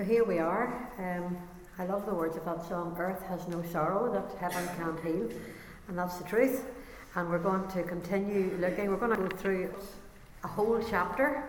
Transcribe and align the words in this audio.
So 0.00 0.06
here 0.06 0.24
we 0.24 0.38
are. 0.38 0.90
Um, 0.98 1.36
I 1.78 1.84
love 1.84 2.06
the 2.06 2.14
words 2.14 2.34
of 2.34 2.46
that 2.46 2.66
song, 2.66 2.96
Earth 2.98 3.22
has 3.24 3.46
no 3.48 3.62
sorrow 3.70 4.10
that 4.10 4.34
heaven 4.38 4.66
can't 4.78 4.98
heal. 5.00 5.28
And 5.88 5.98
that's 5.98 6.16
the 6.16 6.24
truth. 6.24 6.64
And 7.16 7.28
we're 7.28 7.38
going 7.38 7.68
to 7.68 7.82
continue 7.82 8.56
looking. 8.58 8.88
We're 8.88 8.96
going 8.96 9.14
to 9.14 9.28
go 9.28 9.36
through 9.36 9.74
a 10.42 10.48
whole 10.48 10.82
chapter, 10.88 11.44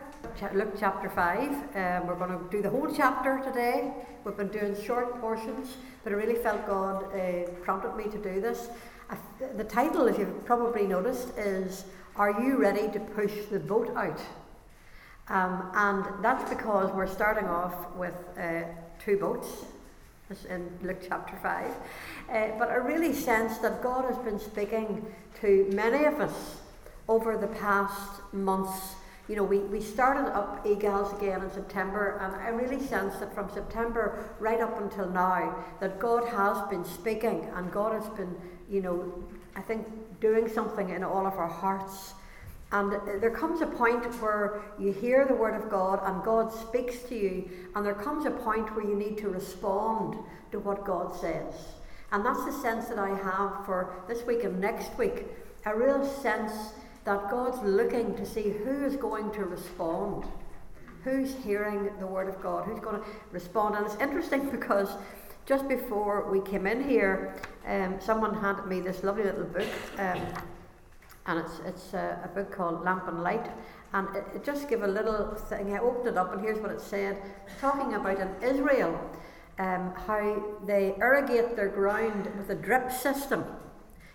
Luke 0.53 0.73
chapter 0.77 1.09
5. 1.09 1.49
Um, 1.49 2.07
we're 2.07 2.17
going 2.17 2.37
to 2.37 2.45
do 2.51 2.61
the 2.61 2.69
whole 2.69 2.93
chapter 2.93 3.41
today. 3.41 3.93
We've 4.25 4.35
been 4.35 4.49
doing 4.49 4.75
short 4.83 5.21
portions, 5.21 5.77
but 6.03 6.11
I 6.11 6.17
really 6.17 6.35
felt 6.35 6.67
God 6.67 7.05
uh, 7.15 7.49
prompted 7.63 7.95
me 7.95 8.11
to 8.11 8.17
do 8.17 8.41
this. 8.41 8.67
Uh, 9.09 9.15
the 9.55 9.63
title, 9.63 10.09
if 10.09 10.19
you've 10.19 10.43
probably 10.43 10.85
noticed, 10.85 11.29
is 11.37 11.85
Are 12.17 12.43
You 12.43 12.57
Ready 12.57 12.91
to 12.91 12.99
Push 12.99 13.45
the 13.49 13.61
Boat 13.61 13.95
Out? 13.95 14.19
Um, 15.27 15.71
and 15.73 16.23
that's 16.23 16.49
because 16.49 16.91
we're 16.91 17.07
starting 17.07 17.45
off 17.45 17.95
with 17.95 18.15
uh, 18.37 18.63
two 18.99 19.17
boats 19.17 19.65
in 20.49 20.69
Luke 20.81 20.99
chapter 21.07 21.35
5. 21.37 21.71
Uh, 22.29 22.57
but 22.57 22.69
I 22.69 22.75
really 22.75 23.13
sense 23.13 23.57
that 23.59 23.81
God 23.81 24.05
has 24.05 24.17
been 24.19 24.39
speaking 24.39 25.05
to 25.41 25.69
many 25.73 26.05
of 26.05 26.19
us 26.19 26.61
over 27.07 27.37
the 27.37 27.47
past 27.47 28.21
months. 28.31 28.95
You 29.27 29.35
know, 29.35 29.43
we, 29.43 29.59
we 29.59 29.81
started 29.81 30.29
up 30.33 30.65
eGals 30.65 31.17
again 31.17 31.41
in 31.41 31.51
September, 31.51 32.17
and 32.21 32.35
I 32.35 32.49
really 32.49 32.85
sense 32.85 33.17
that 33.17 33.33
from 33.33 33.49
September 33.51 34.29
right 34.39 34.59
up 34.59 34.79
until 34.79 35.09
now, 35.09 35.63
that 35.79 35.99
God 35.99 36.27
has 36.29 36.67
been 36.69 36.85
speaking 36.85 37.49
and 37.55 37.71
God 37.71 37.93
has 37.93 38.09
been, 38.11 38.35
you 38.69 38.81
know, 38.81 39.13
I 39.55 39.61
think 39.61 39.87
doing 40.19 40.47
something 40.47 40.89
in 40.89 41.03
all 41.03 41.25
of 41.25 41.33
our 41.33 41.47
hearts. 41.47 42.13
And 42.71 42.93
there 43.21 43.31
comes 43.31 43.61
a 43.61 43.65
point 43.65 44.05
where 44.21 44.61
you 44.79 44.93
hear 44.93 45.25
the 45.25 45.33
word 45.33 45.61
of 45.61 45.69
God 45.69 45.99
and 46.03 46.23
God 46.23 46.53
speaks 46.53 47.03
to 47.09 47.15
you, 47.15 47.49
and 47.75 47.85
there 47.85 47.93
comes 47.93 48.25
a 48.25 48.31
point 48.31 48.73
where 48.75 48.85
you 48.85 48.95
need 48.95 49.17
to 49.19 49.29
respond 49.29 50.17
to 50.51 50.59
what 50.59 50.85
God 50.85 51.13
says. 51.13 51.53
And 52.11 52.25
that's 52.25 52.43
the 52.45 52.53
sense 52.53 52.87
that 52.87 52.99
I 52.99 53.09
have 53.09 53.65
for 53.65 53.93
this 54.07 54.25
week 54.25 54.43
and 54.43 54.59
next 54.59 54.97
week 54.97 55.25
a 55.65 55.75
real 55.75 56.05
sense 56.05 56.73
that 57.03 57.29
God's 57.29 57.61
looking 57.63 58.15
to 58.15 58.25
see 58.25 58.49
who 58.49 58.85
is 58.85 58.95
going 58.95 59.31
to 59.31 59.45
respond, 59.45 60.25
who's 61.03 61.35
hearing 61.43 61.89
the 61.99 62.07
word 62.07 62.27
of 62.27 62.41
God, 62.41 62.65
who's 62.65 62.79
going 62.79 63.01
to 63.01 63.07
respond. 63.31 63.75
And 63.75 63.85
it's 63.85 63.95
interesting 63.95 64.49
because 64.51 64.95
just 65.45 65.67
before 65.67 66.31
we 66.31 66.39
came 66.41 66.67
in 66.67 66.87
here, 66.87 67.35
um, 67.67 67.99
someone 67.99 68.33
handed 68.35 68.65
me 68.67 68.79
this 68.79 69.03
lovely 69.03 69.23
little 69.23 69.45
book. 69.45 69.67
Um, 69.97 70.19
and 71.25 71.39
it's, 71.39 71.59
it's 71.65 71.93
a, 71.93 72.19
a 72.23 72.27
book 72.29 72.51
called 72.51 72.83
Lamp 72.83 73.07
and 73.07 73.23
Light. 73.23 73.49
And 73.93 74.07
it, 74.15 74.25
it, 74.35 74.43
just 74.43 74.69
give 74.69 74.83
a 74.83 74.87
little 74.87 75.35
thing. 75.35 75.73
I 75.73 75.79
opened 75.79 76.07
it 76.07 76.17
up, 76.17 76.33
and 76.33 76.41
here's 76.41 76.59
what 76.59 76.71
it 76.71 76.81
said, 76.81 77.21
talking 77.59 77.93
about 77.93 78.19
in 78.19 78.29
Israel 78.41 78.99
um, 79.59 79.93
how 80.07 80.43
they 80.65 80.95
irrigate 80.97 81.55
their 81.55 81.69
ground 81.69 82.29
with 82.37 82.49
a 82.49 82.55
drip 82.55 82.91
system. 82.91 83.45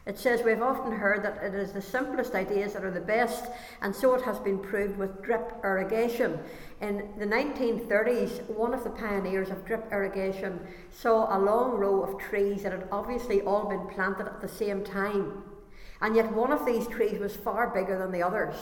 It 0.06 0.18
says 0.18 0.42
we've 0.44 0.62
often 0.62 0.92
heard 0.92 1.24
that 1.24 1.42
it 1.42 1.54
is 1.54 1.72
the 1.72 1.82
simplest 1.82 2.34
ideas 2.34 2.74
that 2.74 2.84
are 2.84 2.92
the 2.92 3.00
best, 3.00 3.46
and 3.82 3.94
so 3.94 4.14
it 4.14 4.22
has 4.22 4.38
been 4.38 4.58
proved 4.58 4.96
with 4.98 5.20
drip 5.22 5.52
irrigation. 5.64 6.38
In 6.80 7.08
the 7.18 7.26
1930s, 7.26 8.48
one 8.48 8.72
of 8.72 8.84
the 8.84 8.90
pioneers 8.90 9.50
of 9.50 9.64
drip 9.64 9.90
irrigation 9.90 10.60
saw 10.92 11.36
a 11.36 11.38
long 11.38 11.72
row 11.72 12.02
of 12.02 12.20
trees 12.20 12.62
that 12.62 12.72
had 12.72 12.88
obviously 12.92 13.42
all 13.42 13.68
been 13.68 13.86
planted 13.88 14.26
at 14.26 14.40
the 14.40 14.48
same 14.48 14.84
time. 14.84 15.42
And 16.00 16.14
yet 16.14 16.32
one 16.32 16.52
of 16.52 16.66
these 16.66 16.86
trees 16.86 17.18
was 17.18 17.36
far 17.36 17.68
bigger 17.68 17.98
than 17.98 18.12
the 18.12 18.22
others. 18.22 18.54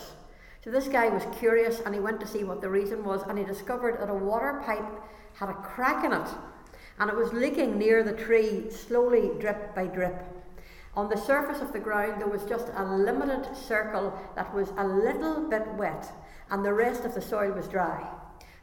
So 0.65 0.71
this 0.71 0.89
guy 0.89 1.09
was 1.09 1.27
curious 1.39 1.81
and 1.81 1.95
he 1.95 2.01
went 2.01 2.21
to 2.21 2.27
see 2.27 2.43
what 2.43 2.61
the 2.61 2.71
reason 2.71 3.05
was 3.05 3.23
and 3.29 3.39
he 3.39 3.45
discovered 3.45 4.01
that 4.01 4.09
a 4.09 4.15
water 4.15 4.63
pipe 4.65 4.87
had 5.35 5.51
a 5.51 5.55
crack 5.55 6.05
in 6.05 6.13
it 6.13 6.29
and 6.99 7.11
it 7.11 7.17
was 7.17 7.33
leaking 7.33 7.77
near 7.77 8.03
the 8.03 8.13
tree 8.13 8.71
slowly 8.71 9.31
drip 9.39 9.75
by 9.75 9.87
drip. 9.87 10.25
On 10.97 11.11
the 11.11 11.17
surface 11.17 11.61
of 11.61 11.73
the 11.73 11.81
ground 11.81 12.21
there 12.21 12.29
was 12.29 12.45
just 12.45 12.69
a 12.77 12.85
limited 12.85 13.55
circle 13.55 14.19
that 14.37 14.55
was 14.55 14.71
a 14.79 14.87
little 14.87 15.51
bit 15.51 15.67
wet 15.75 16.11
and 16.51 16.65
the 16.65 16.73
rest 16.73 17.05
of 17.05 17.15
the 17.15 17.21
soil 17.21 17.53
was 17.53 17.69
dry. 17.69 18.09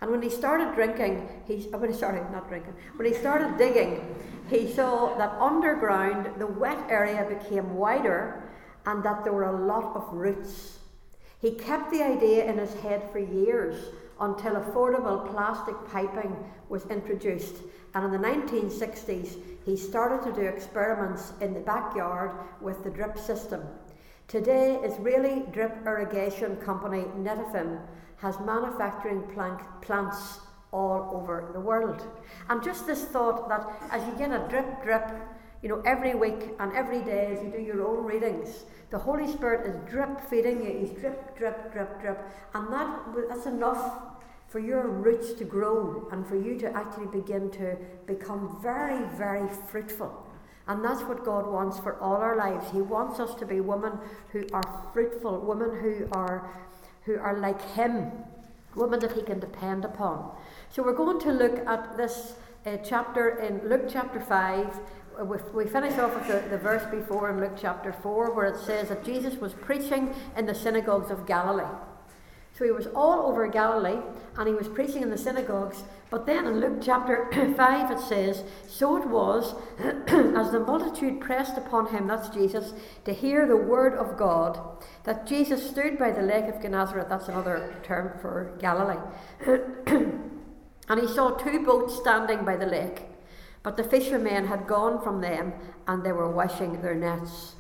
And 0.02 0.10
when 0.10 0.24
he 0.24 0.30
started 0.32 0.74
drinking, 0.74 1.30
he 1.46 1.68
when 1.70 1.84
oh, 1.84 1.88
he 1.88 1.94
sorry, 1.98 2.22
not 2.32 2.48
drinking, 2.48 2.74
when 2.96 3.06
he 3.06 3.14
started 3.14 3.60
digging, 3.60 4.16
he 4.50 4.74
saw 4.74 5.16
that 5.20 5.40
underground 5.40 6.40
the 6.40 6.48
wet 6.48 6.80
area 6.90 7.24
became 7.30 7.76
wider 7.76 8.42
and 8.86 9.04
that 9.04 9.24
there 9.24 9.34
were 9.34 9.56
a 9.56 9.66
lot 9.66 9.96
of 9.96 10.12
roots. 10.14 10.80
He 11.40 11.52
kept 11.52 11.92
the 11.92 12.04
idea 12.04 12.46
in 12.46 12.58
his 12.58 12.74
head 12.76 13.10
for 13.12 13.20
years 13.20 13.76
until 14.20 14.56
affordable 14.56 15.30
plastic 15.32 15.76
piping 15.92 16.36
was 16.70 16.86
introduced. 16.88 17.56
And 17.94 18.06
in 18.06 18.12
the 18.12 18.28
1960s, 18.28 19.38
he 19.66 19.76
started 19.76 20.24
to 20.30 20.40
do 20.40 20.48
experiments 20.48 21.34
in 21.42 21.54
the 21.54 21.60
backyard 21.60 22.32
with 22.62 22.84
the 22.84 22.90
drip 22.90 23.18
system. 23.18 23.64
Today, 24.28 24.76
Israeli 24.84 25.44
drip 25.52 25.76
irrigation 25.86 26.56
company 26.58 27.04
Netafim 27.18 27.82
has 28.18 28.40
manufacturing 28.40 29.24
plant, 29.34 29.60
plants 29.82 30.40
all 30.72 31.12
over 31.14 31.50
the 31.54 31.60
world. 31.60 32.08
And 32.50 32.64
just 32.64 32.88
this 32.88 33.04
thought 33.04 33.50
that 33.50 33.68
as 33.90 34.06
you 34.08 34.14
get 34.18 34.32
a 34.32 34.48
drip 34.48 34.84
drip, 34.84 35.12
you 35.62 35.70
know, 35.70 35.82
every 35.86 36.16
week 36.16 36.50
and 36.60 36.74
every 36.74 37.02
day 37.02 37.36
as 37.36 37.44
you 37.44 37.52
do 37.52 37.62
your 37.62 37.86
own 37.86 38.04
readings, 38.04 38.66
the 38.90 38.98
Holy 38.98 39.32
Spirit 39.32 39.68
is 39.68 39.90
drip 39.90 40.22
feeding 40.30 40.64
you. 40.64 40.80
He's 40.80 41.00
drip, 41.00 41.38
drip, 41.38 41.72
drip, 41.72 42.02
drip. 42.02 42.20
And 42.54 42.72
that, 42.74 43.00
that's 43.30 43.46
enough 43.46 44.02
for 44.48 44.60
your 44.60 44.88
roots 44.88 45.34
to 45.34 45.46
grow 45.46 46.08
and 46.12 46.28
for 46.28 46.36
you 46.36 46.58
to 46.60 46.76
actually 46.76 47.08
begin 47.08 47.50
to 47.52 47.78
become 48.06 48.58
very, 48.62 49.08
very 49.16 49.48
fruitful. 49.70 50.28
And 50.68 50.84
that's 50.84 51.02
what 51.04 51.24
God 51.24 51.48
wants 51.48 51.80
for 51.80 52.00
all 52.00 52.18
our 52.18 52.36
lives. 52.36 52.72
He 52.72 52.82
wants 52.82 53.20
us 53.20 53.34
to 53.36 53.46
be 53.46 53.62
women 53.62 53.94
who 54.30 54.46
are 54.54 54.90
fruitful, 54.94 55.40
women 55.40 55.80
who 55.80 56.08
are, 56.12 56.50
who 57.04 57.18
are 57.18 57.40
like 57.40 57.62
Him, 57.72 58.12
women 58.76 59.00
that 59.00 59.14
He 59.14 59.22
can 59.22 59.40
depend 59.40 59.86
upon. 59.86 60.32
So 60.70 60.84
we're 60.84 60.94
going 60.96 61.20
to 61.22 61.32
look 61.32 61.60
at 61.68 61.98
this 61.98 62.34
uh, 62.66 62.78
chapter 62.78 63.40
in 63.40 63.68
Luke 63.68 63.90
chapter 63.90 64.20
5 64.20 64.80
we 65.54 65.66
finish 65.66 65.98
off 66.00 66.16
with 66.16 66.28
the, 66.28 66.50
the 66.50 66.58
verse 66.58 66.84
before 66.90 67.30
in 67.30 67.40
Luke 67.40 67.58
chapter 67.60 67.92
4 67.92 68.34
where 68.34 68.48
it 68.48 68.60
says 68.60 68.90
that 68.90 69.04
Jesus 69.04 69.36
was 69.36 69.54
preaching 69.54 70.14
in 70.38 70.46
the 70.46 70.56
synagogues 70.56 71.12
of 71.12 71.28
Galilee. 71.28 71.66
So 72.58 72.66
he 72.66 72.72
was 72.72 72.88
all 72.88 73.28
over 73.28 73.48
Galilee 73.48 74.00
and 74.38 74.48
he 74.48 74.54
was 74.54 74.68
preaching 74.68 75.02
in 75.02 75.10
the 75.10 75.18
synagogues. 75.18 75.84
But 76.10 76.26
then 76.26 76.46
in 76.46 76.60
Luke 76.60 76.80
chapter 76.82 77.30
5 77.58 77.92
it 77.92 78.00
says, 78.00 78.44
So 78.68 78.98
it 78.98 79.08
was, 79.08 79.56
as 79.80 80.52
the 80.52 80.60
multitude 80.60 81.22
pressed 81.22 81.58
upon 81.58 81.88
him, 81.88 82.08
that's 82.08 82.30
Jesus, 82.30 82.74
to 83.06 83.14
hear 83.14 83.48
the 83.48 83.56
word 83.56 83.94
of 83.94 84.18
God, 84.18 84.60
that 85.06 85.26
Jesus 85.26 85.70
stood 85.70 85.98
by 85.98 86.12
the 86.12 86.22
lake 86.22 86.46
of 86.46 86.62
Gennesaret, 86.62 87.10
that's 87.10 87.30
another 87.30 87.74
term 87.84 88.20
for 88.22 88.52
Galilee, 88.60 89.00
and 89.48 91.00
he 91.00 91.08
saw 91.08 91.32
two 91.32 91.66
boats 91.66 91.96
standing 91.96 92.44
by 92.44 92.58
the 92.58 92.66
lake. 92.66 93.11
But 93.64 93.78
the 93.78 93.84
fishermen 93.84 94.48
had 94.48 94.68
gone 94.68 95.02
from 95.02 95.22
them, 95.22 95.54
and 95.88 96.04
they 96.04 96.12
were 96.12 96.32
washing 96.32 96.82
their 96.82 96.96
nets. 96.96 97.56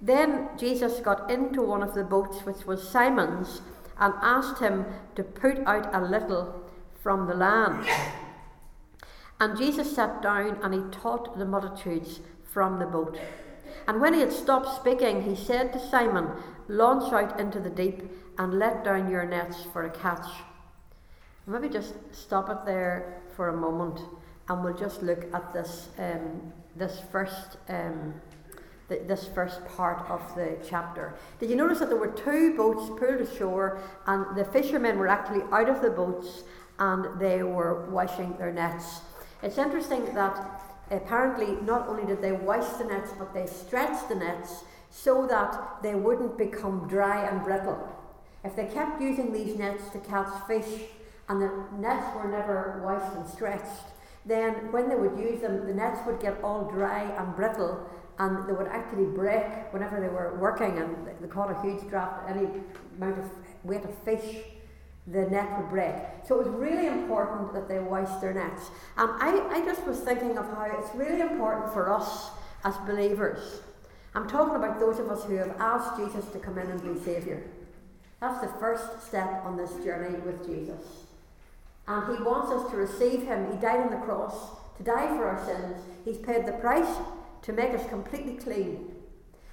Then 0.00 0.48
Jesus 0.58 1.00
got 1.00 1.30
into 1.30 1.62
one 1.62 1.82
of 1.82 1.94
the 1.94 2.04
boats, 2.04 2.44
which 2.44 2.66
was 2.66 2.88
Simon's, 2.88 3.62
and 3.98 4.12
asked 4.20 4.60
him 4.60 4.84
to 5.14 5.22
put 5.22 5.58
out 5.66 5.94
a 5.94 6.04
little 6.04 6.62
from 7.00 7.26
the 7.26 7.34
land. 7.34 7.86
And 9.38 9.56
Jesus 9.56 9.94
sat 9.94 10.22
down 10.22 10.58
and 10.62 10.74
he 10.74 10.80
taught 10.90 11.38
the 11.38 11.44
multitudes 11.44 12.20
from 12.42 12.78
the 12.78 12.86
boat. 12.86 13.18
And 13.86 14.00
when 14.00 14.14
he 14.14 14.20
had 14.20 14.32
stopped 14.32 14.74
speaking, 14.74 15.22
he 15.22 15.36
said 15.36 15.72
to 15.72 15.78
Simon, 15.90 16.30
Launch 16.66 17.12
out 17.12 17.38
into 17.38 17.60
the 17.60 17.70
deep 17.70 18.02
and 18.38 18.58
let 18.58 18.84
down 18.84 19.10
your 19.10 19.26
nets 19.26 19.62
for 19.72 19.84
a 19.84 19.90
catch. 19.90 20.26
Maybe 21.46 21.68
just 21.68 21.94
stop 22.12 22.48
it 22.48 22.64
there 22.64 23.20
for 23.36 23.48
a 23.48 23.56
moment 23.56 24.00
and 24.48 24.64
we'll 24.64 24.76
just 24.76 25.02
look 25.02 25.24
at 25.32 25.52
this 25.52 25.88
um, 25.98 26.52
this 26.76 27.00
first 27.10 27.56
um, 27.68 28.14
the, 28.88 29.00
this 29.06 29.26
first 29.28 29.64
part 29.66 30.08
of 30.10 30.20
the 30.34 30.58
chapter. 30.68 31.14
Did 31.40 31.50
you 31.50 31.56
notice 31.56 31.78
that 31.78 31.88
there 31.88 31.98
were 31.98 32.08
two 32.12 32.54
boats 32.56 32.88
pulled 33.00 33.20
ashore, 33.20 33.80
and 34.06 34.36
the 34.36 34.44
fishermen 34.44 34.98
were 34.98 35.08
actually 35.08 35.42
out 35.52 35.68
of 35.68 35.80
the 35.80 35.90
boats 35.90 36.42
and 36.78 37.20
they 37.20 37.42
were 37.42 37.88
washing 37.90 38.36
their 38.36 38.52
nets? 38.52 39.00
It's 39.42 39.58
interesting 39.58 40.04
that 40.14 40.62
apparently 40.90 41.56
not 41.62 41.88
only 41.88 42.04
did 42.04 42.20
they 42.20 42.32
wash 42.32 42.66
the 42.76 42.84
nets, 42.84 43.12
but 43.18 43.32
they 43.32 43.46
stretched 43.46 44.08
the 44.08 44.16
nets 44.16 44.64
so 44.90 45.26
that 45.26 45.82
they 45.82 45.94
wouldn't 45.94 46.36
become 46.36 46.86
dry 46.88 47.26
and 47.26 47.42
brittle. 47.42 47.88
If 48.44 48.54
they 48.56 48.66
kept 48.66 49.00
using 49.00 49.32
these 49.32 49.56
nets 49.56 49.88
to 49.90 49.98
catch 50.00 50.28
fish 50.46 50.82
and 51.28 51.40
the 51.40 51.50
nets 51.78 52.14
were 52.14 52.30
never 52.30 52.82
washed 52.84 53.16
and 53.16 53.26
stretched, 53.26 53.93
then 54.26 54.72
when 54.72 54.88
they 54.88 54.96
would 54.96 55.18
use 55.18 55.40
them, 55.40 55.66
the 55.66 55.74
nets 55.74 56.00
would 56.06 56.20
get 56.20 56.42
all 56.42 56.70
dry 56.70 57.02
and 57.02 57.36
brittle 57.36 57.88
and 58.18 58.48
they 58.48 58.52
would 58.52 58.68
actually 58.68 59.06
break 59.06 59.44
whenever 59.72 60.00
they 60.00 60.08
were 60.08 60.36
working 60.38 60.78
and 60.78 60.96
they 61.20 61.28
caught 61.28 61.50
a 61.50 61.60
huge 61.62 61.88
draft, 61.88 62.28
any 62.28 62.48
amount 62.96 63.18
of 63.18 63.30
weight 63.64 63.84
of 63.84 63.96
fish 63.98 64.44
the 65.06 65.26
net 65.26 65.58
would 65.58 65.68
break. 65.68 65.94
So 66.26 66.40
it 66.40 66.46
was 66.46 66.54
really 66.56 66.86
important 66.86 67.52
that 67.52 67.68
they 67.68 67.78
washed 67.78 68.20
their 68.20 68.32
nets. 68.32 68.70
And 68.96 69.10
I, 69.20 69.58
I 69.58 69.64
just 69.64 69.86
was 69.86 69.98
thinking 70.00 70.38
of 70.38 70.46
how 70.46 70.66
it's 70.78 70.94
really 70.94 71.20
important 71.20 71.72
for 71.72 71.92
us 71.92 72.30
as 72.64 72.76
believers. 72.86 73.60
I'm 74.14 74.28
talking 74.28 74.54
about 74.54 74.80
those 74.80 74.98
of 74.98 75.10
us 75.10 75.24
who 75.24 75.34
have 75.34 75.54
asked 75.58 75.98
Jesus 75.98 76.24
to 76.32 76.38
come 76.38 76.56
in 76.56 76.70
and 76.70 76.80
be 76.82 76.98
Saviour. 77.04 77.42
That's 78.20 78.40
the 78.40 78.52
first 78.58 79.06
step 79.06 79.42
on 79.44 79.56
this 79.56 79.72
journey 79.84 80.18
with 80.20 80.46
Jesus. 80.46 81.03
And 81.86 82.16
He 82.16 82.22
wants 82.22 82.50
us 82.50 82.70
to 82.70 82.76
receive 82.76 83.22
Him. 83.22 83.50
He 83.50 83.58
died 83.58 83.80
on 83.80 83.90
the 83.90 84.04
cross 84.04 84.34
to 84.76 84.82
die 84.82 85.08
for 85.08 85.26
our 85.26 85.44
sins. 85.44 85.82
He's 86.04 86.18
paid 86.18 86.46
the 86.46 86.52
price 86.52 86.96
to 87.42 87.52
make 87.52 87.70
us 87.70 87.88
completely 87.88 88.34
clean. 88.34 88.92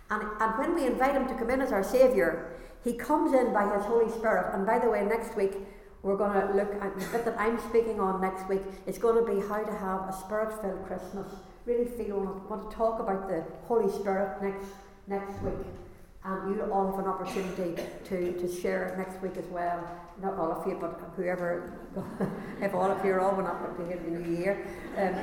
And, 0.09 0.23
and 0.39 0.57
when 0.57 0.75
we 0.75 0.85
invite 0.85 1.15
Him 1.15 1.27
to 1.27 1.35
come 1.35 1.49
in 1.49 1.61
as 1.61 1.71
our 1.71 1.83
Saviour, 1.83 2.51
He 2.83 2.93
comes 2.93 3.33
in 3.33 3.53
by 3.53 3.73
His 3.75 3.85
Holy 3.85 4.11
Spirit. 4.11 4.53
And 4.53 4.65
by 4.65 4.79
the 4.79 4.89
way, 4.89 5.03
next 5.03 5.35
week 5.35 5.53
we're 6.03 6.17
going 6.17 6.33
to 6.33 6.53
look 6.53 6.73
at 6.81 6.99
the 6.99 7.05
bit 7.07 7.25
that 7.25 7.39
I'm 7.39 7.59
speaking 7.69 7.99
on 7.99 8.21
next 8.21 8.47
week. 8.49 8.61
It's 8.87 8.97
going 8.97 9.23
to 9.23 9.31
be 9.31 9.45
how 9.47 9.63
to 9.63 9.73
have 9.73 10.09
a 10.09 10.13
spirit 10.13 10.59
filled 10.61 10.85
Christmas. 10.87 11.27
Really 11.65 11.85
feel 11.85 12.43
want 12.49 12.69
to 12.69 12.75
talk 12.75 12.99
about 12.99 13.29
the 13.29 13.43
Holy 13.67 13.91
Spirit 13.91 14.41
next 14.41 14.67
next 15.07 15.41
week. 15.43 15.67
And 16.23 16.55
you 16.55 16.61
all 16.71 16.91
have 16.91 16.99
an 16.99 17.05
opportunity 17.05 17.81
to, 18.05 18.33
to 18.39 18.61
share 18.61 18.95
next 18.97 19.21
week 19.21 19.37
as 19.37 19.45
well. 19.45 19.87
Not 20.21 20.37
all 20.37 20.51
of 20.51 20.67
you, 20.67 20.77
but 20.79 20.99
whoever, 21.15 21.73
if 22.61 22.73
all 22.73 22.91
of 22.91 23.03
you 23.03 23.13
are 23.13 23.19
all, 23.19 23.35
not 23.41 23.77
going 23.77 23.89
to 23.89 23.97
in 23.97 24.13
the 24.13 24.19
new 24.19 24.37
year. 24.37 24.65
Um, 24.97 25.15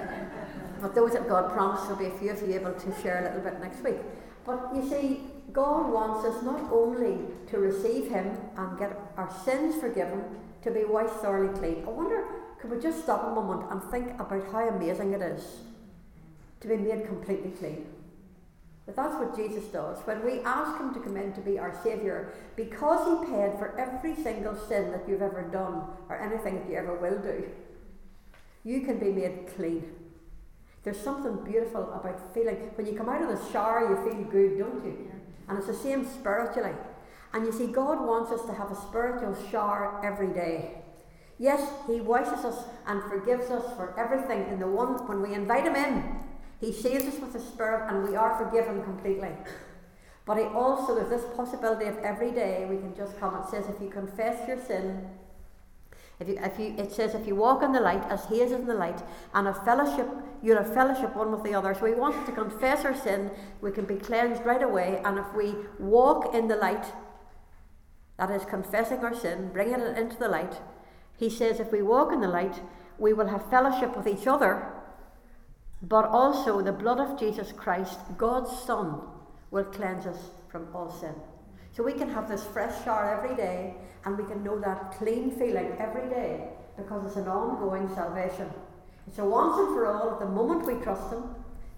but 0.81 0.95
those 0.95 1.13
that 1.13 1.29
God 1.29 1.53
promised, 1.53 1.85
there'll 1.85 1.99
be 1.99 2.07
a 2.07 2.19
few 2.19 2.31
of 2.31 2.41
you 2.43 2.55
able 2.55 2.73
to 2.73 3.03
share 3.03 3.21
a 3.21 3.25
little 3.25 3.41
bit 3.41 3.61
next 3.61 3.83
week. 3.85 3.99
But 4.45 4.71
you 4.75 4.89
see, 4.89 5.21
God 5.53 5.93
wants 5.93 6.27
us 6.27 6.43
not 6.43 6.73
only 6.73 7.19
to 7.51 7.59
receive 7.59 8.09
Him 8.11 8.37
and 8.57 8.79
get 8.79 8.99
our 9.17 9.31
sins 9.45 9.81
forgiven, 9.81 10.25
to 10.63 10.71
be 10.71 10.85
washed 10.85 11.15
thoroughly 11.15 11.57
clean. 11.59 11.85
I 11.87 11.91
wonder, 11.91 12.25
could 12.61 12.71
we 12.71 12.81
just 12.81 13.03
stop 13.03 13.25
a 13.27 13.35
moment 13.35 13.71
and 13.71 13.83
think 13.85 14.19
about 14.21 14.51
how 14.51 14.69
amazing 14.69 15.13
it 15.13 15.23
is 15.23 15.61
to 16.61 16.69
be 16.69 16.77
made 16.77 17.07
completely 17.07 17.51
clean? 17.53 17.87
But 18.89 18.97
that's 18.97 19.17
what 19.17 19.37
Jesus 19.37 19.65
does. 19.65 19.99
When 20.07 20.25
we 20.25 20.41
ask 20.41 20.81
Him 20.81 20.95
to 20.95 21.01
come 21.01 21.19
in 21.19 21.35
to 21.35 21.43
be 21.43 21.59
our 21.59 21.79
Saviour, 21.83 22.33
because 22.57 23.07
He 23.07 23.31
paid 23.31 23.53
for 23.59 23.79
every 23.79 24.15
single 24.15 24.57
sin 24.57 24.91
that 24.93 25.07
you've 25.07 25.21
ever 25.21 25.43
done 25.43 25.83
or 26.09 26.19
anything 26.19 26.55
that 26.55 26.71
you 26.71 26.77
ever 26.77 26.95
will 26.95 27.19
do, 27.19 27.51
you 28.65 28.81
can 28.81 28.99
be 28.99 29.13
made 29.13 29.47
clean. 29.55 29.93
There's 30.85 30.99
something 30.99 31.45
beautiful 31.45 31.93
about 31.93 32.33
feeling, 32.33 32.57
when 32.77 32.87
you 32.87 32.95
come 32.95 33.11
out 33.11 33.21
of 33.21 33.29
the 33.29 33.53
shower, 33.53 33.91
you 33.91 34.11
feel 34.11 34.25
good, 34.25 34.59
don't 34.59 34.83
you? 34.83 35.13
And 35.49 35.59
it's 35.59 35.67
the 35.67 35.75
same 35.75 36.09
spiritually. 36.09 36.73
And 37.35 37.45
you 37.45 37.53
see, 37.53 37.67
God 37.67 38.01
wants 38.07 38.33
us 38.33 38.47
to 38.47 38.55
have 38.55 38.71
a 38.71 38.75
spiritual 38.89 39.37
shower 39.51 40.01
every 40.03 40.33
day. 40.33 40.79
Yes, 41.39 41.61
He 41.87 42.01
washes 42.01 42.43
us 42.43 42.65
and 42.87 43.03
forgives 43.03 43.51
us 43.51 43.65
for 43.77 43.95
everything 44.01 44.51
in 44.51 44.59
the 44.59 44.67
one 44.67 45.07
when 45.07 45.21
we 45.21 45.35
invite 45.35 45.67
Him 45.67 45.77
in. 45.77 46.21
He 46.61 46.73
saves 46.73 47.05
us 47.05 47.21
with 47.21 47.33
the 47.33 47.41
Spirit 47.41 47.89
and 47.89 48.09
we 48.09 48.17
are 48.17 48.37
forgiven 48.37 48.83
completely. 48.83 49.31
But 50.27 50.39
He 50.39 50.45
also, 50.45 50.95
there's 50.95 51.09
this 51.09 51.25
possibility 51.37 51.87
of 51.87 51.97
every 51.99 52.33
day 52.33 52.67
we 52.69 52.77
can 52.77 52.95
just 52.95 53.19
come. 53.19 53.35
It 53.37 53.49
says, 53.49 53.67
if 53.69 53.81
you 53.81 53.89
confess 53.89 54.47
your 54.47 54.59
sin, 54.63 55.09
if 56.21 56.29
you, 56.29 56.39
if 56.43 56.59
you, 56.59 56.75
it 56.77 56.93
says, 56.93 57.15
if 57.15 57.27
you 57.27 57.37
walk 57.37 57.63
in 57.63 57.73
the 57.73 57.81
light 57.81 58.03
as 58.11 58.27
He 58.27 58.41
is 58.41 58.51
in 58.51 58.67
the 58.67 58.75
light, 58.75 59.01
and 59.35 59.47
a 59.47 59.55
fellowship, 59.55 60.09
you'll 60.43 60.59
have 60.59 60.75
fellowship 60.75 61.15
one 61.15 61.31
with 61.31 61.45
the 61.45 61.55
other. 61.55 61.75
So 61.75 61.85
we 61.85 61.95
want 61.95 62.27
to 62.27 62.33
confess 62.33 62.85
our 62.85 62.95
sin, 62.95 63.31
we 63.61 63.71
can 63.71 63.85
be 63.85 63.95
cleansed 63.95 64.45
right 64.45 64.63
away. 64.63 65.01
And 65.05 65.19
if 65.19 65.33
we 65.33 65.55
walk 65.79 66.35
in 66.35 66.49
the 66.49 66.57
light, 66.57 66.87
that 68.17 68.31
is 68.33 68.45
confessing 68.45 68.99
our 68.99 69.15
sin, 69.15 69.51
bringing 69.53 69.81
it 69.81 69.97
into 69.97 70.17
the 70.17 70.29
light, 70.29 70.61
He 71.17 71.31
says, 71.31 71.61
if 71.61 71.71
we 71.71 71.83
walk 71.83 72.13
in 72.13 72.21
the 72.21 72.29
light, 72.29 72.61
we 72.99 73.13
will 73.13 73.29
have 73.29 73.49
fellowship 73.49 73.97
with 73.97 74.09
each 74.09 74.27
other, 74.27 74.73
but 75.83 76.07
also 76.07 76.61
the 76.61 76.73
blood 76.73 76.99
of 76.99 77.19
Jesus 77.19 77.53
Christ, 77.53 77.99
God's 78.17 78.51
Son, 78.51 79.01
will 79.51 79.65
cleanse 79.65 80.07
us 80.07 80.31
from 80.49 80.69
all 80.75 80.91
sin. 80.91 81.15
So 81.73 81.83
we 81.83 81.93
can 81.93 82.09
have 82.09 82.29
this 82.29 82.45
fresh 82.45 82.85
shower 82.85 83.23
every 83.23 83.37
day 83.37 83.75
and 84.05 84.19
we 84.19 84.25
can 84.25 84.43
know 84.43 84.59
that 84.61 84.93
clean 84.93 85.31
feeling 85.31 85.73
every 85.79 86.09
day 86.09 86.49
because 86.77 87.07
it's 87.07 87.17
an 87.17 87.29
ongoing 87.29 87.89
salvation. 87.95 88.51
It's 89.07 89.19
a 89.19 89.25
once 89.25 89.59
and 89.59 89.69
for 89.69 89.87
all 89.87 90.13
at 90.13 90.21
the 90.21 90.27
moment 90.27 90.67
we 90.67 90.75
trust 90.83 91.13
Him, 91.13 91.25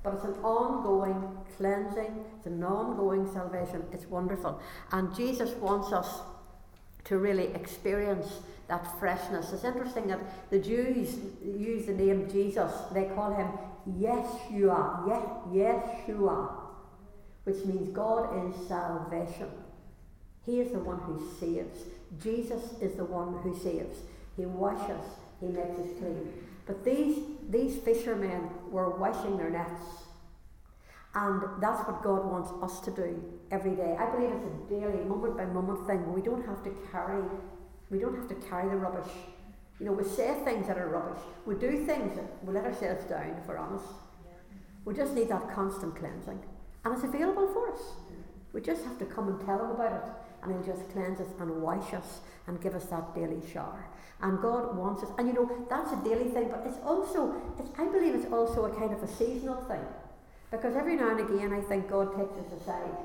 but 0.02 0.14
it's 0.14 0.24
an 0.24 0.34
ongoing 0.42 1.36
cleansing, 1.56 2.24
it's 2.36 2.46
an 2.46 2.64
ongoing 2.64 3.30
salvation. 3.32 3.84
It's 3.92 4.06
wonderful. 4.06 4.60
And 4.92 5.14
Jesus 5.14 5.50
wants 5.56 5.92
us 5.92 6.20
to 7.04 7.18
really 7.18 7.48
experience 7.54 8.40
that 8.68 8.86
freshness. 8.98 9.52
It's 9.52 9.64
interesting 9.64 10.06
that 10.08 10.20
the 10.50 10.58
Jews 10.58 11.18
use 11.44 11.86
the 11.86 11.92
name 11.92 12.30
Jesus, 12.30 12.72
they 12.92 13.04
call 13.04 13.34
him 13.34 13.48
Yeshua, 13.98 15.06
Yeshua, 15.52 16.50
which 17.44 17.64
means 17.64 17.88
God 17.90 18.46
is 18.46 18.68
salvation. 18.68 19.48
He 20.44 20.60
is 20.60 20.72
the 20.72 20.78
one 20.78 20.98
who 20.98 21.22
saves. 21.38 21.80
Jesus 22.22 22.74
is 22.80 22.96
the 22.96 23.04
one 23.04 23.42
who 23.42 23.58
saves. 23.58 23.98
He 24.36 24.46
washes, 24.46 25.04
he 25.40 25.46
makes 25.46 25.78
us 25.78 25.98
clean. 25.98 26.32
But 26.66 26.84
these, 26.84 27.18
these 27.48 27.76
fishermen 27.78 28.48
were 28.70 28.90
washing 28.96 29.36
their 29.36 29.50
nets. 29.50 29.82
And 31.14 31.42
that's 31.60 31.86
what 31.88 32.02
God 32.02 32.24
wants 32.24 32.50
us 32.62 32.80
to 32.84 32.90
do 32.92 33.22
every 33.50 33.72
day. 33.72 33.96
I 33.98 34.08
believe 34.14 34.30
it's 34.30 34.46
a 34.46 34.70
daily, 34.70 35.04
moment 35.04 35.36
by 35.36 35.44
moment 35.46 35.86
thing. 35.86 36.12
We 36.12 36.22
don't 36.22 36.46
have 36.46 36.62
to 36.62 36.70
carry, 36.92 37.22
we 37.90 37.98
don't 37.98 38.14
have 38.14 38.28
to 38.28 38.36
carry 38.48 38.68
the 38.68 38.76
rubbish. 38.76 39.10
You 39.80 39.86
know, 39.86 39.92
we 39.92 40.04
say 40.04 40.34
things 40.44 40.66
that 40.68 40.78
are 40.78 40.88
rubbish. 40.88 41.22
We 41.46 41.54
do 41.54 41.84
things 41.86 42.14
that 42.16 42.44
we 42.44 42.52
let 42.52 42.64
ourselves 42.64 43.04
down, 43.04 43.34
if 43.40 43.48
we're 43.48 43.56
honest. 43.56 43.86
We 44.84 44.94
just 44.94 45.14
need 45.14 45.30
that 45.30 45.54
constant 45.54 45.96
cleansing. 45.96 46.38
And 46.84 46.94
it's 46.94 47.04
available 47.04 47.52
for 47.52 47.72
us. 47.72 47.80
We 48.52 48.60
just 48.60 48.84
have 48.84 48.98
to 48.98 49.06
come 49.06 49.28
and 49.28 49.40
tell 49.40 49.64
him 49.64 49.70
about 49.70 49.92
it 49.92 50.12
and 50.42 50.52
He'll 50.52 50.74
just 50.74 50.88
cleanse 50.90 51.20
us 51.20 51.28
and 51.38 51.62
wash 51.62 51.92
us 51.92 52.20
and 52.46 52.60
give 52.60 52.74
us 52.74 52.86
that 52.86 53.14
daily 53.14 53.40
shower. 53.52 53.86
And 54.22 54.40
God 54.40 54.76
wants 54.76 55.02
us, 55.02 55.10
and 55.18 55.28
you 55.28 55.34
know, 55.34 55.66
that's 55.68 55.92
a 55.92 55.96
daily 56.04 56.30
thing, 56.30 56.48
but 56.50 56.62
it's 56.66 56.78
also, 56.84 57.40
it's, 57.58 57.70
I 57.78 57.86
believe 57.86 58.14
it's 58.14 58.30
also 58.30 58.64
a 58.66 58.74
kind 58.74 58.92
of 58.92 59.02
a 59.02 59.08
seasonal 59.08 59.62
thing. 59.64 59.84
Because 60.50 60.76
every 60.76 60.96
now 60.96 61.10
and 61.10 61.20
again, 61.20 61.52
I 61.52 61.60
think 61.60 61.88
God 61.88 62.16
takes 62.16 62.32
us 62.32 62.60
aside 62.60 62.96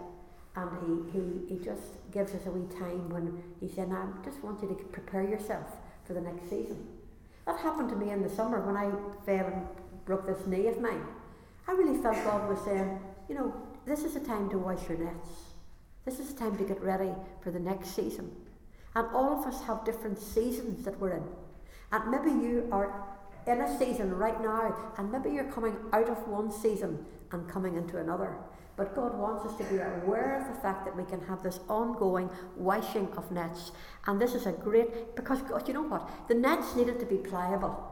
and 0.57 0.69
he, 1.11 1.19
he, 1.19 1.55
he 1.55 1.63
just 1.63 2.11
gives 2.11 2.33
us 2.33 2.45
a 2.45 2.51
wee 2.51 2.67
time 2.79 3.09
when 3.09 3.43
He 3.59 3.67
said, 3.67 3.91
I 3.91 4.05
just 4.23 4.41
want 4.43 4.61
you 4.61 4.69
to 4.69 4.75
prepare 4.85 5.23
yourself 5.23 5.67
for 6.05 6.13
the 6.13 6.21
next 6.21 6.49
season. 6.49 6.85
That 7.45 7.59
happened 7.59 7.89
to 7.89 7.95
me 7.95 8.11
in 8.11 8.21
the 8.21 8.29
summer 8.29 8.59
when 8.61 8.77
I 8.77 8.91
fell 9.25 9.45
and 9.45 9.67
broke 10.05 10.25
this 10.25 10.45
knee 10.47 10.67
of 10.67 10.79
mine. 10.79 11.03
I 11.67 11.71
really 11.73 12.01
felt 12.01 12.15
God 12.23 12.49
was 12.49 12.59
saying, 12.63 12.99
you 13.27 13.35
know, 13.35 13.53
this 13.85 14.03
is 14.03 14.15
a 14.15 14.19
time 14.19 14.49
to 14.49 14.57
wash 14.57 14.87
your 14.87 14.97
nets. 14.97 15.29
This 16.05 16.19
is 16.19 16.31
a 16.31 16.35
time 16.35 16.57
to 16.57 16.63
get 16.63 16.81
ready 16.81 17.11
for 17.41 17.51
the 17.51 17.59
next 17.59 17.95
season. 17.95 18.31
And 18.95 19.07
all 19.13 19.39
of 19.39 19.45
us 19.45 19.61
have 19.63 19.83
different 19.83 20.19
seasons 20.19 20.85
that 20.85 20.99
we're 20.99 21.13
in. 21.13 21.23
And 21.91 22.11
maybe 22.11 22.29
you 22.29 22.67
are 22.71 23.03
in 23.47 23.61
a 23.61 23.77
season 23.77 24.15
right 24.15 24.39
now, 24.41 24.75
and 24.97 25.11
maybe 25.11 25.31
you're 25.31 25.51
coming 25.51 25.75
out 25.93 26.09
of 26.09 26.27
one 26.27 26.51
season 26.51 27.05
and 27.31 27.47
coming 27.49 27.75
into 27.75 27.97
another. 27.97 28.35
But 28.77 28.93
God 28.93 29.17
wants 29.17 29.45
us 29.45 29.57
to 29.57 29.63
be 29.65 29.79
aware 29.79 30.41
of 30.41 30.53
the 30.53 30.61
fact 30.61 30.83
that 30.85 30.95
we 30.95 31.05
can 31.05 31.21
have 31.27 31.41
this 31.41 31.59
ongoing 31.69 32.29
washing 32.57 33.07
of 33.15 33.31
nets. 33.31 33.71
And 34.05 34.19
this 34.19 34.35
is 34.35 34.45
a 34.45 34.51
great, 34.51 35.15
because 35.15 35.41
God, 35.43 35.67
you 35.67 35.73
know 35.73 35.83
what? 35.83 36.09
The 36.27 36.33
nets 36.33 36.75
needed 36.75 36.99
to 36.99 37.05
be 37.05 37.17
pliable. 37.17 37.91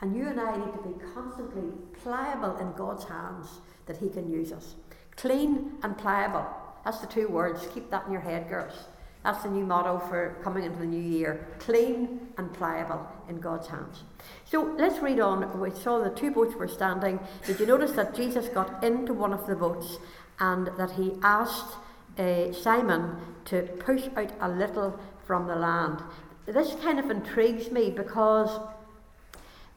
And 0.00 0.16
you 0.16 0.28
and 0.28 0.40
I 0.40 0.56
need 0.56 0.72
to 0.72 0.88
be 0.88 0.94
constantly 1.14 1.72
pliable 2.00 2.56
in 2.58 2.72
God's 2.74 3.04
hands 3.04 3.48
that 3.86 3.96
He 3.96 4.08
can 4.08 4.30
use 4.30 4.52
us. 4.52 4.76
Clean 5.16 5.72
and 5.82 5.98
pliable. 5.98 6.46
That's 6.84 6.98
the 7.00 7.08
two 7.08 7.26
words. 7.28 7.66
Keep 7.74 7.90
that 7.90 8.06
in 8.06 8.12
your 8.12 8.20
head, 8.20 8.48
girls. 8.48 8.84
That's 9.24 9.42
the 9.42 9.50
new 9.50 9.64
motto 9.64 9.98
for 10.08 10.36
coming 10.42 10.64
into 10.64 10.78
the 10.78 10.86
new 10.86 11.02
year 11.02 11.46
clean 11.58 12.20
and 12.38 12.52
pliable 12.54 13.06
in 13.28 13.40
God's 13.40 13.66
hands. 13.66 14.04
So 14.44 14.74
let's 14.78 15.00
read 15.00 15.20
on. 15.20 15.60
We 15.60 15.70
saw 15.70 16.02
the 16.02 16.10
two 16.10 16.30
boats 16.30 16.54
were 16.54 16.68
standing. 16.68 17.18
Did 17.46 17.60
you 17.60 17.66
notice 17.66 17.92
that 17.92 18.14
Jesus 18.14 18.48
got 18.48 18.82
into 18.82 19.12
one 19.12 19.32
of 19.32 19.46
the 19.46 19.56
boats 19.56 19.98
and 20.38 20.68
that 20.78 20.92
he 20.92 21.12
asked 21.22 21.76
uh, 22.16 22.52
Simon 22.52 23.16
to 23.46 23.62
push 23.80 24.04
out 24.16 24.32
a 24.40 24.48
little 24.48 24.98
from 25.26 25.46
the 25.46 25.56
land? 25.56 26.02
This 26.46 26.74
kind 26.76 26.98
of 26.98 27.10
intrigues 27.10 27.70
me 27.70 27.90
because 27.90 28.60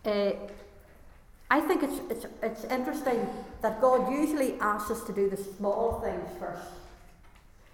uh, 0.05 0.31
I 1.49 1.59
think 1.59 1.83
it's, 1.83 1.99
it's, 2.09 2.25
it's 2.41 2.63
interesting 2.65 3.27
that 3.61 3.81
God 3.81 4.09
usually 4.09 4.53
asks 4.61 4.91
us 4.91 5.03
to 5.03 5.13
do 5.13 5.29
the 5.29 5.35
small 5.35 5.99
things 5.99 6.29
first. 6.39 6.80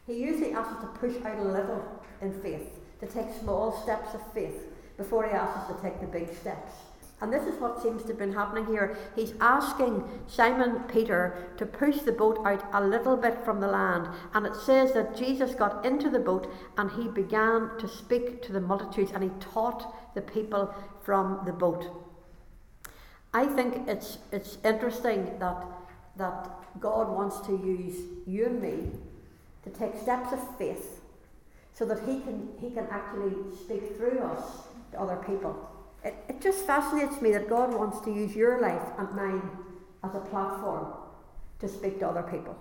He 0.08 0.14
usually 0.14 0.54
asks 0.54 0.74
us 0.74 0.82
to 0.82 0.88
push 1.00 1.22
out 1.26 1.38
a 1.38 1.44
little 1.44 1.84
in 2.22 2.34
faith, 2.42 2.80
to 3.02 3.06
take 3.06 3.28
small 3.42 3.74
steps 3.84 4.16
of 4.16 4.34
faith 4.34 4.56
before 4.96 5.28
he 5.28 5.32
asks 5.32 5.70
us 5.70 5.76
to 5.76 5.82
take 5.84 6.00
the 6.00 6.08
big 6.08 6.34
steps. 6.34 6.72
And 7.20 7.34
this 7.34 7.48
is 7.48 7.60
what 7.60 7.82
seems 7.82 8.04
to 8.04 8.10
have 8.10 8.20
been 8.20 8.34
happening 8.34 8.68
here. 8.68 8.96
He's 9.16 9.34
asking 9.42 10.04
Simon 10.28 10.84
Peter 10.88 11.48
to 11.58 11.66
push 11.66 11.98
the 12.00 12.12
boat 12.12 12.40
out 12.46 12.64
a 12.74 12.86
little 12.86 13.18
bit 13.18 13.44
from 13.44 13.60
the 13.60 13.68
land. 13.68 14.08
And 14.34 14.46
it 14.46 14.56
says 14.56 14.94
that 14.94 15.18
Jesus 15.18 15.56
got 15.56 15.84
into 15.84 16.10
the 16.10 16.20
boat 16.20 16.52
and 16.78 16.92
he 16.92 17.08
began 17.08 17.72
to 17.80 17.88
speak 17.88 18.44
to 18.44 18.54
the 18.54 18.62
multitudes 18.62 19.12
and 19.14 19.24
he 19.24 19.32
taught 19.40 20.14
the 20.14 20.22
people 20.22 20.74
from 21.02 21.42
the 21.46 21.54
boat. 21.54 21.86
I 23.34 23.46
think 23.48 23.88
it's, 23.88 24.20
it's 24.32 24.60
interesting 24.64 25.40
that, 25.40 25.66
that 26.18 26.50
God 26.80 27.10
wants 27.10 27.40
to 27.48 27.52
use 27.52 27.96
you 28.28 28.46
and 28.46 28.62
me 28.62 28.92
to 29.68 29.80
take 29.80 30.02
steps 30.02 30.32
of 30.32 30.58
faith 30.58 31.02
so 31.74 31.86
that 31.86 32.00
he 32.00 32.20
can, 32.22 32.50
he 32.60 32.70
can 32.70 32.88
actually 32.90 33.34
speak 33.56 33.96
through 33.98 34.20
us 34.20 34.64
to 34.92 35.00
other 35.00 35.18
people. 35.28 35.70
It, 36.04 36.16
it 36.30 36.42
just 36.42 36.66
fascinates 36.66 37.22
me 37.22 37.32
that 37.32 37.50
God 37.50 37.74
wants 37.74 38.00
to 38.02 38.12
use 38.12 38.36
your 38.36 38.62
life 38.62 38.88
and 38.98 39.12
mine 39.14 39.50
as 40.04 40.16
a 40.16 40.20
platform 40.20 40.94
to 41.60 41.68
speak 41.68 42.00
to 42.00 42.08
other 42.08 42.24
people. 42.24 42.56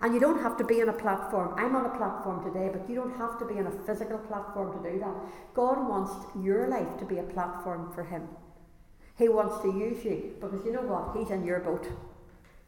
And 0.00 0.14
you 0.14 0.20
don't 0.20 0.42
have 0.42 0.56
to 0.56 0.64
be 0.64 0.82
on 0.82 0.88
a 0.88 0.92
platform. 0.92 1.54
I'm 1.56 1.76
on 1.76 1.86
a 1.86 1.96
platform 1.96 2.42
today, 2.42 2.68
but 2.72 2.88
you 2.88 2.96
don't 2.96 3.16
have 3.18 3.38
to 3.38 3.44
be 3.44 3.54
on 3.60 3.66
a 3.66 3.86
physical 3.86 4.18
platform 4.18 4.82
to 4.82 4.90
do 4.90 4.98
that. 4.98 5.14
God 5.54 5.88
wants 5.88 6.12
your 6.42 6.66
life 6.66 6.98
to 6.98 7.04
be 7.04 7.18
a 7.18 7.22
platform 7.22 7.92
for 7.94 8.02
Him. 8.02 8.26
He 9.16 9.28
wants 9.28 9.62
to 9.62 9.68
use 9.68 10.04
you 10.04 10.34
because 10.40 10.64
you 10.64 10.72
know 10.72 10.82
what? 10.82 11.16
He's 11.16 11.30
in 11.30 11.44
your 11.44 11.60
boat. 11.60 11.86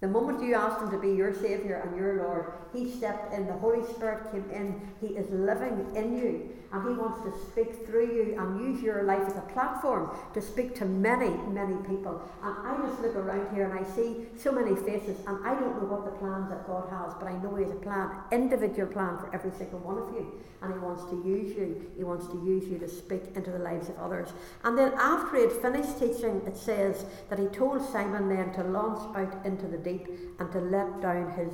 The 0.05 0.11
moment 0.11 0.43
you 0.43 0.53
asked 0.55 0.83
him 0.83 0.91
to 0.91 0.99
be 0.99 1.15
your 1.15 1.33
Saviour 1.33 1.77
and 1.79 1.97
your 1.97 2.19
Lord, 2.19 2.53
he 2.75 2.91
stepped 2.91 3.33
in, 3.33 3.47
the 3.47 3.55
Holy 3.55 3.83
Spirit 3.95 4.31
came 4.31 4.45
in, 4.51 4.79
he 5.01 5.15
is 5.17 5.31
living 5.31 5.97
in 5.97 6.19
you, 6.19 6.51
and 6.75 6.89
he 6.89 6.95
wants 6.95 7.23
to 7.23 7.47
speak 7.47 7.87
through 7.87 8.13
you 8.13 8.37
and 8.37 8.61
use 8.61 8.83
your 8.83 9.05
life 9.05 9.23
as 9.29 9.37
a 9.37 9.47
platform 9.53 10.11
to 10.35 10.43
speak 10.43 10.75
to 10.75 10.85
many, 10.85 11.31
many 11.53 11.77
people. 11.87 12.21
And 12.43 12.67
I 12.67 12.77
just 12.85 13.01
look 13.01 13.15
around 13.15 13.55
here 13.55 13.71
and 13.71 13.79
I 13.79 13.89
see 13.95 14.27
so 14.37 14.51
many 14.51 14.75
faces, 14.75 15.17
and 15.29 15.47
I 15.47 15.55
don't 15.55 15.81
know 15.81 15.87
what 15.87 16.05
the 16.05 16.11
plans 16.19 16.51
that 16.51 16.67
God 16.67 16.91
has, 16.91 17.15
but 17.15 17.29
I 17.29 17.37
know 17.39 17.55
He 17.55 17.63
has 17.63 17.73
a 17.73 17.77
plan, 17.77 18.11
individual 18.33 18.89
plan 18.89 19.19
for 19.19 19.33
every 19.33 19.53
single 19.53 19.79
one 19.79 19.99
of 19.99 20.09
you. 20.15 20.43
And 20.63 20.73
He 20.73 20.79
wants 20.81 21.05
to 21.11 21.23
use 21.25 21.57
you, 21.57 21.93
He 21.97 22.03
wants 22.03 22.27
to 22.27 22.45
use 22.45 22.65
you 22.65 22.79
to 22.79 22.89
speak 22.89 23.23
into 23.37 23.53
the 23.53 23.61
lives 23.61 23.89
of 23.89 23.97
others. 23.99 24.31
And 24.65 24.77
then 24.77 24.95
after 24.95 25.37
he 25.37 25.43
had 25.43 25.53
finished 25.53 26.01
teaching, 26.01 26.43
it 26.45 26.57
says 26.57 27.07
that 27.31 27.39
He 27.39 27.47
told 27.47 27.89
Simon 27.89 28.29
then 28.29 28.53
to 28.55 28.65
launch 28.65 28.99
out 29.15 29.47
into 29.47 29.69
the 29.69 29.79
deep 29.79 30.09
and 30.41 30.51
to 30.51 30.59
let 30.59 31.01
down 31.01 31.31
his, 31.39 31.53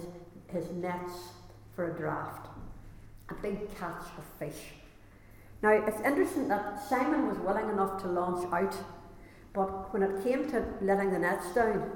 his 0.48 0.72
nets 0.72 1.12
for 1.76 1.92
a 1.92 1.98
draft. 1.98 2.48
A 3.28 3.34
big 3.34 3.68
catch 3.78 4.02
of 4.16 4.24
fish. 4.38 4.79
Now, 5.62 5.72
it's 5.72 6.00
interesting 6.00 6.48
that 6.48 6.82
Simon 6.88 7.28
was 7.28 7.38
willing 7.38 7.68
enough 7.68 8.00
to 8.02 8.08
launch 8.08 8.50
out, 8.52 8.74
but 9.52 9.92
when 9.92 10.02
it 10.02 10.24
came 10.24 10.50
to 10.50 10.64
letting 10.80 11.10
the 11.12 11.18
nets 11.18 11.52
down, 11.54 11.90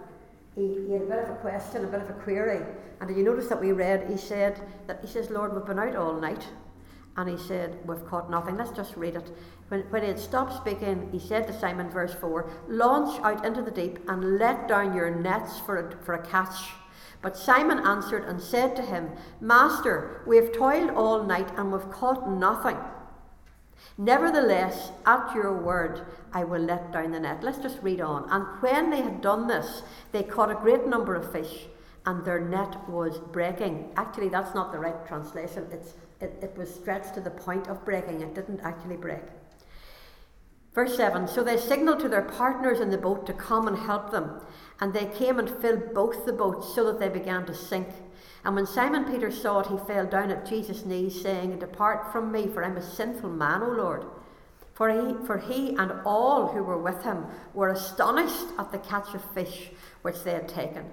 he, 0.55 0.85
he 0.87 0.93
had 0.93 1.03
a 1.03 1.07
bit 1.07 1.19
of 1.19 1.31
a 1.31 1.37
question, 1.37 1.85
a 1.85 1.89
bit 1.89 2.03
of 2.03 2.11
a 2.11 2.15
query. 2.15 2.61
And 3.01 3.09
did 3.09 3.17
you 3.17 3.25
notice 3.25 3.49
that 3.49 3.61
we 3.61 3.73
read, 3.73 4.09
he 4.11 4.17
said, 4.17 4.61
that 4.87 5.01
he 5.01 5.07
says, 5.07 5.31
Lord, 5.31 5.55
we've 5.55 5.65
been 5.65 5.79
out 5.79 5.97
all 5.97 6.21
night. 6.21 6.47
And 7.17 7.31
he 7.31 7.39
said, 7.39 7.79
We've 7.87 8.05
caught 8.07 8.31
nothing. 8.31 8.57
Let's 8.57 8.73
just 8.73 8.97
read 8.97 9.15
it. 9.15 9.31
When, 9.69 9.83
when 9.91 10.03
he 10.03 10.09
had 10.09 10.19
stopped 10.19 10.55
speaking, 10.55 11.09
he 11.13 11.21
said 11.21 11.47
to 11.47 11.59
Simon, 11.59 11.89
verse 11.89 12.13
4, 12.15 12.51
Launch 12.69 13.21
out 13.23 13.45
into 13.47 13.63
the 13.63 13.71
deep 13.71 13.99
and 14.09 14.39
let 14.39 14.69
down 14.69 14.95
your 14.95 15.11
nets 15.11 15.61
for 15.61 15.89
a, 15.89 16.05
for 16.05 16.15
a 16.15 16.27
catch. 16.27 16.73
But 17.23 17.37
Simon 17.37 17.79
answered 17.79 18.25
and 18.25 18.41
said 18.41 18.77
to 18.77 18.83
him, 18.83 19.11
Master, 19.41 20.23
we 20.27 20.37
have 20.37 20.53
toiled 20.53 20.91
all 20.91 21.23
night 21.23 21.49
and 21.57 21.73
we've 21.73 21.91
caught 21.91 22.29
nothing. 22.29 22.77
Nevertheless, 23.97 24.91
at 25.07 25.35
your 25.35 25.57
word, 25.57 26.07
I 26.33 26.43
will 26.45 26.63
let 26.63 26.93
down 26.93 27.13
the 27.13 27.21
net. 27.21 27.45
Let's 27.45 27.59
just 27.59 27.81
read 27.81 28.01
on. 28.01 28.29
And 28.31 28.45
when 28.61 28.91
they 28.91 29.03
had 29.03 29.21
done 29.21 29.47
this, 29.47 29.83
they 30.11 30.23
caught 30.23 30.51
a 30.51 30.55
great 30.55 30.87
number 30.87 31.15
of 31.15 31.31
fish, 31.31 31.67
and 32.05 32.25
their 32.25 32.41
net 32.41 32.89
was 32.89 33.19
breaking. 33.19 33.93
Actually, 33.97 34.31
that's 34.31 34.55
not 34.55 34.73
the 34.73 34.79
right 34.79 35.07
translation. 35.07 35.67
It's, 35.71 35.95
it, 36.21 36.37
it 36.43 36.57
was 36.57 36.75
stretched 36.75 37.15
to 37.15 37.21
the 37.21 37.31
point 37.31 37.69
of 37.69 37.85
breaking. 37.85 38.21
It 38.21 38.35
didn't 38.35 38.61
actually 38.61 38.97
break. 38.97 39.23
Verse 40.75 40.97
7 40.97 41.29
So 41.29 41.45
they 41.45 41.57
signaled 41.57 42.01
to 42.01 42.09
their 42.09 42.23
partners 42.23 42.81
in 42.81 42.91
the 42.91 42.99
boat 42.99 43.27
to 43.27 43.33
come 43.33 43.69
and 43.69 43.79
help 43.79 44.11
them, 44.11 44.41
and 44.81 44.93
they 44.93 45.07
came 45.07 45.39
and 45.39 45.49
filled 45.49 45.95
both 45.95 46.27
the 46.27 46.33
boats 46.33 46.75
so 46.75 46.85
that 46.85 46.99
they 46.99 47.09
began 47.09 47.47
to 47.47 47.55
sink. 47.55 47.89
And 48.45 48.55
when 48.55 48.67
Simon 48.67 49.05
Peter 49.05 49.31
saw 49.31 49.61
it, 49.61 49.69
he 49.69 49.79
fell 49.87 50.07
down 50.07 50.31
at 50.31 50.47
Jesus' 50.47 50.85
knees, 50.85 51.21
saying, 51.21 51.59
Depart 51.59 52.13
from 52.13 52.31
me, 52.31 52.47
for 52.47 52.63
I'm 52.63 52.77
a 52.77 52.83
sinful 52.83 53.31
man, 53.31 53.63
O 53.63 53.69
Lord. 53.69 54.05
For 54.75 54.91
he, 54.91 55.27
for 55.27 55.39
he 55.39 55.77
and 55.77 55.93
all 56.05 56.49
who 56.49 56.63
were 56.63 56.79
with 56.81 57.05
him 57.05 57.27
were 57.55 57.71
astonished 57.71 58.47
at 58.59 58.71
the 58.71 58.79
catch 58.79 59.15
of 59.15 59.33
fish 59.33 59.71
which 60.03 60.23
they 60.25 60.33
had 60.33 60.49
taken. 60.49 60.85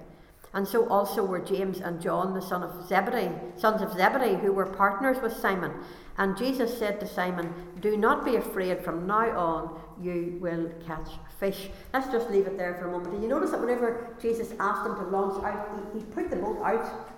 And 0.54 0.68
so 0.68 0.88
also 0.88 1.24
were 1.24 1.40
James 1.40 1.80
and 1.80 2.00
John, 2.00 2.34
the 2.34 2.42
son 2.42 2.62
of 2.62 2.86
Zebedee, 2.86 3.34
sons 3.56 3.82
of 3.82 3.92
Zebedee, 3.92 4.40
who 4.40 4.52
were 4.52 4.66
partners 4.66 5.16
with 5.22 5.36
Simon. 5.36 5.72
And 6.18 6.36
Jesus 6.36 6.78
said 6.78 7.00
to 7.00 7.06
Simon, 7.06 7.52
Do 7.80 7.96
not 7.96 8.24
be 8.24 8.36
afraid, 8.36 8.84
from 8.84 9.06
now 9.06 9.36
on 9.36 9.80
you 10.00 10.38
will 10.40 10.70
catch 10.86 11.08
fish. 11.40 11.70
Let's 11.92 12.10
just 12.12 12.30
leave 12.30 12.46
it 12.46 12.58
there 12.58 12.74
for 12.74 12.88
a 12.88 12.92
moment. 12.92 13.14
Did 13.14 13.22
you 13.22 13.28
notice 13.28 13.50
that 13.50 13.60
whenever 13.60 14.14
Jesus 14.20 14.52
asked 14.60 14.84
them 14.84 14.96
to 14.96 15.02
launch 15.04 15.42
out, 15.42 15.70
he, 15.92 15.98
he 15.98 16.04
put 16.06 16.30
the 16.30 16.36
boat 16.36 16.60
out 16.62 17.08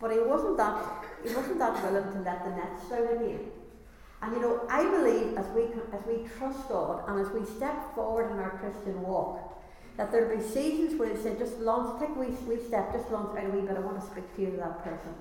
but 0.00 0.10
he 0.12 0.18
wasn't 0.18 0.56
that 0.56 1.04
he 1.22 1.34
wasn't 1.34 1.58
that 1.58 1.82
willing 1.82 2.12
to 2.12 2.20
let 2.20 2.44
the 2.44 2.50
nets 2.50 2.88
down 2.88 3.06
again. 3.16 3.40
And 4.22 4.32
you 4.32 4.40
know, 4.40 4.62
I 4.70 4.84
believe 4.84 5.36
as 5.36 5.46
we 5.54 5.64
as 5.92 6.04
we 6.06 6.28
trust 6.38 6.68
God 6.68 7.04
and 7.08 7.20
as 7.20 7.32
we 7.32 7.44
step 7.44 7.94
forward 7.94 8.30
in 8.30 8.38
our 8.38 8.58
Christian 8.58 9.02
walk, 9.02 9.54
that 9.96 10.10
there'll 10.10 10.36
be 10.36 10.42
seasons 10.42 10.98
where 10.98 11.14
he 11.14 11.22
say, 11.22 11.36
just 11.38 11.58
launch, 11.58 12.00
take 12.00 12.10
a 12.10 12.18
wee, 12.18 12.34
wee 12.46 12.62
step, 12.66 12.92
just 12.92 13.10
launch 13.10 13.36
out 13.38 13.46
a 13.46 13.50
wee 13.50 13.60
bit, 13.60 13.76
I 13.76 13.80
want 13.80 14.00
to 14.00 14.06
speak 14.06 14.34
to 14.36 14.42
you 14.42 14.50
to 14.50 14.56
that 14.56 14.82
person. 14.82 15.14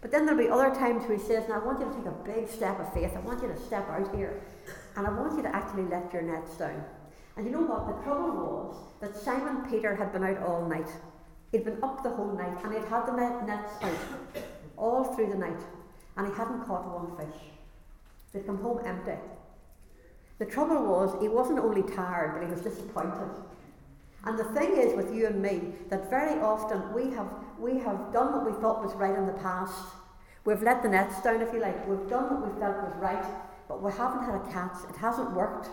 But 0.00 0.10
then 0.10 0.26
there'll 0.26 0.40
be 0.40 0.48
other 0.48 0.74
times 0.74 1.06
where 1.06 1.18
he 1.18 1.22
says, 1.22 1.48
Now 1.48 1.60
I 1.60 1.64
want 1.64 1.80
you 1.80 1.86
to 1.86 1.94
take 1.94 2.06
a 2.06 2.40
big 2.40 2.48
step 2.48 2.80
of 2.80 2.92
faith, 2.92 3.12
I 3.16 3.20
want 3.20 3.42
you 3.42 3.48
to 3.48 3.58
step 3.58 3.88
out 3.88 4.14
here, 4.14 4.42
and 4.96 5.06
I 5.06 5.10
want 5.10 5.36
you 5.36 5.42
to 5.42 5.54
actually 5.54 5.84
let 5.84 6.12
your 6.12 6.22
nets 6.22 6.56
down. 6.56 6.84
And 7.36 7.46
you 7.46 7.52
know 7.52 7.62
what? 7.62 7.86
The 7.86 8.02
trouble 8.04 8.30
was 8.30 8.76
that 9.00 9.16
Simon 9.16 9.68
Peter 9.68 9.94
had 9.94 10.12
been 10.12 10.22
out 10.22 10.42
all 10.42 10.68
night. 10.68 10.88
He'd 11.54 11.64
been 11.64 11.78
up 11.84 12.02
the 12.02 12.10
whole 12.10 12.32
night 12.36 12.58
and 12.64 12.74
he'd 12.74 12.84
had 12.86 13.06
the 13.06 13.12
net, 13.12 13.46
nets 13.46 13.70
out 13.80 14.42
all 14.76 15.04
through 15.04 15.28
the 15.28 15.36
night 15.36 15.60
and 16.16 16.26
he 16.26 16.32
hadn't 16.34 16.64
caught 16.64 16.84
one 16.84 17.16
fish. 17.16 17.42
They'd 18.32 18.44
come 18.44 18.60
home 18.60 18.80
empty. 18.84 19.14
The 20.40 20.46
trouble 20.46 20.84
was, 20.84 21.14
he 21.22 21.28
wasn't 21.28 21.60
only 21.60 21.84
tired, 21.94 22.32
but 22.34 22.42
he 22.44 22.52
was 22.52 22.60
disappointed. 22.60 23.30
And 24.24 24.36
the 24.36 24.42
thing 24.42 24.72
is 24.76 24.96
with 24.96 25.14
you 25.14 25.28
and 25.28 25.40
me 25.40 25.74
that 25.90 26.10
very 26.10 26.40
often 26.40 26.92
we 26.92 27.14
have, 27.14 27.28
we 27.60 27.78
have 27.78 28.12
done 28.12 28.32
what 28.32 28.44
we 28.44 28.60
thought 28.60 28.82
was 28.82 28.92
right 28.96 29.16
in 29.16 29.26
the 29.26 29.34
past. 29.34 29.94
We've 30.44 30.60
let 30.60 30.82
the 30.82 30.88
nets 30.88 31.22
down, 31.22 31.40
if 31.40 31.52
you 31.52 31.60
like. 31.60 31.86
We've 31.86 32.10
done 32.10 32.34
what 32.34 32.52
we 32.52 32.60
felt 32.60 32.82
was 32.82 32.96
right, 32.96 33.24
but 33.68 33.80
we 33.80 33.92
haven't 33.92 34.24
had 34.24 34.34
a 34.34 34.52
catch. 34.52 34.74
It 34.90 34.96
hasn't 34.96 35.30
worked. 35.30 35.68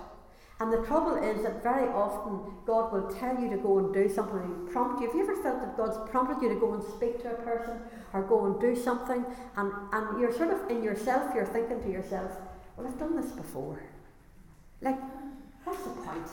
And 0.61 0.71
the 0.71 0.85
trouble 0.85 1.15
is 1.15 1.41
that 1.41 1.63
very 1.63 1.89
often 1.89 2.53
God 2.67 2.93
will 2.93 3.09
tell 3.15 3.35
you 3.41 3.49
to 3.49 3.57
go 3.57 3.79
and 3.79 3.91
do 3.91 4.07
something 4.07 4.37
and 4.37 4.71
prompt 4.71 5.01
you. 5.01 5.07
Have 5.07 5.15
you 5.15 5.23
ever 5.23 5.41
felt 5.41 5.59
that 5.59 5.75
God's 5.75 5.97
prompted 6.11 6.39
you 6.39 6.53
to 6.53 6.59
go 6.59 6.75
and 6.75 6.83
speak 6.83 7.19
to 7.23 7.31
a 7.31 7.33
person 7.33 7.81
or 8.13 8.21
go 8.21 8.45
and 8.45 8.61
do 8.61 8.79
something 8.79 9.25
and, 9.57 9.71
and 9.91 10.21
you're 10.21 10.31
sort 10.31 10.51
of 10.51 10.69
in 10.69 10.83
yourself, 10.83 11.33
you're 11.33 11.47
thinking 11.47 11.81
to 11.81 11.89
yourself, 11.89 12.31
well, 12.77 12.85
I've 12.85 12.99
done 12.99 13.19
this 13.19 13.31
before. 13.31 13.81
Like, 14.81 14.99
what's 15.63 15.81
the 15.81 15.89
point? 15.89 16.27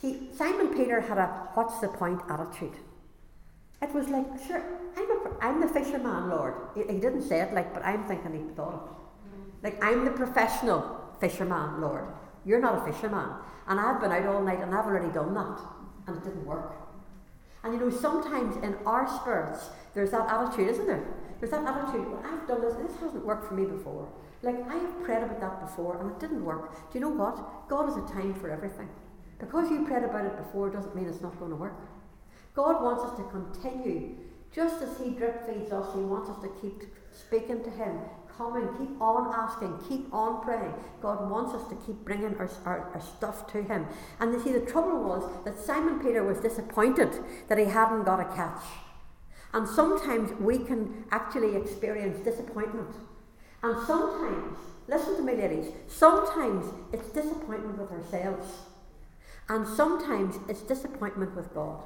See, 0.00 0.28
Simon 0.36 0.74
Peter 0.74 1.00
had 1.00 1.18
a 1.18 1.28
what's 1.54 1.78
the 1.78 1.86
point 1.86 2.22
attitude. 2.28 2.74
It 3.80 3.94
was 3.94 4.08
like, 4.08 4.26
sure, 4.44 4.64
I'm, 4.96 5.08
a, 5.08 5.36
I'm 5.40 5.60
the 5.60 5.68
fisherman, 5.68 6.30
Lord. 6.30 6.54
He, 6.74 6.82
he 6.92 6.98
didn't 6.98 7.22
say 7.22 7.42
it 7.42 7.54
like, 7.54 7.72
but 7.72 7.84
I'm 7.84 8.08
thinking 8.08 8.32
he 8.32 8.54
thought 8.56 8.74
it. 8.74 9.64
Like, 9.64 9.84
I'm 9.84 10.04
the 10.04 10.10
professional 10.10 11.00
fisherman, 11.20 11.80
Lord. 11.80 12.06
You're 12.46 12.60
not 12.60 12.88
a 12.88 12.92
fisherman. 12.92 13.28
And 13.66 13.80
I've 13.80 14.00
been 14.00 14.12
out 14.12 14.24
all 14.26 14.42
night 14.42 14.60
and 14.60 14.74
I've 14.74 14.86
already 14.86 15.12
done 15.12 15.34
that. 15.34 15.60
And 16.06 16.16
it 16.16 16.24
didn't 16.24 16.46
work. 16.46 16.76
And 17.64 17.74
you 17.74 17.80
know, 17.80 17.90
sometimes 17.90 18.56
in 18.64 18.76
our 18.86 19.08
spirits, 19.20 19.68
there's 19.92 20.12
that 20.12 20.30
attitude, 20.30 20.68
isn't 20.68 20.86
there? 20.86 21.04
There's 21.40 21.50
that 21.50 21.66
attitude, 21.66 22.08
well, 22.08 22.22
I've 22.24 22.46
done 22.46 22.62
this, 22.62 22.74
this 22.74 22.96
hasn't 23.00 23.26
worked 23.26 23.48
for 23.48 23.54
me 23.54 23.66
before. 23.66 24.08
Like, 24.42 24.56
I 24.70 24.76
have 24.76 25.02
prayed 25.02 25.24
about 25.24 25.40
that 25.40 25.60
before 25.60 26.00
and 26.00 26.10
it 26.12 26.20
didn't 26.20 26.44
work. 26.44 26.72
Do 26.92 26.98
you 26.98 27.04
know 27.04 27.10
what? 27.10 27.68
God 27.68 27.86
has 27.86 27.96
a 27.96 28.06
time 28.12 28.34
for 28.34 28.50
everything. 28.50 28.88
Because 29.38 29.70
you 29.70 29.84
prayed 29.84 30.04
about 30.04 30.24
it 30.24 30.36
before 30.36 30.70
doesn't 30.70 30.94
mean 30.94 31.06
it's 31.06 31.20
not 31.20 31.38
going 31.38 31.50
to 31.50 31.56
work. 31.56 31.76
God 32.54 32.82
wants 32.82 33.02
us 33.02 33.16
to 33.18 33.24
continue. 33.24 34.14
Just 34.54 34.80
as 34.80 34.96
He 34.98 35.10
drip 35.10 35.46
feeds 35.46 35.72
us, 35.72 35.92
He 35.94 36.00
wants 36.00 36.30
us 36.30 36.40
to 36.42 36.48
keep 36.60 36.84
speaking 37.12 37.62
to 37.64 37.70
Him, 37.70 37.98
coming, 38.36 38.68
keep 38.78 39.00
on 39.00 39.32
asking, 39.34 39.78
keep 39.88 40.12
on 40.12 40.42
praying. 40.42 40.72
God 41.00 41.30
wants 41.30 41.54
us 41.54 41.68
to 41.68 41.76
keep 41.86 41.96
bringing 42.04 42.36
our, 42.36 42.50
our, 42.64 42.90
our, 42.94 43.00
stuff 43.00 43.50
to 43.52 43.62
Him. 43.62 43.86
And 44.20 44.32
you 44.32 44.40
see, 44.40 44.52
the 44.52 44.60
trouble 44.60 45.02
was 45.02 45.44
that 45.44 45.58
Simon 45.58 46.00
Peter 46.00 46.22
was 46.22 46.40
disappointed 46.40 47.10
that 47.48 47.58
he 47.58 47.64
hadn't 47.64 48.04
got 48.04 48.20
a 48.20 48.34
catch. 48.34 48.62
And 49.52 49.68
sometimes 49.68 50.38
we 50.40 50.58
can 50.58 51.04
actually 51.10 51.56
experience 51.56 52.22
disappointment. 52.24 52.94
And 53.62 53.86
sometimes, 53.86 54.58
listen 54.86 55.16
to 55.16 55.22
me, 55.22 55.34
ladies, 55.34 55.72
sometimes 55.88 56.66
it's 56.92 57.08
disappointment 57.08 57.78
with 57.78 57.90
ourselves. 57.90 58.46
And 59.48 59.66
sometimes 59.66 60.36
it's 60.48 60.62
disappointment 60.62 61.34
with 61.34 61.54
God. 61.54 61.82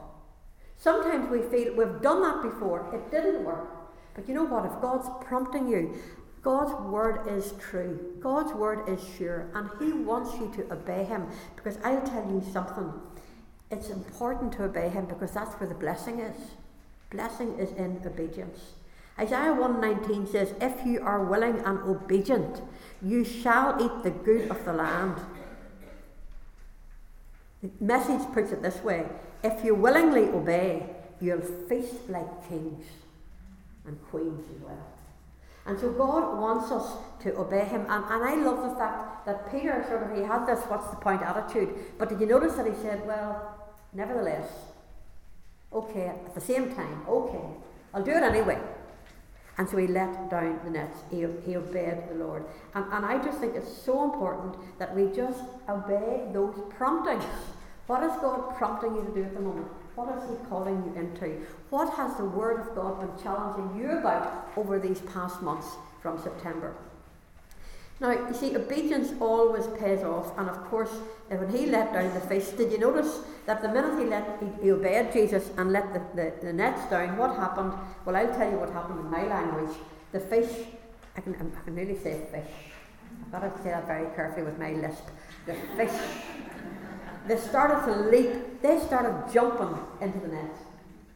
Sometimes 0.76 1.30
we 1.30 1.42
feel 1.42 1.74
we've 1.74 2.00
done 2.00 2.22
that 2.22 2.42
before, 2.42 2.92
it 2.94 3.10
didn't 3.10 3.44
work. 3.44 3.68
But 4.14 4.28
you 4.28 4.34
know 4.34 4.44
what? 4.44 4.64
If 4.64 4.80
God's 4.80 5.08
prompting 5.24 5.68
you, 5.68 5.94
God's 6.42 6.72
word 6.90 7.28
is 7.28 7.52
true. 7.60 8.16
God's 8.20 8.52
word 8.52 8.88
is 8.88 9.00
sure. 9.18 9.50
And 9.54 9.68
He 9.78 9.92
wants 9.92 10.34
you 10.34 10.50
to 10.56 10.72
obey 10.72 11.04
Him. 11.04 11.26
Because 11.56 11.78
I'll 11.84 12.02
tell 12.02 12.24
you 12.30 12.42
something. 12.52 12.92
It's 13.70 13.90
important 13.90 14.52
to 14.54 14.64
obey 14.64 14.88
Him 14.88 15.06
because 15.06 15.32
that's 15.32 15.54
where 15.54 15.68
the 15.68 15.74
blessing 15.74 16.20
is. 16.20 16.36
Blessing 17.10 17.58
is 17.58 17.72
in 17.72 18.00
obedience. 18.06 18.72
Isaiah 19.18 19.52
119 19.52 20.26
says, 20.26 20.54
If 20.60 20.86
you 20.86 21.02
are 21.02 21.24
willing 21.24 21.58
and 21.60 21.78
obedient, 21.80 22.62
you 23.02 23.24
shall 23.24 23.76
eat 23.82 24.02
the 24.02 24.10
good 24.10 24.50
of 24.50 24.64
the 24.64 24.72
land. 24.72 25.16
The 27.62 27.70
message 27.80 28.22
puts 28.32 28.52
it 28.52 28.62
this 28.62 28.82
way 28.82 29.06
if 29.42 29.64
you 29.64 29.74
willingly 29.74 30.28
obey, 30.28 30.86
you'll 31.20 31.40
feast 31.40 32.08
like 32.08 32.48
kings 32.48 32.84
and 33.86 33.98
queens 34.10 34.44
as 34.54 34.62
well. 34.62 34.89
And 35.70 35.78
so 35.78 35.92
God 35.92 36.40
wants 36.40 36.72
us 36.72 36.96
to 37.20 37.38
obey 37.38 37.64
Him. 37.64 37.82
And, 37.88 38.04
and 38.10 38.24
I 38.24 38.34
love 38.34 38.68
the 38.68 38.74
fact 38.74 39.24
that 39.24 39.52
Peter 39.52 39.84
sort 39.88 40.02
of 40.02 40.16
he 40.16 40.24
had 40.24 40.44
this 40.44 40.58
what's 40.64 40.88
the 40.88 40.96
point 40.96 41.22
attitude. 41.22 41.72
But 41.96 42.08
did 42.08 42.18
you 42.18 42.26
notice 42.26 42.54
that 42.54 42.66
he 42.66 42.74
said, 42.82 43.06
Well, 43.06 43.56
nevertheless, 43.92 44.48
okay, 45.72 46.06
at 46.06 46.34
the 46.34 46.40
same 46.40 46.74
time, 46.74 47.04
okay, 47.06 47.44
I'll 47.94 48.02
do 48.02 48.10
it 48.10 48.24
anyway. 48.24 48.58
And 49.58 49.68
so 49.68 49.76
he 49.76 49.86
let 49.86 50.28
down 50.28 50.58
the 50.64 50.70
nets. 50.70 50.98
He, 51.08 51.24
he 51.46 51.54
obeyed 51.54 52.08
the 52.08 52.16
Lord. 52.16 52.46
And, 52.74 52.84
and 52.92 53.06
I 53.06 53.22
just 53.22 53.38
think 53.38 53.54
it's 53.54 53.72
so 53.72 54.02
important 54.02 54.56
that 54.80 54.92
we 54.92 55.06
just 55.14 55.44
obey 55.68 56.26
those 56.32 56.56
promptings. 56.70 57.22
What 57.86 58.02
is 58.02 58.10
God 58.20 58.56
prompting 58.56 58.96
you 58.96 59.04
to 59.04 59.14
do 59.14 59.22
at 59.22 59.34
the 59.34 59.40
moment? 59.40 59.68
What 59.94 60.16
is 60.16 60.30
He 60.30 60.36
calling 60.48 60.82
you 60.86 61.00
into? 61.00 61.46
What 61.70 61.92
has 61.94 62.16
the 62.16 62.24
Word 62.24 62.60
of 62.60 62.74
God 62.74 63.00
been 63.00 63.22
challenging 63.22 63.80
you 63.80 63.98
about 63.98 64.50
over 64.56 64.78
these 64.78 65.00
past 65.00 65.42
months 65.42 65.68
from 66.02 66.20
September? 66.22 66.74
Now, 68.00 68.12
you 68.12 68.32
see, 68.32 68.56
obedience 68.56 69.12
always 69.20 69.66
pays 69.78 70.02
off, 70.02 70.36
and 70.38 70.48
of 70.48 70.64
course, 70.64 70.90
uh, 71.30 71.36
when 71.36 71.50
he 71.50 71.66
let 71.66 71.92
down 71.92 72.14
the 72.14 72.20
fish, 72.20 72.48
did 72.48 72.72
you 72.72 72.78
notice 72.78 73.20
that 73.44 73.60
the 73.60 73.68
minute 73.68 73.98
he 73.98 74.06
let 74.06 74.40
he, 74.40 74.64
he 74.64 74.70
obeyed 74.70 75.12
Jesus 75.12 75.50
and 75.58 75.70
let 75.70 75.92
the, 75.92 76.00
the, 76.14 76.32
the, 76.40 76.52
nets 76.52 76.88
down, 76.88 77.18
what 77.18 77.36
happened? 77.36 77.74
Well, 78.06 78.16
I'll 78.16 78.34
tell 78.34 78.50
you 78.50 78.58
what 78.58 78.70
happened 78.70 79.00
in 79.00 79.10
my 79.10 79.24
language. 79.24 79.76
The 80.12 80.20
fish, 80.20 80.48
I 81.14 81.20
can, 81.20 81.34
I 81.34 81.64
can 81.64 81.74
really 81.74 81.98
say 81.98 82.22
fish. 82.32 82.50
I've 83.26 83.32
got 83.32 83.54
to 83.54 83.62
say 83.62 83.68
that 83.68 83.86
very 83.86 84.08
carefully 84.14 84.44
with 84.44 84.58
my 84.58 84.72
lisp. 84.72 85.04
The 85.44 85.54
fish, 85.76 85.92
they 87.26 87.36
started 87.36 87.84
to 87.92 88.08
leap, 88.08 88.62
they 88.62 88.78
started 88.80 89.32
jumping 89.32 89.78
into 90.00 90.18
the 90.20 90.28
net. 90.28 90.56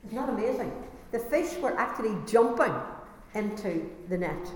Isn't 0.05 0.17
that 0.17 0.29
amazing? 0.29 0.73
The 1.13 1.19
fish 1.19 1.57
were 1.59 1.79
actually 1.79 2.17
jumping 2.27 2.75
into 3.35 3.91
the 4.09 4.19
net. 4.19 4.49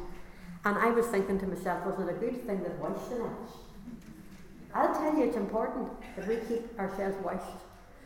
And 0.65 0.77
I 0.77 0.91
was 0.91 1.07
thinking 1.07 1.39
to 1.41 1.47
myself, 1.47 1.87
wasn't 1.87 2.11
it 2.11 2.17
a 2.17 2.19
good 2.19 2.47
thing 2.47 2.63
that 2.63 2.79
washed 2.79 3.11
the 3.11 3.19
nets? 3.19 3.53
I'll 4.75 4.93
tell 4.93 5.17
you, 5.17 5.25
it's 5.25 5.37
important 5.37 5.89
that 6.17 6.29
we 6.29 6.37
keep 6.49 6.79
ourselves 6.79 7.17
washed, 7.25 7.63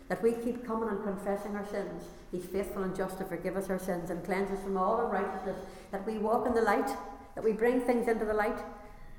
that 0.09 0.23
we 0.23 0.33
keep 0.33 0.65
coming 0.67 0.89
and 0.89 1.03
confessing 1.03 1.57
our 1.57 1.67
sins. 1.67 2.05
He's 2.31 2.45
faithful 2.45 2.85
and 2.85 2.95
just 2.95 3.19
to 3.19 3.25
forgive 3.25 3.57
us 3.57 3.69
our 3.69 3.79
sins 3.79 4.11
and 4.11 4.25
cleanse 4.25 4.51
us 4.51 4.63
from 4.63 4.77
all 4.77 5.05
unrighteousness, 5.05 5.57
that 5.91 6.07
we 6.07 6.19
walk 6.19 6.47
in 6.47 6.55
the 6.55 6.63
light, 6.63 6.89
that 7.35 7.43
we 7.43 7.53
bring 7.53 7.81
things 7.81 8.07
into 8.07 8.25
the 8.25 8.35
light, 8.35 8.59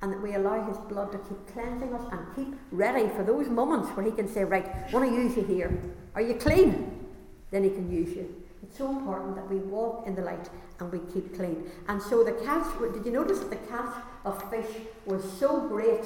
and 0.03 0.11
that 0.11 0.21
we 0.21 0.35
allow 0.35 0.61
His 0.67 0.77
blood 0.77 1.13
to 1.13 1.17
keep 1.17 1.47
cleansing 1.53 1.93
us 1.93 2.01
and 2.11 2.35
keep 2.35 2.59
ready 2.71 3.07
for 3.15 3.23
those 3.23 3.47
moments 3.47 3.87
where 3.91 4.05
He 4.05 4.11
can 4.11 4.27
say, 4.27 4.43
Right, 4.43 4.91
want 4.91 5.09
to 5.09 5.15
use 5.15 5.37
you 5.37 5.43
here. 5.43 5.81
Are 6.13 6.21
you 6.21 6.33
clean? 6.35 7.07
Then 7.51 7.63
He 7.63 7.69
can 7.69 7.89
use 7.89 8.13
you. 8.13 8.43
It's 8.61 8.77
so 8.77 8.89
important 8.89 9.35
that 9.35 9.49
we 9.49 9.57
walk 9.57 10.05
in 10.05 10.13
the 10.13 10.21
light 10.21 10.49
and 10.79 10.91
we 10.91 10.99
keep 11.13 11.33
clean. 11.33 11.71
And 11.87 12.01
so 12.01 12.21
the 12.21 12.33
catch, 12.33 12.67
did 12.93 13.05
you 13.05 13.13
notice 13.13 13.39
that 13.39 13.49
the 13.49 13.67
catch 13.71 13.95
of 14.25 14.49
fish 14.49 14.75
was 15.05 15.23
so 15.39 15.61
great 15.69 16.03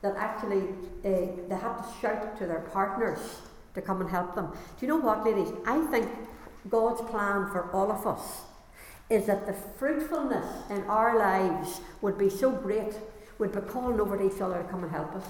that 0.00 0.16
actually 0.16 0.62
uh, 1.04 1.26
they 1.48 1.58
had 1.60 1.76
to 1.76 1.86
shout 2.00 2.38
to 2.38 2.46
their 2.46 2.60
partners 2.72 3.18
to 3.74 3.82
come 3.82 4.00
and 4.00 4.08
help 4.08 4.34
them? 4.34 4.50
Do 4.80 4.86
you 4.86 4.88
know 4.88 4.96
what, 4.96 5.26
ladies? 5.26 5.52
I 5.66 5.84
think 5.90 6.08
God's 6.70 7.02
plan 7.02 7.50
for 7.50 7.70
all 7.72 7.92
of 7.92 8.06
us 8.06 8.46
is 9.10 9.26
that 9.26 9.46
the 9.46 9.52
fruitfulness 9.52 10.70
in 10.70 10.82
our 10.84 11.18
lives 11.18 11.80
would 12.00 12.18
be 12.18 12.28
so 12.28 12.50
great, 12.50 12.94
we'd 13.38 13.52
be 13.52 13.60
calling 13.60 14.00
over 14.00 14.16
to 14.16 14.34
each 14.34 14.40
other 14.40 14.62
to 14.62 14.68
come 14.68 14.82
and 14.84 14.92
help 14.92 15.14
us. 15.14 15.24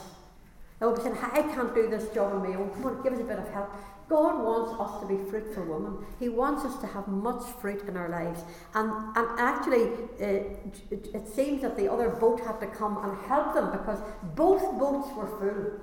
They 0.79 0.87
would 0.87 0.97
be 0.97 1.03
saying, 1.03 1.17
I 1.21 1.43
can't 1.43 1.75
do 1.75 1.89
this 1.89 2.09
job 2.15 2.35
on 2.35 2.49
my 2.49 2.55
own. 2.55 2.71
Come 2.71 2.85
on, 2.85 3.03
give 3.03 3.15
us 3.15 3.21
a 3.21 3.25
bit 3.25 3.39
of 3.39 3.49
help. 3.49 3.71
God 4.09 4.45
wants 4.45 4.81
us 4.81 5.01
to 5.01 5.07
be 5.07 5.31
fruitful 5.31 5.65
women. 5.65 6.05
He 6.21 6.29
wants 6.29 6.65
us 6.65 6.79
to 6.81 6.87
have 6.87 7.09
much 7.09 7.43
fruit 7.61 7.83
in 7.89 7.97
our 7.97 8.09
lives. 8.09 8.43
And, 8.75 8.91
and 9.17 9.41
actually, 9.41 9.91
it, 10.19 10.81
it 10.91 11.27
seems 11.27 11.63
that 11.63 11.77
the 11.77 11.91
other 11.91 12.11
boat 12.11 12.41
had 12.41 12.61
to 12.61 12.67
come 12.67 12.99
and 13.03 13.19
help 13.27 13.55
them 13.55 13.73
because 13.73 13.99
both 14.35 14.63
boats 14.79 15.09
were 15.17 15.27
full. 15.27 15.81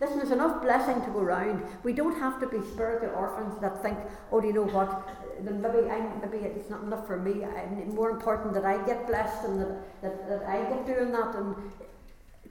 Listen, 0.00 0.18
there's 0.18 0.30
enough 0.30 0.62
blessing 0.62 1.00
to 1.02 1.10
go 1.10 1.20
around. 1.20 1.64
We 1.82 1.92
don't 1.92 2.18
have 2.18 2.38
to 2.40 2.46
be 2.46 2.64
spiritual 2.72 3.10
orphans 3.16 3.60
that 3.60 3.82
think, 3.82 3.98
oh, 4.30 4.40
do 4.40 4.46
you 4.46 4.52
know 4.52 4.66
what? 4.66 5.08
Then 5.40 5.60
maybe 5.60 5.88
I'm, 5.88 6.20
maybe 6.20 6.44
it's 6.44 6.70
not 6.70 6.82
enough 6.82 7.06
for 7.06 7.16
me. 7.16 7.44
I'm 7.44 7.94
more 7.94 8.10
important 8.10 8.54
that 8.54 8.64
I 8.64 8.84
get 8.86 9.06
blessed 9.06 9.44
and 9.44 9.60
that, 9.60 10.02
that, 10.02 10.28
that 10.28 10.48
I 10.48 10.62
get 10.68 10.86
doing 10.86 11.12
that. 11.12 11.34
And 11.34 11.56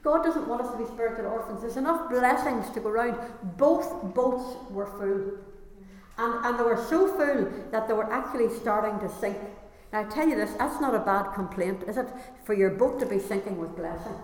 God 0.04 0.24
doesn't 0.24 0.48
want 0.48 0.62
us 0.62 0.72
to 0.72 0.78
be 0.78 0.86
spiritual 0.86 1.28
orphans. 1.28 1.62
There's 1.62 1.78
enough 1.78 2.10
blessings 2.10 2.70
to 2.72 2.80
go 2.80 2.90
around. 2.90 3.18
Both 3.58 4.14
boats 4.14 4.58
were 4.70 4.86
full. 4.86 5.38
And, 6.18 6.46
and 6.46 6.60
they 6.60 6.64
were 6.64 6.84
so 6.90 7.08
full 7.08 7.52
that 7.72 7.88
they 7.88 7.94
were 7.94 8.12
actually 8.12 8.50
starting 8.50 9.00
to 9.08 9.14
sink. 9.16 9.38
Now, 9.92 10.02
I 10.02 10.04
tell 10.06 10.28
you 10.28 10.36
this, 10.36 10.54
that's 10.54 10.82
not 10.82 10.96
a 10.96 11.00
bad 11.00 11.34
complaint, 11.34 11.84
is 11.88 11.98
it? 11.98 12.08
For 12.44 12.54
your 12.54 12.72
boat 12.72 13.00
to 13.00 13.06
be 13.06 13.20
sinking 13.20 13.58
with 13.58 13.76
blessing. 13.76 14.16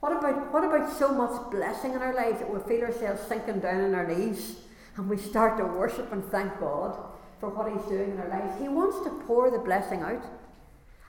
What 0.00 0.12
about, 0.12 0.52
what 0.52 0.64
about 0.64 0.90
so 0.98 1.12
much 1.12 1.50
blessing 1.50 1.92
in 1.92 2.00
our 2.00 2.14
lives 2.14 2.38
that 2.38 2.52
we 2.52 2.58
feel 2.60 2.86
ourselves 2.86 3.20
sinking 3.28 3.60
down 3.60 3.84
on 3.84 3.94
our 3.94 4.06
knees 4.06 4.56
and 5.00 5.08
we 5.08 5.16
start 5.16 5.56
to 5.56 5.64
worship 5.64 6.12
and 6.12 6.22
thank 6.26 6.60
God 6.60 6.94
for 7.40 7.48
what 7.48 7.72
He's 7.72 7.88
doing 7.88 8.10
in 8.10 8.18
our 8.20 8.28
lives? 8.28 8.60
He 8.60 8.68
wants 8.68 9.00
to 9.00 9.10
pour 9.24 9.50
the 9.50 9.58
blessing 9.58 10.02
out. 10.02 10.22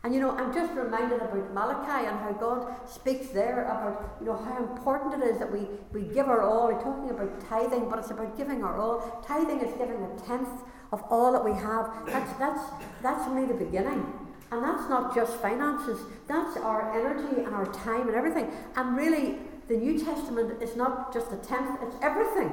And 0.03 0.13
you 0.15 0.21
know, 0.21 0.31
I'm 0.31 0.53
just 0.53 0.71
reminded 0.71 1.21
about 1.21 1.53
Malachi 1.53 2.07
and 2.07 2.17
how 2.17 2.31
God 2.31 2.89
speaks 2.89 3.27
there 3.27 3.65
about, 3.65 4.15
you 4.21 4.27
know, 4.27 4.37
how 4.37 4.57
important 4.63 5.21
it 5.21 5.27
is 5.27 5.39
that 5.39 5.51
we, 5.51 5.67
we 5.91 6.07
give 6.07 6.29
our 6.29 6.41
all. 6.41 6.67
We're 6.67 6.81
talking 6.81 7.09
about 7.09 7.41
tithing, 7.49 7.89
but 7.89 7.99
it's 7.99 8.11
about 8.11 8.37
giving 8.37 8.63
our 8.63 8.79
all. 8.79 9.21
Tithing 9.27 9.59
is 9.59 9.77
giving 9.77 10.01
a 10.01 10.19
tenth 10.25 10.63
of 10.93 11.03
all 11.09 11.33
that 11.33 11.43
we 11.43 11.51
have. 11.51 11.91
That's 12.07 12.31
that's 12.39 12.63
that's 13.03 13.27
only 13.27 13.45
the 13.45 13.59
beginning. 13.59 14.07
And 14.51 14.63
that's 14.63 14.87
not 14.89 15.13
just 15.13 15.35
finances, 15.41 15.99
that's 16.27 16.57
our 16.57 16.91
energy 16.97 17.43
and 17.43 17.53
our 17.53 17.65
time 17.73 18.07
and 18.07 18.15
everything. 18.15 18.51
And 18.77 18.95
really 18.95 19.37
the 19.67 19.75
New 19.75 19.99
Testament 19.99 20.61
is 20.61 20.77
not 20.77 21.13
just 21.13 21.31
a 21.31 21.37
tenth, 21.37 21.77
it's 21.83 21.95
everything. 22.01 22.51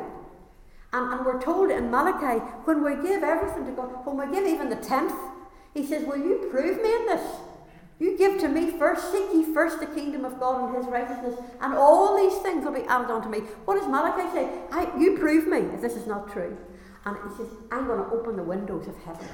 And, 0.93 1.13
and 1.13 1.27
we're 1.27 1.41
told 1.41 1.71
in 1.71 1.91
Malachi, 1.91 2.41
when 2.65 2.83
we 2.83 2.95
give 3.07 3.23
everything 3.23 3.67
to 3.67 3.73
God, 3.73 4.07
when 4.07 4.17
we 4.17 4.35
give 4.35 4.47
even 4.47 4.71
the 4.71 4.77
tenth, 4.77 5.15
he 5.75 5.87
says, 5.87 6.07
Will 6.07 6.17
you 6.17 6.49
prove 6.51 6.83
me 6.83 6.95
in 6.95 7.07
this? 7.07 7.27
You 7.99 8.17
give 8.17 8.41
to 8.41 8.49
me 8.49 8.71
first, 8.79 9.11
seek 9.11 9.29
ye 9.35 9.53
first 9.53 9.81
the 9.81 9.87
kingdom 9.87 10.25
of 10.25 10.39
God 10.39 10.69
and 10.69 10.77
his 10.77 10.87
righteousness, 10.87 11.35
and 11.61 11.75
all 11.75 12.17
these 12.17 12.39
things 12.43 12.65
will 12.65 12.73
be 12.73 12.83
added 12.83 13.11
unto 13.11 13.29
me. 13.29 13.41
What 13.65 13.75
does 13.75 13.89
Malachi 13.89 14.31
say? 14.33 14.49
I, 14.71 14.97
you 14.97 15.19
prove 15.19 15.49
me 15.49 15.59
if 15.75 15.81
this 15.81 15.95
is 15.95 16.07
not 16.07 16.33
true. 16.33 16.57
And 17.05 17.17
he 17.17 17.37
says, 17.37 17.49
I'm 17.73 17.87
going 17.87 17.99
to 17.99 18.11
open 18.15 18.37
the 18.37 18.43
windows 18.43 18.87
of 18.87 18.97
heaven. 18.99 19.27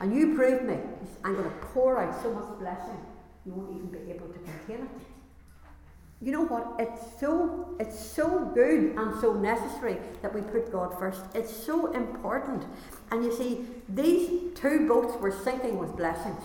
And 0.00 0.14
you 0.14 0.34
prove 0.34 0.62
me. 0.62 0.78
Says, 1.00 1.18
I'm 1.24 1.34
going 1.34 1.48
to 1.48 1.56
pour 1.66 1.98
out 2.02 2.20
so 2.22 2.32
much 2.32 2.58
blessing, 2.58 2.98
you 3.46 3.52
won't 3.52 3.76
even 3.76 3.88
be 3.88 4.10
able 4.10 4.28
to 4.28 4.38
contain 4.40 4.84
it. 4.86 5.17
You 6.20 6.32
know 6.32 6.44
what? 6.44 6.74
It's 6.80 7.20
so 7.20 7.76
it's 7.78 7.98
so 7.98 8.50
good 8.52 8.96
and 8.96 9.20
so 9.20 9.34
necessary 9.34 9.98
that 10.20 10.34
we 10.34 10.40
put 10.40 10.72
God 10.72 10.98
first. 10.98 11.22
It's 11.34 11.54
so 11.54 11.92
important. 11.92 12.64
And 13.12 13.24
you 13.24 13.34
see, 13.36 13.66
these 13.88 14.52
two 14.54 14.88
boats 14.88 15.16
were 15.20 15.30
sinking 15.30 15.78
with 15.78 15.96
blessings. 15.96 16.42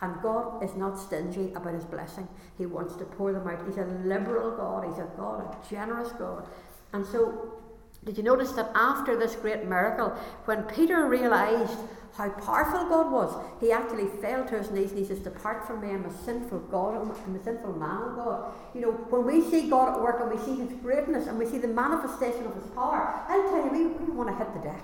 And 0.00 0.14
God 0.22 0.62
is 0.64 0.74
not 0.76 0.98
stingy 0.98 1.52
about 1.54 1.74
his 1.74 1.84
blessing. 1.84 2.26
He 2.56 2.66
wants 2.66 2.96
to 2.96 3.04
pour 3.04 3.32
them 3.32 3.46
out. 3.46 3.66
He's 3.66 3.76
a 3.76 3.84
liberal 4.04 4.56
God, 4.56 4.86
he's 4.88 4.98
a 4.98 5.10
God, 5.16 5.40
a 5.42 5.68
generous 5.68 6.12
God. 6.12 6.46
And 6.92 7.04
so, 7.04 7.58
did 8.04 8.16
you 8.16 8.22
notice 8.22 8.52
that 8.52 8.70
after 8.74 9.18
this 9.18 9.34
great 9.34 9.66
miracle, 9.66 10.16
when 10.46 10.62
Peter 10.62 11.06
realized 11.06 11.76
how 12.16 12.28
powerful 12.28 12.88
God 12.88 13.12
was, 13.12 13.44
he 13.60 13.72
actually 13.72 14.06
fell 14.20 14.44
to 14.46 14.58
his 14.58 14.70
knees 14.70 14.90
and 14.90 14.98
he 14.98 15.04
says, 15.04 15.20
Depart 15.20 15.66
from 15.66 15.80
me, 15.80 15.90
I'm 15.90 16.04
a 16.04 16.24
sinful 16.24 16.60
God, 16.70 17.00
I'm 17.00 17.10
a 17.10 17.44
sinful 17.44 17.72
man 17.74 18.16
God. 18.16 18.52
You 18.74 18.80
know, 18.82 18.90
when 18.90 19.26
we 19.26 19.48
see 19.50 19.68
God 19.68 19.94
at 19.96 20.00
work 20.02 20.20
and 20.20 20.30
we 20.30 20.44
see 20.44 20.60
his 20.60 20.72
greatness 20.80 21.26
and 21.26 21.38
we 21.38 21.46
see 21.46 21.58
the 21.58 21.68
manifestation 21.68 22.46
of 22.46 22.54
his 22.54 22.66
power, 22.74 23.22
I'll 23.28 23.48
tell 23.50 23.64
you, 23.64 23.70
we, 23.70 23.86
we 23.86 24.12
want 24.12 24.28
to 24.28 24.36
hit 24.36 24.52
the 24.54 24.68
deck. 24.68 24.82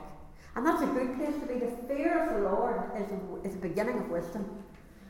And 0.55 0.65
that's 0.65 0.83
a 0.83 0.87
good 0.87 1.17
place 1.17 1.35
to 1.35 1.47
be. 1.47 1.59
The 1.59 1.71
fear 1.87 2.27
of 2.27 2.35
the 2.35 2.49
Lord 2.49 2.81
is, 2.97 3.07
is 3.45 3.61
the 3.61 3.69
beginning 3.69 3.99
of 3.99 4.09
wisdom. 4.09 4.65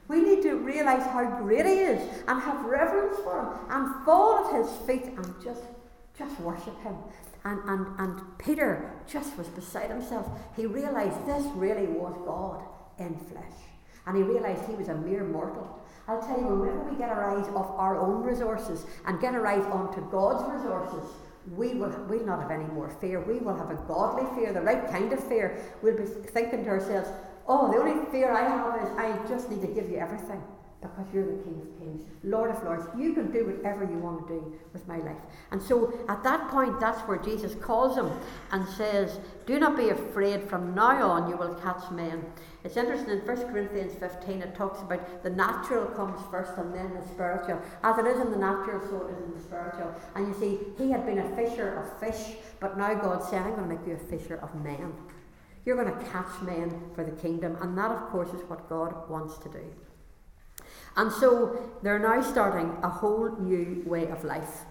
We 0.08 0.20
need 0.20 0.42
to 0.42 0.54
realise 0.56 1.04
how 1.04 1.24
great 1.40 1.66
He 1.66 1.72
is 1.72 2.00
and 2.26 2.40
have 2.40 2.64
reverence 2.64 3.16
for 3.18 3.40
Him 3.40 3.70
and 3.70 4.04
fall 4.04 4.46
at 4.46 4.60
His 4.60 4.76
feet 4.86 5.04
and 5.16 5.34
just, 5.42 5.62
just 6.18 6.38
worship 6.40 6.80
Him. 6.82 6.96
And, 7.46 7.60
and, 7.68 7.86
and 8.00 8.38
Peter 8.38 8.90
just 9.06 9.38
was 9.38 9.46
beside 9.46 9.88
himself. 9.88 10.26
He 10.56 10.66
realized 10.66 11.24
this 11.26 11.46
really 11.54 11.86
was 11.86 12.12
God 12.26 12.60
in 12.98 13.16
flesh. 13.16 13.58
And 14.04 14.16
he 14.16 14.24
realized 14.24 14.68
he 14.68 14.74
was 14.74 14.88
a 14.88 14.94
mere 14.96 15.22
mortal. 15.22 15.80
I'll 16.08 16.20
tell 16.20 16.40
you, 16.40 16.46
whenever 16.46 16.90
we 16.90 16.96
get 16.96 17.08
our 17.08 17.38
eyes 17.38 17.48
off 17.54 17.70
our 17.78 18.00
own 18.00 18.24
resources 18.24 18.84
and 19.06 19.20
get 19.20 19.32
our 19.34 19.46
eyes 19.46 19.64
onto 19.66 20.00
God's 20.10 20.42
resources, 20.52 21.08
we 21.56 21.74
will 21.74 21.94
we'll 22.08 22.26
not 22.26 22.40
have 22.42 22.50
any 22.50 22.64
more 22.64 22.90
fear. 23.00 23.20
We 23.20 23.38
will 23.38 23.56
have 23.56 23.70
a 23.70 23.76
godly 23.86 24.26
fear, 24.34 24.52
the 24.52 24.60
right 24.60 24.90
kind 24.90 25.12
of 25.12 25.22
fear. 25.28 25.56
We'll 25.82 25.96
be 25.96 26.04
thinking 26.04 26.64
to 26.64 26.70
ourselves, 26.70 27.08
oh, 27.46 27.70
the 27.70 27.78
only 27.78 28.10
fear 28.10 28.32
I 28.32 28.42
have 28.42 28.82
is 28.82 28.90
I 28.98 29.28
just 29.28 29.50
need 29.50 29.60
to 29.60 29.68
give 29.68 29.88
you 29.88 29.98
everything 29.98 30.42
because 30.80 31.06
you're 31.12 31.24
the 31.24 31.42
King 31.42 31.60
of 31.62 31.78
Kings, 31.78 32.04
Lord 32.22 32.50
of 32.50 32.62
Lords. 32.62 32.86
You 32.96 33.14
can 33.14 33.32
do 33.32 33.46
whatever 33.46 33.84
you 33.84 33.98
want 33.98 34.26
to 34.26 34.34
do 34.34 34.54
with 34.72 34.86
my 34.86 34.98
life. 34.98 35.16
And 35.50 35.62
so 35.62 35.98
at 36.08 36.22
that 36.24 36.48
point, 36.48 36.78
that's 36.80 37.00
where 37.02 37.18
Jesus 37.18 37.54
calls 37.54 37.96
him 37.96 38.10
and 38.52 38.68
says, 38.68 39.18
Do 39.46 39.58
not 39.58 39.76
be 39.76 39.88
afraid, 39.88 40.48
from 40.48 40.74
now 40.74 41.10
on 41.10 41.30
you 41.30 41.36
will 41.36 41.54
catch 41.54 41.90
men. 41.90 42.24
It's 42.64 42.76
interesting 42.76 43.10
in 43.10 43.20
1 43.20 43.36
Corinthians 43.48 43.94
15, 43.94 44.42
it 44.42 44.54
talks 44.54 44.80
about 44.82 45.22
the 45.22 45.30
natural 45.30 45.86
comes 45.86 46.20
first 46.30 46.52
and 46.58 46.74
then 46.74 46.92
the 46.94 47.06
spiritual. 47.08 47.60
As 47.82 47.98
it 47.98 48.06
is 48.06 48.20
in 48.20 48.30
the 48.30 48.38
natural, 48.38 48.80
so 48.80 49.06
it 49.06 49.12
is 49.12 49.24
in 49.24 49.34
the 49.34 49.42
spiritual. 49.42 49.94
And 50.14 50.28
you 50.28 50.34
see, 50.34 50.58
he 50.76 50.90
had 50.90 51.06
been 51.06 51.18
a 51.18 51.36
fisher 51.36 51.74
of 51.74 52.00
fish, 52.00 52.36
but 52.60 52.76
now 52.76 52.92
God's 52.94 53.28
saying, 53.28 53.44
I'm 53.44 53.54
going 53.54 53.68
to 53.68 53.74
make 53.76 53.86
you 53.86 53.94
a 53.94 54.18
fisher 54.18 54.36
of 54.36 54.54
men. 54.62 54.92
You're 55.64 55.82
going 55.82 55.96
to 55.96 56.04
catch 56.10 56.42
men 56.42 56.90
for 56.94 57.04
the 57.04 57.10
kingdom. 57.10 57.56
And 57.60 57.76
that, 57.76 57.90
of 57.90 58.08
course, 58.10 58.28
is 58.28 58.42
what 58.48 58.68
God 58.68 59.08
wants 59.10 59.38
to 59.38 59.48
do. 59.48 59.64
And 60.96 61.12
so 61.12 61.70
they're 61.82 61.98
now 61.98 62.22
starting 62.22 62.76
a 62.82 62.88
whole 62.88 63.36
new 63.38 63.82
way 63.86 64.08
of 64.08 64.24
life. 64.24 64.64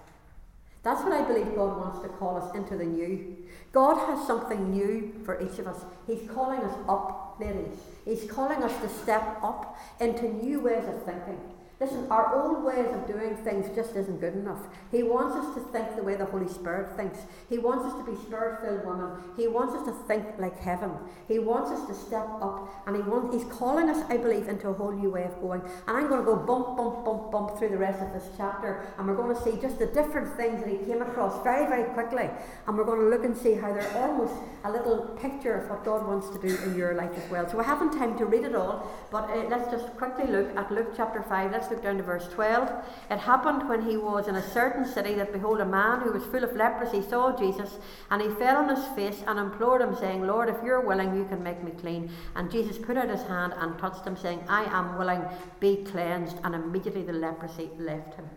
That's 0.83 1.01
what 1.01 1.13
I 1.13 1.23
believe 1.23 1.55
God 1.55 1.77
wants 1.77 2.01
to 2.01 2.09
call 2.09 2.37
us 2.37 2.55
into 2.55 2.77
the 2.77 2.85
new. 2.85 3.35
God 3.71 3.97
has 4.07 4.25
something 4.25 4.71
new 4.71 5.13
for 5.23 5.41
each 5.41 5.57
of 5.59 5.67
us. 5.67 5.83
He's 6.05 6.29
calling 6.29 6.59
us 6.59 6.77
up, 6.87 7.37
ladies. 7.39 7.79
He's 8.05 8.29
calling 8.29 8.61
us 8.63 8.79
to 8.81 8.89
step 9.01 9.39
up 9.43 9.77
into 9.99 10.31
new 10.31 10.59
ways 10.61 10.87
of 10.87 11.03
thinking. 11.03 11.39
Listen, 11.79 12.07
our 12.09 12.33
old 12.33 12.63
ways 12.63 12.87
of 12.93 13.05
doing 13.05 13.35
things 13.35 13.67
just 13.75 13.97
isn't 13.97 14.21
good 14.21 14.33
enough. 14.33 14.61
He 14.91 15.03
wants 15.03 15.35
us 15.35 15.55
to 15.55 15.61
think 15.71 15.95
the 15.97 16.03
way 16.03 16.15
the 16.15 16.25
Holy 16.25 16.47
Spirit 16.47 16.95
thinks. 16.95 17.19
He 17.49 17.57
wants 17.57 17.83
us 17.83 17.93
to 17.99 18.09
be 18.09 18.17
spirit 18.23 18.61
filled 18.61 18.85
women. 18.85 19.11
He 19.35 19.47
wants 19.47 19.75
us 19.75 19.85
to 19.85 19.91
think 20.07 20.25
like 20.39 20.57
heaven. 20.57 20.91
He 21.27 21.37
wants 21.39 21.71
us 21.71 21.85
to 21.87 21.93
step 21.93 22.27
up 22.41 22.69
and 22.87 22.95
he 22.95 23.01
wants, 23.01 23.35
He's 23.35 23.43
calling 23.51 23.89
us, 23.89 24.05
I 24.09 24.15
believe, 24.15 24.47
into 24.47 24.69
a 24.69 24.73
whole 24.73 24.93
new 24.93 25.09
way 25.09 25.23
of 25.25 25.39
going. 25.41 25.61
And 25.87 25.97
I'm 25.97 26.07
going 26.07 26.21
to 26.21 26.25
go 26.25 26.37
bump, 26.37 26.77
bump, 26.77 27.03
bump, 27.03 27.31
bump 27.31 27.59
through 27.59 27.69
the 27.69 27.77
rest 27.77 28.01
of 28.01 28.13
this 28.13 28.29
chapter 28.37 28.85
and 28.97 29.05
we're 29.05 29.15
going 29.15 29.35
to 29.35 29.41
see 29.41 29.59
just 29.61 29.77
the 29.77 29.87
different 29.87 30.33
things 30.37 30.63
that 30.63 30.69
he 30.69 30.77
came 30.85 31.01
across 31.01 31.43
very, 31.43 31.67
very 31.67 31.91
quickly. 31.93 32.29
And 32.67 32.77
we're 32.77 32.85
going 32.85 33.01
to 33.01 33.09
look 33.09 33.25
and 33.25 33.35
see 33.35 33.53
how 33.53 33.73
they're 33.73 33.97
almost 33.97 34.33
a 34.63 34.71
little 34.71 35.17
picture 35.19 35.59
of 35.59 35.69
what 35.69 35.83
God 35.83 36.07
wants 36.07 36.29
to 36.29 36.39
do 36.39 36.55
in 36.63 36.75
your 36.75 36.95
life 36.95 37.11
as 37.17 37.29
well. 37.29 37.49
So 37.49 37.59
I 37.59 37.63
haven't 37.63 37.97
time 37.97 38.17
to 38.17 38.25
read 38.25 38.43
it 38.43 38.55
all, 38.55 38.89
but 39.11 39.29
uh, 39.29 39.47
let's 39.49 39.69
just 39.71 39.85
quickly 39.97 40.27
look 40.27 40.55
at 40.55 40.71
Luke 40.71 40.93
chapter 40.95 41.21
5. 41.21 41.51
Let's 41.51 41.64
let's 41.65 41.73
look 41.73 41.83
down 41.83 41.97
to 41.97 42.03
verse 42.03 42.27
12. 42.33 42.71
It 43.09 43.17
happened 43.17 43.67
when 43.67 43.89
he 43.89 43.97
was 43.97 44.27
in 44.27 44.35
a 44.35 44.51
certain 44.51 44.85
city 44.85 45.15
that 45.15 45.33
behold, 45.33 45.59
a 45.61 45.65
man 45.65 46.01
who 46.01 46.11
was 46.11 46.23
full 46.25 46.43
of 46.43 46.55
leprosy 46.55 47.01
saw 47.01 47.35
Jesus, 47.35 47.79
and 48.11 48.21
he 48.21 48.29
fell 48.29 48.57
on 48.57 48.75
his 48.75 48.85
face 48.89 49.23
and 49.25 49.39
implored 49.39 49.81
him, 49.81 49.95
saying, 49.95 50.27
Lord, 50.27 50.47
if 50.47 50.57
you're 50.63 50.81
willing, 50.81 51.15
you 51.15 51.25
can 51.25 51.41
make 51.41 51.63
me 51.63 51.71
clean. 51.71 52.11
And 52.35 52.51
Jesus 52.51 52.77
put 52.77 52.97
out 52.97 53.09
his 53.09 53.23
hand 53.23 53.53
and 53.57 53.79
touched 53.79 54.05
him, 54.05 54.15
saying, 54.15 54.43
I 54.47 54.65
am 54.65 54.97
willing, 54.99 55.23
be 55.59 55.77
cleansed. 55.77 56.37
And 56.43 56.53
immediately 56.53 57.01
the 57.01 57.13
leprosy 57.13 57.69
left 57.79 58.13
him. 58.13 58.29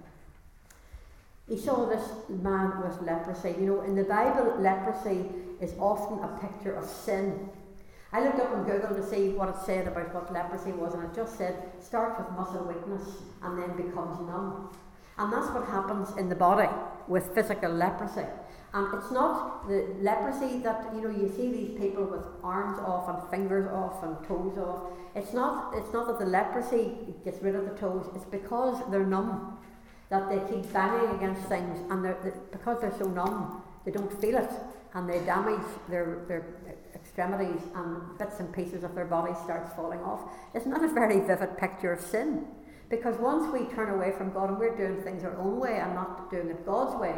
He 1.47 1.59
saw 1.59 1.87
this 1.87 2.09
man 2.29 2.81
with 2.83 3.03
leprosy. 3.03 3.55
You 3.61 3.67
know, 3.67 3.83
in 3.83 3.95
the 3.95 4.05
Bible, 4.05 4.57
leprosy 4.59 5.27
is 5.61 5.75
often 5.79 6.25
a 6.25 6.38
picture 6.38 6.75
of 6.75 6.88
sin. 6.88 7.51
I 8.12 8.25
looked 8.25 8.40
up 8.40 8.53
on 8.53 8.64
Google 8.64 8.97
to 8.97 9.07
see 9.07 9.31
what 9.31 9.51
it 9.51 9.57
said 9.66 9.87
about 9.87 10.14
what 10.14 10.33
leprosy 10.33 10.73
was, 10.73 10.94
and 10.94 11.05
it 11.05 11.14
just 11.14 11.37
said 11.37 11.55
starts 11.81 12.18
with 12.18 12.31
muscle 12.31 12.64
weakness 12.64 13.03
and 13.42 13.59
then 13.59 13.77
becomes 13.77 14.18
numb. 14.21 14.71
And 15.18 15.33
that's 15.33 15.51
what 15.51 15.66
happens 15.66 16.16
in 16.16 16.29
the 16.29 16.35
body 16.35 16.68
with 17.07 17.35
physical 17.35 17.71
leprosy. 17.71 18.25
And 18.73 18.94
it's 18.94 19.11
not 19.11 19.68
the 19.68 19.94
leprosy 20.01 20.59
that 20.61 20.94
you 20.94 21.03
know 21.03 21.11
you 21.11 21.33
see 21.35 21.51
these 21.51 21.79
people 21.79 22.05
with 22.05 22.23
arms 22.42 22.79
off 22.79 23.09
and 23.09 23.31
fingers 23.31 23.66
off 23.73 24.03
and 24.03 24.16
toes 24.27 24.57
off. 24.59 24.92
It's 25.14 25.33
not 25.33 25.75
it's 25.75 25.92
not 25.92 26.07
that 26.07 26.18
the 26.18 26.31
leprosy 26.31 26.92
gets 27.25 27.42
rid 27.42 27.57
of 27.57 27.64
the 27.64 27.77
toes. 27.77 28.07
It's 28.14 28.27
because 28.27 28.83
they're 28.90 29.07
numb 29.07 29.59
that 30.11 30.29
they 30.31 30.38
keep 30.53 30.73
banging 30.73 31.16
against 31.16 31.42
things, 31.49 31.79
and 31.90 32.05
they're, 32.05 32.16
they, 32.23 32.33
because 32.53 32.81
they're 32.81 32.97
so 32.99 33.07
numb, 33.07 33.62
they 33.85 33.90
don't 33.90 34.12
feel 34.21 34.38
it, 34.38 34.51
and 34.94 35.09
they 35.09 35.18
damage 35.25 35.66
their 35.88 36.25
their 36.29 36.44
extremities 37.01 37.63
and 37.75 38.19
bits 38.19 38.41
and 38.41 38.53
pieces 38.53 38.85
of 38.85 38.95
their 38.95 39.05
body 39.05 39.33
starts 39.45 39.73
falling 39.75 40.01
off. 40.01 40.23
It's 40.55 40.67
not 40.67 40.85
a 40.85 40.89
very 40.89 41.21
vivid 41.21 41.57
picture 41.59 41.93
of 41.93 42.01
sin. 42.01 42.47
Because 42.91 43.19
once 43.19 43.53
we 43.53 43.67
turn 43.75 43.91
away 43.91 44.13
from 44.17 44.33
God 44.33 44.49
and 44.49 44.59
we're 44.59 44.77
doing 44.77 45.03
things 45.03 45.23
our 45.23 45.37
own 45.39 45.59
way 45.59 45.79
and 45.79 45.95
not 45.95 46.31
doing 46.31 46.49
it 46.49 46.65
God's 46.65 46.99
way, 46.99 47.15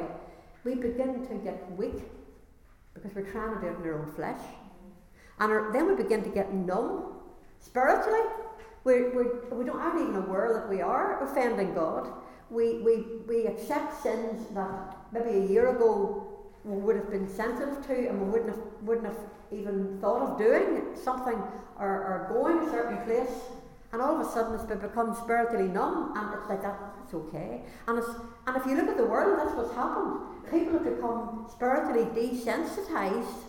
we 0.65 0.75
begin 0.75 1.27
to 1.29 1.35
get 1.35 1.71
weak 1.77 2.03
because 2.95 3.15
we're 3.15 3.31
trying 3.31 3.55
to 3.55 3.61
do 3.61 3.67
it 3.69 3.77
in 3.81 3.87
our 3.87 4.01
own 4.01 4.13
flesh. 4.15 4.41
And 5.39 5.53
our, 5.53 5.73
then 5.73 5.87
we 5.87 5.95
begin 5.95 6.23
to 6.25 6.29
get 6.29 6.53
numb 6.53 7.15
spiritually. 7.61 8.21
We're, 8.83 9.15
we're, 9.15 9.57
we 9.57 9.65
don't, 9.65 9.79
aren't 9.79 10.01
even 10.01 10.17
aware 10.17 10.53
that 10.55 10.69
we 10.69 10.83
are 10.83 11.23
offending 11.23 11.75
God. 11.75 12.11
We, 12.51 12.81
we, 12.81 13.05
we 13.29 13.47
accept 13.47 14.03
sins 14.03 14.49
that 14.55 14.97
maybe 15.13 15.39
a 15.39 15.47
year 15.47 15.75
ago 15.77 16.27
we 16.65 16.77
would 16.77 16.97
have 16.97 17.11
been 17.11 17.29
sensitive 17.29 17.87
to 17.87 18.09
and 18.09 18.21
we 18.21 18.31
wouldn't 18.31 18.51
have, 18.51 18.65
wouldn't 18.83 19.07
have 19.07 19.19
even 19.53 19.99
thought 20.01 20.23
of 20.23 20.39
doing 20.39 20.83
something 20.95 21.41
or, 21.79 21.89
or 21.89 22.27
going 22.31 22.69
a 22.69 22.71
certain 22.71 22.99
place, 23.05 23.43
and 23.93 24.01
all 24.01 24.21
of 24.21 24.27
a 24.27 24.31
sudden 24.31 24.55
it's 24.55 24.65
become 24.65 25.15
spiritually 25.15 25.67
numb, 25.67 26.13
and 26.17 26.35
it's 26.39 26.49
like 26.49 26.63
that, 26.63 26.79
it's 27.03 27.15
okay. 27.15 27.63
And, 27.89 27.99
it's, 27.99 28.09
and 28.47 28.57
if 28.57 28.67
you 28.67 28.77
look 28.77 28.89
at 28.89 28.97
the 28.97 29.07
world, 29.07 29.39
that's 29.39 29.57
what's 29.57 29.75
happened. 29.75 30.21
People 30.51 30.75
have 30.75 30.85
become 30.85 31.49
spiritually 31.51 32.05
desensitized, 32.15 33.45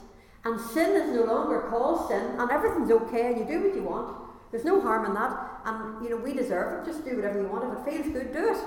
and 0.45 0.60
sin 0.60 0.95
is 0.95 1.13
no 1.13 1.26
longer 1.26 1.67
called 1.69 2.08
sin, 2.08 2.39
and 2.39 2.50
everything's 2.50 2.89
okay, 2.89 3.34
and 3.34 3.39
you 3.39 3.45
do 3.45 3.67
what 3.67 3.76
you 3.76 3.84
want. 3.84 4.17
There's 4.52 4.65
no 4.65 4.82
harm 4.82 5.06
in 5.06 5.13
that, 5.13 5.62
and 5.65 6.04
you 6.04 6.10
know, 6.10 6.17
we 6.17 6.34
deserve 6.34 6.82
it. 6.82 6.91
Just 6.91 7.06
do 7.06 7.15
whatever 7.15 7.39
you 7.39 7.47
want. 7.47 7.88
If 7.88 7.88
it 7.88 8.04
feels 8.04 8.13
good, 8.13 8.34
do 8.34 8.54
it. 8.54 8.58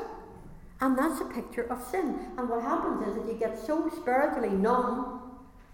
And 0.80 0.98
that's 0.98 1.20
a 1.20 1.24
picture 1.24 1.64
of 1.70 1.82
sin. 1.90 2.18
And 2.36 2.48
what 2.48 2.62
happens 2.62 3.06
is 3.08 3.14
that 3.14 3.26
you 3.26 3.38
get 3.38 3.58
so 3.58 3.90
spiritually 3.90 4.50
numb 4.50 5.20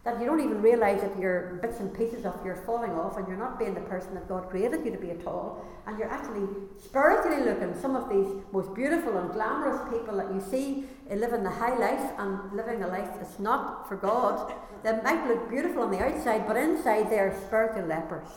that 0.05 0.19
you 0.19 0.25
don't 0.25 0.41
even 0.41 0.63
realize 0.63 1.03
that 1.03 1.19
your 1.19 1.59
bits 1.61 1.79
and 1.81 1.95
pieces 1.95 2.25
of 2.25 2.35
you're 2.45 2.57
falling 2.65 2.93
off 2.93 3.19
and 3.19 3.29
you're 3.29 3.37
not 3.37 3.59
being 3.59 3.75
the 3.75 3.83
person 3.83 4.15
that 4.15 4.27
God 4.29 4.49
created 4.49 4.85
you 4.85 4.91
to 4.93 4.99
be 4.99 5.11
at 5.11 5.27
all. 5.27 5.67
And 5.87 5.99
you're 5.99 6.11
actually 6.11 6.47
spiritually 6.83 7.45
looking. 7.45 7.79
Some 7.79 7.97
of 7.97 8.09
these 8.09 8.27
most 8.53 8.75
beautiful 8.75 9.19
and 9.19 9.31
glamorous 9.31 9.81
people 9.91 10.17
that 10.17 10.33
you 10.33 10.41
see 10.41 10.85
eh, 11.11 11.17
living 11.17 11.43
the 11.43 11.51
high 11.51 11.77
life 11.77 12.13
and 12.19 12.53
living 12.53 12.83
a 12.83 12.89
life 12.89 13.11
that's 13.17 13.39
not 13.39 13.89
for 13.89 13.97
God, 13.97 14.55
they 14.83 14.93
might 15.03 15.27
look 15.27 15.51
beautiful 15.51 15.83
on 15.83 15.91
the 15.91 16.03
outside, 16.03 16.47
but 16.47 16.57
inside 16.57 17.11
they're 17.11 17.37
spiritual 17.47 17.87
lepers. 17.87 18.29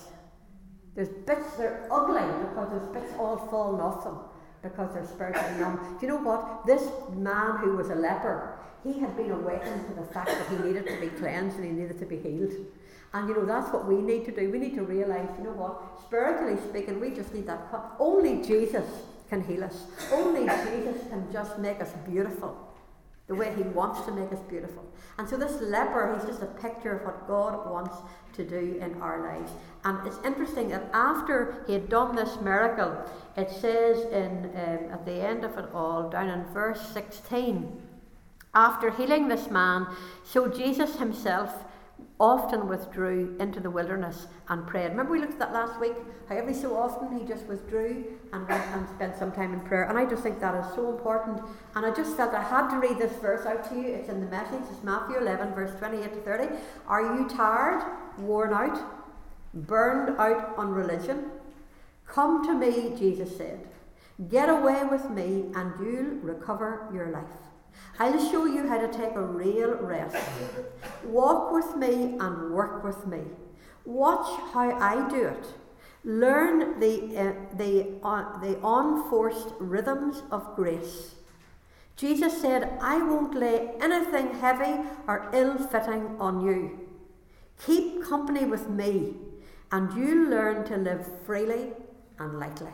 There's 0.95 1.09
bits, 1.09 1.55
they're 1.55 1.87
ugly 1.89 2.21
because 2.49 2.69
there's 2.71 2.93
bits 2.93 3.13
all 3.17 3.37
falling 3.37 3.79
off 3.79 4.03
them 4.03 4.17
because 4.63 4.93
they're 4.93 5.05
spiritually 5.05 5.59
numb. 5.59 5.97
Do 5.99 6.05
you 6.05 6.11
know 6.13 6.19
what? 6.19 6.65
This 6.65 6.89
man 7.13 7.57
who 7.57 7.75
was 7.75 7.89
a 7.89 7.95
leper, 7.95 8.57
he 8.83 8.99
had 8.99 9.15
been 9.15 9.31
awakened 9.31 9.87
to 9.87 9.93
the 9.93 10.05
fact 10.05 10.29
that 10.29 10.47
he 10.47 10.57
needed 10.65 10.87
to 10.87 10.99
be 10.99 11.07
cleansed 11.07 11.57
and 11.57 11.65
he 11.65 11.71
needed 11.71 11.99
to 11.99 12.05
be 12.05 12.17
healed. 12.17 12.53
And 13.13 13.29
you 13.29 13.35
know, 13.35 13.45
that's 13.45 13.71
what 13.71 13.85
we 13.85 13.95
need 13.95 14.25
to 14.25 14.31
do. 14.31 14.49
We 14.49 14.57
need 14.57 14.75
to 14.75 14.83
realize, 14.83 15.29
you 15.37 15.43
know 15.43 15.51
what, 15.51 16.01
spiritually 16.01 16.57
speaking, 16.69 16.99
we 16.99 17.11
just 17.11 17.33
need 17.33 17.45
that. 17.45 17.61
Only 17.99 18.41
Jesus 18.41 18.85
can 19.29 19.43
heal 19.43 19.63
us. 19.63 19.83
Only 20.11 20.45
Jesus 20.45 21.07
can 21.09 21.31
just 21.31 21.59
make 21.59 21.81
us 21.81 21.91
beautiful 22.09 22.72
the 23.27 23.35
way 23.35 23.53
He 23.55 23.63
wants 23.63 24.01
to 24.05 24.11
make 24.11 24.31
us 24.31 24.39
beautiful. 24.49 24.83
And 25.17 25.29
so, 25.29 25.37
this 25.37 25.61
leper, 25.61 26.15
he's 26.15 26.27
just 26.27 26.41
a 26.41 26.47
picture 26.47 26.97
of 26.97 27.05
what 27.05 27.27
God 27.27 27.69
wants 27.71 27.95
to 28.33 28.43
do 28.43 28.79
in 28.81 28.99
our 29.01 29.21
lives. 29.21 29.51
And 29.83 30.05
it's 30.07 30.17
interesting 30.25 30.69
that 30.69 30.89
after 30.91 31.63
he 31.67 31.73
had 31.73 31.87
done 31.87 32.15
this 32.15 32.41
miracle, 32.41 32.97
it 33.37 33.49
says 33.49 34.05
in 34.11 34.49
um, 34.55 34.91
at 34.91 35.05
the 35.05 35.13
end 35.13 35.45
of 35.45 35.57
it 35.57 35.65
all, 35.73 36.09
down 36.09 36.29
in 36.29 36.43
verse 36.45 36.81
16, 36.93 37.81
after 38.55 38.89
healing 38.89 39.27
this 39.27 39.49
man, 39.49 39.87
so 40.23 40.47
Jesus 40.47 40.97
himself 40.97 41.63
often 42.19 42.67
withdrew 42.67 43.35
into 43.39 43.59
the 43.59 43.69
wilderness 43.69 44.27
and 44.49 44.65
prayed. 44.67 44.89
Remember, 44.89 45.11
we 45.11 45.19
looked 45.19 45.33
at 45.33 45.39
that 45.39 45.53
last 45.53 45.79
week, 45.79 45.93
how 46.29 46.35
every 46.35 46.53
so 46.53 46.77
often 46.77 47.17
he 47.19 47.25
just 47.25 47.45
withdrew 47.45 48.05
and 48.31 48.47
went 48.47 48.63
and 48.73 48.87
spent 48.89 49.17
some 49.17 49.31
time 49.31 49.53
in 49.53 49.59
prayer. 49.61 49.83
And 49.89 49.97
I 49.97 50.05
just 50.05 50.23
think 50.23 50.39
that 50.39 50.55
is 50.63 50.73
so 50.75 50.89
important. 50.89 51.41
And 51.75 51.85
I 51.85 51.93
just 51.93 52.15
felt 52.15 52.33
I 52.33 52.43
had 52.43 52.69
to 52.69 52.77
read 52.77 52.97
this 52.97 53.13
verse 53.13 53.45
out 53.45 53.67
to 53.69 53.75
you. 53.75 53.87
It's 53.87 54.09
in 54.09 54.21
the 54.21 54.27
message, 54.27 54.61
it's 54.71 54.83
Matthew 54.83 55.17
11, 55.17 55.53
verse 55.53 55.77
28 55.79 56.13
to 56.13 56.19
30. 56.21 56.55
Are 56.87 57.01
you 57.01 57.27
tired, 57.27 57.83
worn 58.19 58.53
out, 58.53 58.79
burned 59.53 60.17
out 60.17 60.53
on 60.57 60.69
religion? 60.69 61.25
Come 62.07 62.45
to 62.45 62.53
me, 62.53 62.95
Jesus 62.97 63.35
said. 63.35 63.67
Get 64.29 64.47
away 64.47 64.83
with 64.89 65.09
me, 65.09 65.45
and 65.55 65.73
you'll 65.79 66.19
recover 66.21 66.87
your 66.93 67.09
life. 67.09 67.42
I'll 67.99 68.31
show 68.31 68.45
you 68.45 68.67
how 68.67 68.79
to 68.79 68.87
take 68.87 69.15
a 69.15 69.21
real 69.21 69.75
rest. 69.75 70.17
Walk 71.03 71.51
with 71.51 71.75
me 71.77 72.17
and 72.19 72.51
work 72.51 72.83
with 72.83 73.05
me. 73.07 73.21
Watch 73.85 74.27
how 74.53 74.77
I 74.79 75.09
do 75.09 75.27
it. 75.27 75.45
Learn 76.03 76.79
the, 76.79 77.17
uh, 77.17 77.33
the, 77.55 77.99
uh, 78.03 78.39
the 78.39 78.59
unforced 78.63 79.49
rhythms 79.59 80.23
of 80.31 80.55
grace. 80.55 81.15
Jesus 81.95 82.41
said, 82.41 82.77
I 82.81 82.97
won't 82.97 83.35
lay 83.35 83.71
anything 83.79 84.39
heavy 84.39 84.87
or 85.07 85.29
ill 85.33 85.57
fitting 85.57 86.17
on 86.19 86.45
you. 86.45 86.79
Keep 87.65 88.03
company 88.03 88.45
with 88.45 88.67
me, 88.67 89.15
and 89.71 89.93
you'll 89.93 90.29
learn 90.29 90.65
to 90.65 90.77
live 90.77 91.07
freely 91.25 91.71
and 92.19 92.39
lightly. 92.39 92.73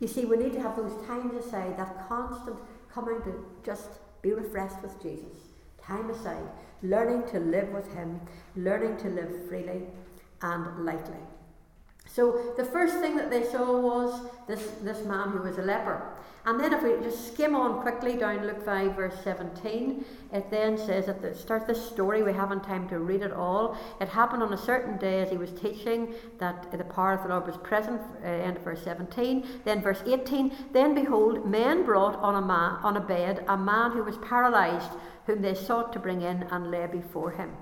You 0.00 0.08
see, 0.08 0.24
we 0.24 0.36
need 0.36 0.52
to 0.54 0.62
have 0.62 0.76
those 0.76 1.06
times 1.06 1.34
aside, 1.34 1.78
that 1.78 2.08
constant 2.08 2.58
coming 2.92 3.20
to 3.22 3.44
just 3.64 3.88
be 4.22 4.32
refreshed 4.32 4.80
with 4.82 5.00
Jesus. 5.02 5.38
Time 5.82 6.10
aside, 6.10 6.48
learning 6.82 7.24
to 7.30 7.40
live 7.40 7.68
with 7.70 7.92
Him, 7.94 8.20
learning 8.56 8.96
to 8.98 9.08
live 9.08 9.48
freely 9.48 9.82
and 10.42 10.84
lightly. 10.84 11.22
So 12.06 12.52
the 12.56 12.64
first 12.64 12.98
thing 12.98 13.16
that 13.16 13.30
they 13.30 13.44
saw 13.44 13.80
was 13.80 14.20
this, 14.46 14.62
this 14.82 15.04
man 15.06 15.30
who 15.30 15.38
was 15.38 15.58
a 15.58 15.62
leper. 15.62 16.02
And 16.44 16.58
then 16.58 16.72
if 16.72 16.82
we 16.82 16.96
just 17.04 17.32
skim 17.32 17.54
on 17.54 17.82
quickly 17.82 18.16
down 18.16 18.44
Luke 18.44 18.64
5 18.64 18.96
verse 18.96 19.14
17, 19.22 20.04
it 20.32 20.50
then 20.50 20.76
says 20.76 21.08
at 21.08 21.22
the 21.22 21.36
start 21.36 21.68
this 21.68 21.88
story, 21.88 22.24
we 22.24 22.32
haven't 22.32 22.64
time 22.64 22.88
to 22.88 22.98
read 22.98 23.22
it 23.22 23.32
all. 23.32 23.76
It 24.00 24.08
happened 24.08 24.42
on 24.42 24.52
a 24.52 24.58
certain 24.58 24.98
day 24.98 25.20
as 25.20 25.30
he 25.30 25.36
was 25.36 25.52
teaching 25.52 26.14
that 26.38 26.72
the 26.72 26.82
power 26.82 27.12
of 27.12 27.22
the 27.22 27.28
Lord 27.28 27.46
was 27.46 27.56
present, 27.58 28.00
uh, 28.24 28.26
end 28.26 28.56
of 28.56 28.64
verse 28.64 28.82
17. 28.82 29.46
Then 29.64 29.82
verse 29.82 30.02
18, 30.04 30.52
then 30.72 30.96
behold, 30.96 31.48
men 31.48 31.84
brought 31.84 32.16
on 32.16 32.34
a, 32.34 32.44
man, 32.44 32.78
on 32.82 32.96
a 32.96 33.00
bed 33.00 33.44
a 33.48 33.56
man 33.56 33.92
who 33.92 34.02
was 34.02 34.18
paralyzed, 34.18 34.90
whom 35.26 35.42
they 35.42 35.54
sought 35.54 35.92
to 35.92 36.00
bring 36.00 36.22
in 36.22 36.42
and 36.50 36.72
lay 36.72 36.88
before 36.88 37.30
him. 37.30 37.52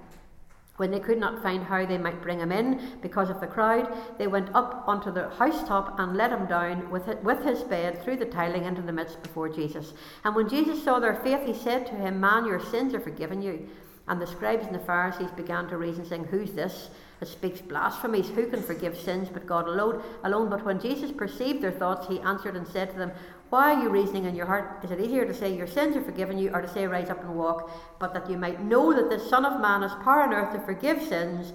When 0.80 0.90
they 0.90 0.98
could 0.98 1.18
not 1.18 1.42
find 1.42 1.62
how 1.62 1.84
they 1.84 1.98
might 1.98 2.22
bring 2.22 2.40
him 2.40 2.50
in 2.50 2.80
because 3.02 3.28
of 3.28 3.38
the 3.38 3.46
crowd, 3.46 3.94
they 4.16 4.26
went 4.26 4.48
up 4.54 4.84
onto 4.86 5.12
the 5.12 5.28
housetop 5.28 5.98
and 5.98 6.16
let 6.16 6.32
him 6.32 6.46
down 6.46 6.88
with, 6.88 7.06
it, 7.06 7.22
with 7.22 7.44
his 7.44 7.60
bed 7.60 8.02
through 8.02 8.16
the 8.16 8.24
tiling 8.24 8.64
into 8.64 8.80
the 8.80 8.90
midst 8.90 9.22
before 9.22 9.50
Jesus. 9.50 9.92
And 10.24 10.34
when 10.34 10.48
Jesus 10.48 10.82
saw 10.82 10.98
their 10.98 11.16
faith, 11.16 11.44
he 11.44 11.52
said 11.52 11.86
to 11.88 11.96
him, 11.96 12.18
Man, 12.18 12.46
your 12.46 12.64
sins 12.64 12.94
are 12.94 13.00
forgiven 13.00 13.42
you. 13.42 13.68
And 14.08 14.22
the 14.22 14.26
scribes 14.26 14.64
and 14.64 14.74
the 14.74 14.78
Pharisees 14.78 15.30
began 15.32 15.68
to 15.68 15.76
reason, 15.76 16.06
saying, 16.06 16.24
Who's 16.24 16.52
this 16.52 16.88
that 17.18 17.28
speaks 17.28 17.60
blasphemies? 17.60 18.30
Who 18.30 18.46
can 18.46 18.62
forgive 18.62 18.98
sins 18.98 19.28
but 19.30 19.44
God 19.44 19.68
alone? 19.68 20.02
Alone. 20.24 20.48
But 20.48 20.64
when 20.64 20.80
Jesus 20.80 21.12
perceived 21.12 21.60
their 21.60 21.72
thoughts, 21.72 22.08
he 22.08 22.20
answered 22.20 22.56
and 22.56 22.66
said 22.66 22.90
to 22.92 22.96
them, 22.96 23.12
why 23.50 23.74
are 23.74 23.82
you 23.82 23.88
reasoning 23.88 24.24
in 24.24 24.36
your 24.36 24.46
heart? 24.46 24.84
Is 24.84 24.92
it 24.92 25.00
easier 25.00 25.26
to 25.26 25.34
say 25.34 25.54
your 25.54 25.66
sins 25.66 25.96
are 25.96 26.02
forgiven 26.02 26.38
you, 26.38 26.50
or 26.50 26.62
to 26.62 26.68
say 26.68 26.86
rise 26.86 27.10
up 27.10 27.20
and 27.20 27.34
walk? 27.34 27.70
But 27.98 28.14
that 28.14 28.30
you 28.30 28.36
might 28.36 28.62
know 28.62 28.94
that 28.94 29.10
the 29.10 29.18
Son 29.18 29.44
of 29.44 29.60
Man 29.60 29.82
has 29.82 29.92
power 30.04 30.22
on 30.22 30.32
earth 30.32 30.52
to 30.52 30.60
forgive 30.60 31.02
sins, 31.02 31.52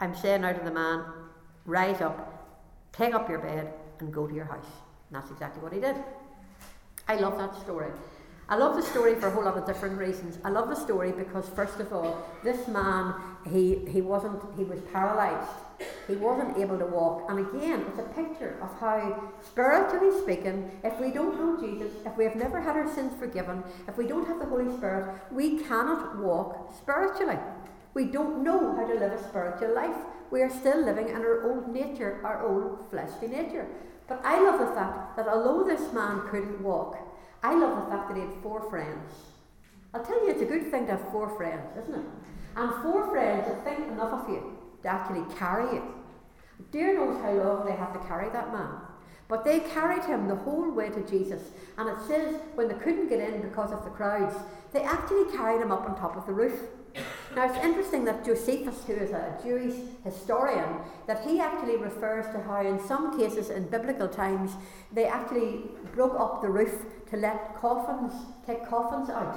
I'm 0.00 0.14
saying 0.14 0.40
now 0.40 0.52
to 0.52 0.64
the 0.64 0.70
man, 0.70 1.04
rise 1.66 2.00
up, 2.00 2.90
take 2.92 3.14
up 3.14 3.28
your 3.28 3.38
bed, 3.38 3.72
and 4.00 4.12
go 4.12 4.26
to 4.26 4.34
your 4.34 4.46
house. 4.46 4.66
And 5.08 5.16
that's 5.20 5.30
exactly 5.30 5.62
what 5.62 5.72
he 5.72 5.80
did. 5.80 5.96
I 7.08 7.16
love 7.16 7.38
that 7.38 7.54
story. 7.60 7.92
I 8.48 8.56
love 8.56 8.76
the 8.76 8.82
story 8.82 9.14
for 9.16 9.26
a 9.26 9.30
whole 9.30 9.44
lot 9.44 9.58
of 9.58 9.66
different 9.66 9.98
reasons. 9.98 10.38
I 10.44 10.50
love 10.50 10.68
the 10.68 10.76
story 10.76 11.12
because, 11.12 11.48
first 11.48 11.80
of 11.80 11.92
all, 11.92 12.26
this 12.44 12.68
man, 12.68 13.14
he, 13.46 13.84
he 13.88 14.00
wasn't, 14.00 14.40
he 14.56 14.64
was 14.64 14.80
paralyzed. 14.92 15.50
He 16.06 16.16
wasn't 16.16 16.56
able 16.56 16.78
to 16.78 16.86
walk. 16.86 17.28
And 17.28 17.40
again, 17.40 17.84
it's 17.88 17.98
a 17.98 18.14
picture 18.14 18.56
of 18.62 18.78
how, 18.78 19.30
spiritually 19.42 20.16
speaking, 20.22 20.70
if 20.84 20.98
we 21.00 21.10
don't 21.10 21.38
know 21.38 21.60
Jesus, 21.60 21.92
if 22.04 22.16
we 22.16 22.24
have 22.24 22.36
never 22.36 22.60
had 22.60 22.76
our 22.76 22.92
sins 22.94 23.12
forgiven, 23.18 23.62
if 23.88 23.96
we 23.96 24.06
don't 24.06 24.26
have 24.26 24.38
the 24.38 24.46
Holy 24.46 24.74
Spirit, 24.76 25.20
we 25.32 25.58
cannot 25.58 26.16
walk 26.18 26.72
spiritually. 26.76 27.38
We 27.94 28.04
don't 28.04 28.44
know 28.44 28.74
how 28.76 28.86
to 28.86 28.94
live 28.94 29.12
a 29.12 29.28
spiritual 29.28 29.74
life. 29.74 29.96
We 30.30 30.42
are 30.42 30.50
still 30.50 30.84
living 30.84 31.08
in 31.08 31.16
our 31.16 31.50
old 31.50 31.68
nature, 31.68 32.20
our 32.24 32.46
old 32.46 32.88
fleshly 32.90 33.28
nature. 33.28 33.66
But 34.08 34.20
I 34.24 34.40
love 34.40 34.60
the 34.60 34.74
fact 34.74 35.16
that 35.16 35.28
although 35.28 35.64
this 35.64 35.92
man 35.92 36.22
couldn't 36.30 36.62
walk, 36.62 36.96
I 37.42 37.54
love 37.54 37.84
the 37.84 37.90
fact 37.90 38.08
that 38.08 38.16
he 38.16 38.22
had 38.22 38.42
four 38.42 38.68
friends. 38.70 39.12
I'll 39.92 40.04
tell 40.04 40.24
you, 40.24 40.30
it's 40.30 40.42
a 40.42 40.46
good 40.46 40.70
thing 40.70 40.86
to 40.86 40.92
have 40.92 41.10
four 41.10 41.36
friends, 41.36 41.76
isn't 41.82 41.94
it? 41.94 42.06
And 42.56 42.82
four 42.82 43.10
friends 43.10 43.46
that 43.48 43.64
think 43.64 43.86
enough 43.88 44.12
of 44.12 44.28
you 44.28 44.55
to 44.86 44.92
actually 44.92 45.24
carry 45.36 45.74
you. 45.74 45.82
Dear 46.70 46.94
knows 46.94 47.20
how 47.20 47.32
long 47.32 47.66
they 47.66 47.72
had 47.72 47.92
to 47.92 47.98
carry 48.06 48.30
that 48.30 48.52
man. 48.52 48.70
But 49.28 49.44
they 49.44 49.58
carried 49.58 50.04
him 50.04 50.28
the 50.28 50.36
whole 50.36 50.70
way 50.70 50.88
to 50.90 51.02
Jesus. 51.02 51.42
And 51.76 51.88
it 51.88 51.96
says 52.06 52.40
when 52.54 52.68
they 52.68 52.74
couldn't 52.74 53.08
get 53.08 53.18
in 53.18 53.42
because 53.42 53.72
of 53.72 53.84
the 53.84 53.90
crowds, 53.90 54.36
they 54.72 54.82
actually 54.82 55.24
carried 55.36 55.60
him 55.60 55.72
up 55.72 55.88
on 55.88 55.96
top 55.96 56.16
of 56.16 56.26
the 56.26 56.32
roof. 56.32 56.60
Now 57.34 57.50
it's 57.50 57.62
interesting 57.62 58.04
that 58.04 58.24
Josephus, 58.24 58.84
who 58.86 58.94
is 58.94 59.10
a 59.10 59.36
Jewish 59.42 59.74
historian, 60.04 60.76
that 61.06 61.24
he 61.26 61.40
actually 61.40 61.76
refers 61.76 62.24
to 62.26 62.40
how 62.40 62.64
in 62.64 62.78
some 62.86 63.18
cases 63.18 63.50
in 63.50 63.68
biblical 63.68 64.08
times 64.08 64.52
they 64.92 65.06
actually 65.06 65.64
broke 65.92 66.18
up 66.18 66.40
the 66.40 66.48
roof 66.48 66.86
to 67.10 67.16
let 67.16 67.56
coffins 67.60 68.14
take 68.46 68.66
coffins 68.66 69.10
out. 69.10 69.36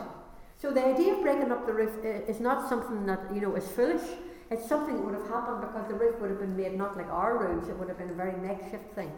So 0.57 0.71
the 0.71 0.85
idea 0.85 1.15
of 1.15 1.21
breaking 1.21 1.51
up 1.51 1.65
the 1.65 1.73
roof 1.73 2.05
is 2.05 2.39
not 2.39 2.69
something 2.69 3.05
that 3.07 3.19
you 3.33 3.41
know 3.41 3.55
is 3.55 3.67
foolish. 3.67 4.07
It's 4.51 4.67
something 4.67 4.95
that 4.95 5.05
would 5.05 5.13
have 5.13 5.27
happened 5.27 5.61
because 5.61 5.87
the 5.87 5.93
roof 5.93 6.19
would 6.19 6.31
have 6.31 6.39
been 6.39 6.57
made 6.57 6.75
not 6.75 6.97
like 6.97 7.09
our 7.09 7.37
roofs, 7.37 7.69
it 7.69 7.77
would 7.77 7.87
have 7.87 7.99
been 7.99 8.09
a 8.09 8.13
very 8.13 8.35
makeshift 8.39 8.93
thing. 8.95 9.11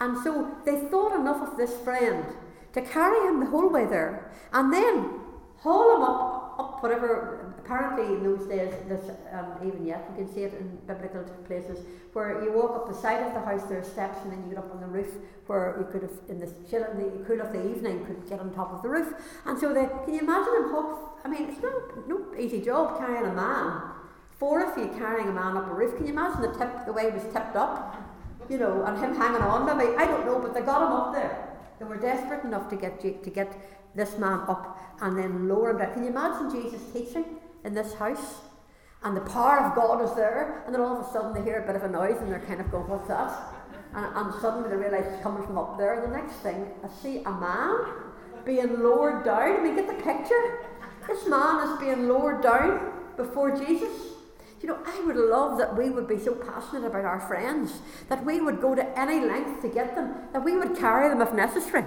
And 0.00 0.22
so 0.22 0.54
they 0.66 0.76
thought 0.88 1.18
enough 1.18 1.40
of 1.40 1.56
this 1.56 1.74
friend 1.78 2.24
to 2.74 2.82
carry 2.82 3.26
him 3.28 3.40
the 3.40 3.46
whole 3.46 3.70
way 3.70 3.86
there 3.86 4.30
and 4.52 4.72
then 4.72 5.20
haul 5.58 5.96
him 5.96 6.02
up, 6.02 6.56
up 6.58 6.82
whatever. 6.82 7.54
Apparently, 7.64 8.04
in 8.14 8.22
those 8.22 8.46
days, 8.46 8.74
this, 8.88 9.10
um, 9.32 9.54
even 9.66 9.86
yet, 9.86 10.06
you 10.10 10.24
can 10.26 10.34
see 10.34 10.42
it 10.42 10.52
in 10.52 10.76
biblical 10.86 11.22
places 11.46 11.78
where 12.12 12.44
you 12.44 12.52
walk 12.52 12.76
up 12.76 12.86
the 12.86 12.94
side 12.94 13.22
of 13.26 13.32
the 13.32 13.40
house, 13.40 13.62
there 13.70 13.78
are 13.78 13.82
steps, 13.82 14.18
and 14.22 14.32
then 14.32 14.42
you 14.44 14.50
get 14.50 14.58
up 14.58 14.70
on 14.70 14.80
the 14.82 14.86
roof 14.86 15.08
where 15.46 15.74
you 15.78 15.86
could 15.90 16.02
have, 16.02 16.12
in 16.28 16.38
the 16.40 16.52
chill, 16.68 16.82
the 16.82 17.24
cool 17.26 17.40
of 17.40 17.54
the 17.54 17.70
evening, 17.70 18.04
could 18.04 18.28
get 18.28 18.38
on 18.38 18.52
top 18.52 18.70
of 18.74 18.82
the 18.82 18.88
roof. 18.90 19.14
And 19.46 19.58
so 19.58 19.72
they, 19.72 19.86
can 20.04 20.12
you 20.12 20.20
imagine 20.20 20.68
him? 20.68 20.96
I 21.24 21.28
mean, 21.28 21.48
it's 21.48 21.62
no, 21.62 21.72
no 22.06 22.38
easy 22.38 22.60
job 22.60 22.98
carrying 22.98 23.24
a 23.24 23.34
man 23.34 23.94
Four 24.38 24.64
of 24.64 24.76
you 24.76 24.88
carrying 24.98 25.28
a 25.28 25.32
man 25.32 25.56
up 25.56 25.68
a 25.68 25.74
roof. 25.74 25.96
Can 25.96 26.06
you 26.06 26.12
imagine 26.12 26.42
the 26.42 26.58
tip, 26.58 26.86
the 26.86 26.92
way 26.92 27.10
he 27.10 27.10
was 27.10 27.22
tipped 27.24 27.56
up? 27.56 27.96
You 28.48 28.58
know, 28.58 28.84
and 28.84 28.98
him 28.98 29.14
hanging 29.14 29.42
on. 29.42 29.64
Maybe 29.64 29.96
I 29.96 30.06
don't 30.06 30.26
know, 30.26 30.38
but 30.38 30.54
they 30.54 30.60
got 30.60 30.82
him 30.82 30.92
up 30.92 31.14
there. 31.14 31.48
They 31.78 31.84
were 31.84 31.96
desperate 31.96 32.44
enough 32.44 32.68
to 32.70 32.76
get 32.76 33.00
to 33.00 33.30
get 33.30 33.56
this 33.94 34.18
man 34.18 34.40
up 34.48 34.78
and 35.00 35.18
then 35.18 35.48
lower 35.48 35.70
him 35.70 35.78
down. 35.78 35.92
Can 35.94 36.04
you 36.04 36.10
imagine 36.10 36.50
Jesus 36.50 36.82
teaching 36.92 37.24
in 37.64 37.74
this 37.74 37.94
house? 37.94 38.40
And 39.02 39.16
the 39.16 39.20
power 39.20 39.60
of 39.60 39.74
God 39.74 40.02
is 40.02 40.14
there, 40.16 40.62
and 40.64 40.74
then 40.74 40.80
all 40.80 40.98
of 40.98 41.06
a 41.06 41.12
sudden 41.12 41.34
they 41.34 41.42
hear 41.42 41.62
a 41.62 41.66
bit 41.66 41.76
of 41.76 41.84
a 41.84 41.88
noise 41.88 42.16
and 42.20 42.32
they're 42.32 42.40
kind 42.40 42.60
of 42.60 42.70
going, 42.70 42.88
What's 42.88 43.08
that? 43.08 43.30
And, 43.94 44.16
and 44.16 44.34
suddenly 44.40 44.70
they 44.70 44.76
realise 44.76 45.06
it's 45.06 45.22
coming 45.22 45.46
from 45.46 45.58
up 45.58 45.78
there. 45.78 46.02
And 46.02 46.12
the 46.12 46.16
next 46.16 46.34
thing, 46.36 46.66
I 46.82 46.88
see 47.02 47.22
a 47.22 47.30
man 47.30 47.84
being 48.44 48.82
lowered 48.82 49.24
down. 49.24 49.60
I 49.60 49.62
mean, 49.62 49.76
get 49.76 49.86
the 49.86 50.02
picture. 50.02 50.66
This 51.06 51.26
man 51.28 51.68
is 51.68 51.78
being 51.78 52.08
lowered 52.08 52.42
down 52.42 52.92
before 53.16 53.56
Jesus. 53.56 54.13
You 54.64 54.70
know, 54.70 54.78
I 54.86 54.98
would 55.04 55.16
love 55.16 55.58
that 55.58 55.76
we 55.76 55.90
would 55.90 56.08
be 56.08 56.18
so 56.18 56.34
passionate 56.34 56.86
about 56.86 57.04
our 57.04 57.20
friends 57.20 57.80
that 58.08 58.24
we 58.24 58.40
would 58.40 58.62
go 58.62 58.74
to 58.74 58.98
any 58.98 59.20
length 59.20 59.60
to 59.60 59.68
get 59.68 59.94
them, 59.94 60.14
that 60.32 60.42
we 60.42 60.56
would 60.56 60.74
carry 60.74 61.10
them 61.10 61.20
if 61.20 61.34
necessary. 61.34 61.84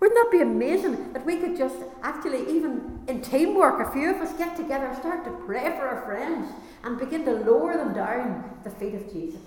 Wouldn't 0.00 0.18
that 0.18 0.32
be 0.32 0.42
amazing 0.42 1.12
that 1.12 1.24
we 1.24 1.36
could 1.36 1.56
just 1.56 1.76
actually, 2.02 2.40
even 2.56 3.04
in 3.06 3.22
teamwork, 3.22 3.86
a 3.86 3.92
few 3.92 4.12
of 4.12 4.20
us 4.20 4.36
get 4.36 4.56
together, 4.56 4.92
start 4.98 5.24
to 5.26 5.30
pray 5.46 5.66
for 5.78 5.86
our 5.86 6.04
friends 6.06 6.50
and 6.82 6.98
begin 6.98 7.24
to 7.24 7.34
lower 7.34 7.76
them 7.76 7.94
down 7.94 8.58
the 8.64 8.70
feet 8.70 8.94
of 8.94 9.12
Jesus? 9.12 9.40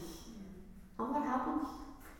And 0.97 1.13
what 1.13 1.23
happens? 1.23 1.67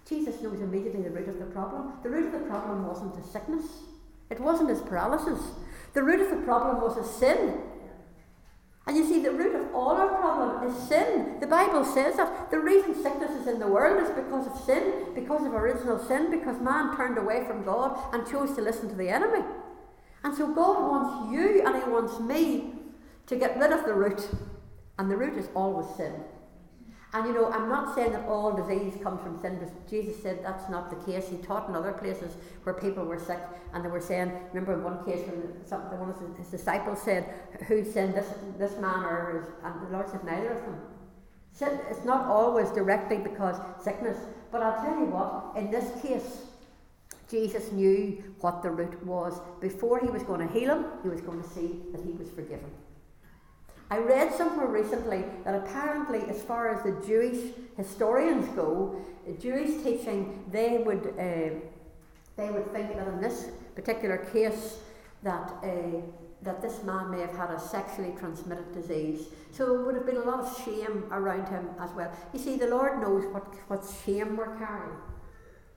Jesus 0.05 0.41
knows 0.41 0.59
immediately 0.59 1.03
the 1.03 1.11
root 1.11 1.29
of 1.29 1.39
the 1.39 1.45
problem. 1.45 1.93
The 2.03 2.09
root 2.09 2.25
of 2.25 2.33
the 2.33 2.45
problem 2.45 2.85
wasn't 2.85 3.15
his 3.15 3.31
sickness, 3.31 3.67
it 4.29 4.41
wasn't 4.41 4.67
his 4.67 4.81
paralysis. 4.81 5.39
The 5.93 6.03
root 6.03 6.19
of 6.19 6.29
the 6.29 6.43
problem 6.43 6.81
was 6.81 6.97
his 6.97 7.09
sin. 7.09 7.61
And 8.87 8.97
you 8.97 9.07
see, 9.07 9.21
the 9.21 9.31
root 9.31 9.55
of 9.55 9.75
all 9.75 9.91
our 9.91 10.07
problem 10.07 10.67
is 10.67 10.87
sin. 10.87 11.37
The 11.39 11.47
Bible 11.47 11.85
says 11.85 12.17
that 12.17 12.49
the 12.49 12.59
reason 12.59 12.95
sickness 12.95 13.31
is 13.31 13.47
in 13.47 13.59
the 13.59 13.67
world 13.67 14.03
is 14.03 14.09
because 14.09 14.47
of 14.47 14.59
sin, 14.65 15.13
because 15.13 15.45
of 15.45 15.53
original 15.53 15.99
sin, 15.99 16.31
because 16.31 16.59
man 16.59 16.95
turned 16.97 17.17
away 17.17 17.45
from 17.45 17.63
God 17.63 17.97
and 18.11 18.27
chose 18.27 18.55
to 18.55 18.61
listen 18.61 18.89
to 18.89 18.95
the 18.95 19.09
enemy. 19.09 19.45
And 20.23 20.35
so 20.35 20.51
God 20.53 20.89
wants 20.89 21.31
you 21.31 21.63
and 21.65 21.75
He 21.83 21.89
wants 21.89 22.19
me 22.19 22.73
to 23.27 23.35
get 23.35 23.57
rid 23.57 23.71
of 23.71 23.85
the 23.85 23.93
root. 23.93 24.27
And 24.97 25.09
the 25.09 25.17
root 25.17 25.37
is 25.37 25.49
always 25.55 25.87
sin. 25.95 26.13
And 27.13 27.27
you 27.27 27.33
know, 27.33 27.51
I'm 27.51 27.67
not 27.67 27.93
saying 27.93 28.13
that 28.13 28.25
all 28.25 28.53
disease 28.53 28.93
comes 29.03 29.21
from 29.21 29.37
sin, 29.41 29.59
but 29.59 29.89
Jesus 29.89 30.21
said 30.23 30.39
that's 30.43 30.69
not 30.69 30.89
the 30.89 31.11
case. 31.11 31.27
He 31.27 31.37
taught 31.37 31.67
in 31.67 31.75
other 31.75 31.91
places 31.91 32.35
where 32.63 32.73
people 32.73 33.03
were 33.03 33.19
sick, 33.19 33.39
and 33.73 33.83
they 33.83 33.89
were 33.89 33.99
saying, 33.99 34.31
remember 34.53 34.73
in 34.73 34.83
one 34.83 35.03
case 35.03 35.27
when 35.27 35.65
some, 35.65 35.81
one 35.99 36.09
of 36.09 36.37
his 36.37 36.47
disciples 36.47 37.01
said, 37.01 37.33
Who 37.67 37.83
sinned, 37.83 38.13
this, 38.13 38.27
this 38.57 38.77
man 38.79 39.03
or 39.03 39.41
his, 39.41 39.45
and 39.65 39.87
the 39.87 39.91
Lord 39.91 40.09
said, 40.09 40.23
Neither 40.23 40.51
of 40.53 40.61
them. 40.61 40.79
It's 41.89 42.05
not 42.05 42.27
always 42.27 42.69
directly 42.69 43.17
because 43.17 43.57
sickness, 43.83 44.17
but 44.49 44.63
I'll 44.63 44.81
tell 44.81 44.97
you 44.97 45.05
what, 45.05 45.57
in 45.57 45.69
this 45.69 46.01
case, 46.01 46.45
Jesus 47.29 47.71
knew 47.73 48.23
what 48.39 48.63
the 48.63 48.71
root 48.71 49.05
was. 49.05 49.39
Before 49.59 49.99
he 49.99 50.07
was 50.07 50.23
going 50.23 50.45
to 50.47 50.53
heal 50.53 50.75
him, 50.75 50.85
he 51.03 51.09
was 51.09 51.21
going 51.21 51.41
to 51.41 51.49
see 51.49 51.81
that 51.91 52.01
he 52.03 52.11
was 52.11 52.29
forgiven. 52.29 52.69
I 53.91 53.97
read 53.97 54.33
somewhere 54.33 54.67
recently 54.67 55.25
that 55.43 55.53
apparently, 55.53 56.21
as 56.29 56.41
far 56.41 56.73
as 56.73 56.81
the 56.81 57.05
Jewish 57.05 57.53
historians 57.75 58.47
go, 58.55 58.95
Jewish 59.37 59.83
teaching, 59.83 60.45
they 60.49 60.77
would 60.77 61.13
uh, 61.19 61.59
they 62.37 62.49
would 62.49 62.71
think 62.71 62.95
that 62.95 63.07
in 63.09 63.19
this 63.19 63.49
particular 63.75 64.17
case, 64.31 64.77
that 65.23 65.51
uh, 65.61 65.99
that 66.41 66.61
this 66.61 66.81
man 66.83 67.11
may 67.11 67.19
have 67.19 67.35
had 67.35 67.51
a 67.51 67.59
sexually 67.59 68.13
transmitted 68.17 68.73
disease. 68.73 69.27
So 69.51 69.65
there 69.65 69.81
would 69.81 69.95
have 69.95 70.05
been 70.05 70.15
a 70.15 70.23
lot 70.23 70.39
of 70.39 70.63
shame 70.63 71.03
around 71.11 71.49
him 71.49 71.67
as 71.81 71.91
well. 71.91 72.09
You 72.31 72.39
see, 72.39 72.55
the 72.55 72.67
Lord 72.67 73.01
knows 73.01 73.25
what, 73.33 73.43
what 73.67 73.85
shame 74.05 74.37
we're 74.37 74.55
carrying. 74.55 74.95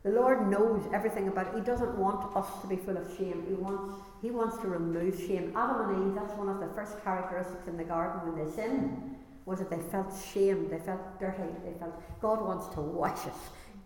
The 0.04 0.10
Lord 0.10 0.50
knows 0.50 0.82
everything 0.92 1.28
about 1.28 1.46
it. 1.46 1.54
He 1.54 1.60
doesn't 1.62 1.96
want 1.96 2.36
us 2.36 2.46
to 2.60 2.66
be 2.66 2.76
full 2.76 2.98
of 2.98 3.08
shame. 3.16 3.42
He 3.48 3.54
wants, 3.54 3.94
he 4.20 4.30
wants 4.30 4.58
to 4.58 4.68
remove 4.68 5.18
shame. 5.18 5.52
Adam 5.56 5.88
and 5.88 6.08
Eve, 6.08 6.14
that's 6.14 6.34
one 6.34 6.50
of 6.50 6.60
the 6.60 6.68
first 6.74 7.02
characteristics 7.02 7.66
in 7.66 7.78
the 7.78 7.84
garden 7.84 8.20
when 8.30 8.44
they 8.44 8.54
sinned, 8.54 9.16
was 9.46 9.60
that 9.60 9.70
they 9.70 9.80
felt 9.90 10.12
shame, 10.32 10.68
they 10.68 10.78
felt 10.78 11.18
dirty, 11.18 11.48
they 11.64 11.72
felt 11.78 11.94
God 12.20 12.42
wants 12.42 12.66
to 12.74 12.82
wash 12.82 13.26
us, 13.26 13.36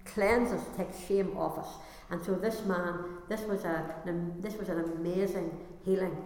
cleanse 0.05 0.51
us, 0.51 0.65
take 0.77 0.89
shame 1.07 1.37
off 1.37 1.57
us. 1.57 1.69
And 2.11 2.21
so 2.25 2.35
this 2.35 2.65
man, 2.65 3.19
this 3.29 3.43
was 3.43 3.65
a 3.65 3.95
this 4.41 4.57
was 4.57 4.69
an 4.71 4.81
amazing 4.81 5.53
healing. 5.85 6.17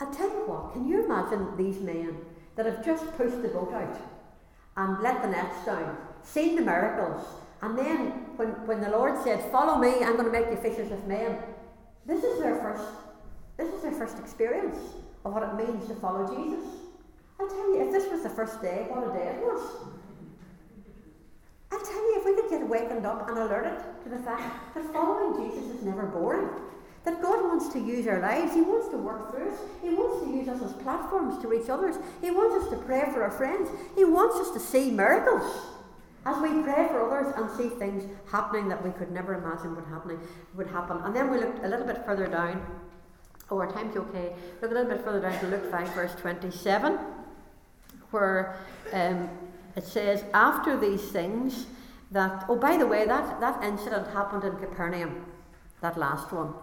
I 0.00 0.06
tell 0.06 0.28
you 0.28 0.44
what, 0.46 0.72
can 0.72 0.88
you 0.88 1.04
imagine 1.04 1.56
these 1.56 1.78
men 1.80 2.16
that 2.56 2.66
have 2.66 2.84
just 2.84 3.06
pushed 3.16 3.42
the 3.42 3.48
boat 3.48 3.72
out 3.72 4.00
and 4.76 5.00
let 5.02 5.22
the 5.22 5.28
nets 5.28 5.64
down, 5.66 5.96
seen 6.22 6.56
the 6.56 6.62
miracles, 6.62 7.24
and 7.62 7.78
then 7.78 8.10
when, 8.36 8.48
when 8.66 8.80
the 8.80 8.90
Lord 8.90 9.22
said, 9.22 9.40
Follow 9.50 9.78
me, 9.78 10.04
I'm 10.04 10.16
going 10.16 10.30
to 10.30 10.32
make 10.32 10.50
you 10.50 10.56
fishers 10.56 10.90
of 10.90 11.06
men, 11.06 11.38
this 12.04 12.24
is 12.24 12.40
their 12.40 12.56
first 12.56 12.84
this 13.56 13.72
is 13.74 13.82
their 13.82 13.92
first 13.92 14.18
experience 14.18 14.76
of 15.24 15.32
what 15.34 15.42
it 15.42 15.54
means 15.54 15.86
to 15.86 15.94
follow 15.96 16.26
Jesus. 16.26 16.64
I 17.38 17.46
tell 17.46 17.74
you, 17.74 17.86
if 17.86 17.92
this 17.92 18.10
was 18.10 18.22
the 18.22 18.30
first 18.30 18.60
day, 18.62 18.86
what 18.88 19.08
a 19.08 19.12
day 19.12 19.28
it 19.28 19.38
was. 19.38 19.60
I 21.70 21.76
tell 21.76 22.02
you, 22.10 22.18
if 22.18 22.24
we 22.24 22.34
could 22.34 22.50
get 22.50 22.68
wakened 22.68 23.06
up 23.06 23.28
and 23.28 23.38
alerted 23.38 23.78
to 24.02 24.08
the 24.08 24.18
fact 24.18 24.74
that 24.74 24.92
following 24.92 25.48
Jesus 25.48 25.76
is 25.76 25.82
never 25.82 26.06
boring, 26.06 26.48
that 27.04 27.22
God 27.22 27.44
wants 27.44 27.68
to 27.72 27.78
use 27.78 28.06
our 28.06 28.20
lives, 28.20 28.54
He 28.54 28.62
wants 28.62 28.88
to 28.88 28.96
work 28.96 29.30
through 29.30 29.50
us, 29.50 29.58
He 29.82 29.90
wants 29.90 30.24
to 30.24 30.30
use 30.30 30.48
us 30.48 30.62
as 30.62 30.72
platforms 30.82 31.40
to 31.42 31.48
reach 31.48 31.68
others, 31.68 31.96
He 32.20 32.30
wants 32.30 32.64
us 32.64 32.70
to 32.70 32.76
pray 32.84 33.02
for 33.12 33.22
our 33.22 33.30
friends, 33.30 33.70
He 33.96 34.04
wants 34.04 34.36
us 34.36 34.50
to 34.54 34.60
see 34.60 34.90
miracles. 34.90 35.71
As 36.24 36.40
we 36.40 36.62
pray 36.62 36.86
for 36.88 37.10
others 37.10 37.34
and 37.36 37.50
see 37.50 37.68
things 37.68 38.04
happening 38.30 38.68
that 38.68 38.82
we 38.84 38.90
could 38.90 39.10
never 39.10 39.34
imagine 39.34 39.74
would 39.74 39.86
happening 39.86 40.20
would 40.54 40.68
happen. 40.68 40.98
And 41.04 41.14
then 41.14 41.30
we 41.30 41.38
look 41.38 41.56
a 41.62 41.68
little 41.68 41.86
bit 41.86 42.04
further 42.04 42.26
down. 42.26 42.64
Oh, 43.50 43.58
our 43.58 43.70
time's 43.70 43.96
okay. 43.96 44.32
Look 44.60 44.70
a 44.70 44.74
little 44.74 44.90
bit 44.90 45.04
further 45.04 45.20
down 45.20 45.38
to 45.40 45.46
Luke 45.48 45.70
5, 45.70 45.94
verse 45.94 46.14
27, 46.14 46.98
where 48.12 48.56
um, 48.92 49.28
it 49.74 49.84
says, 49.84 50.24
After 50.32 50.78
these 50.78 51.02
things, 51.10 51.66
that, 52.12 52.44
oh, 52.48 52.56
by 52.56 52.76
the 52.76 52.86
way, 52.86 53.04
that, 53.06 53.40
that 53.40 53.62
incident 53.64 54.06
happened 54.08 54.44
in 54.44 54.56
Capernaum, 54.56 55.24
that 55.80 55.98
last 55.98 56.30
one. 56.30 56.54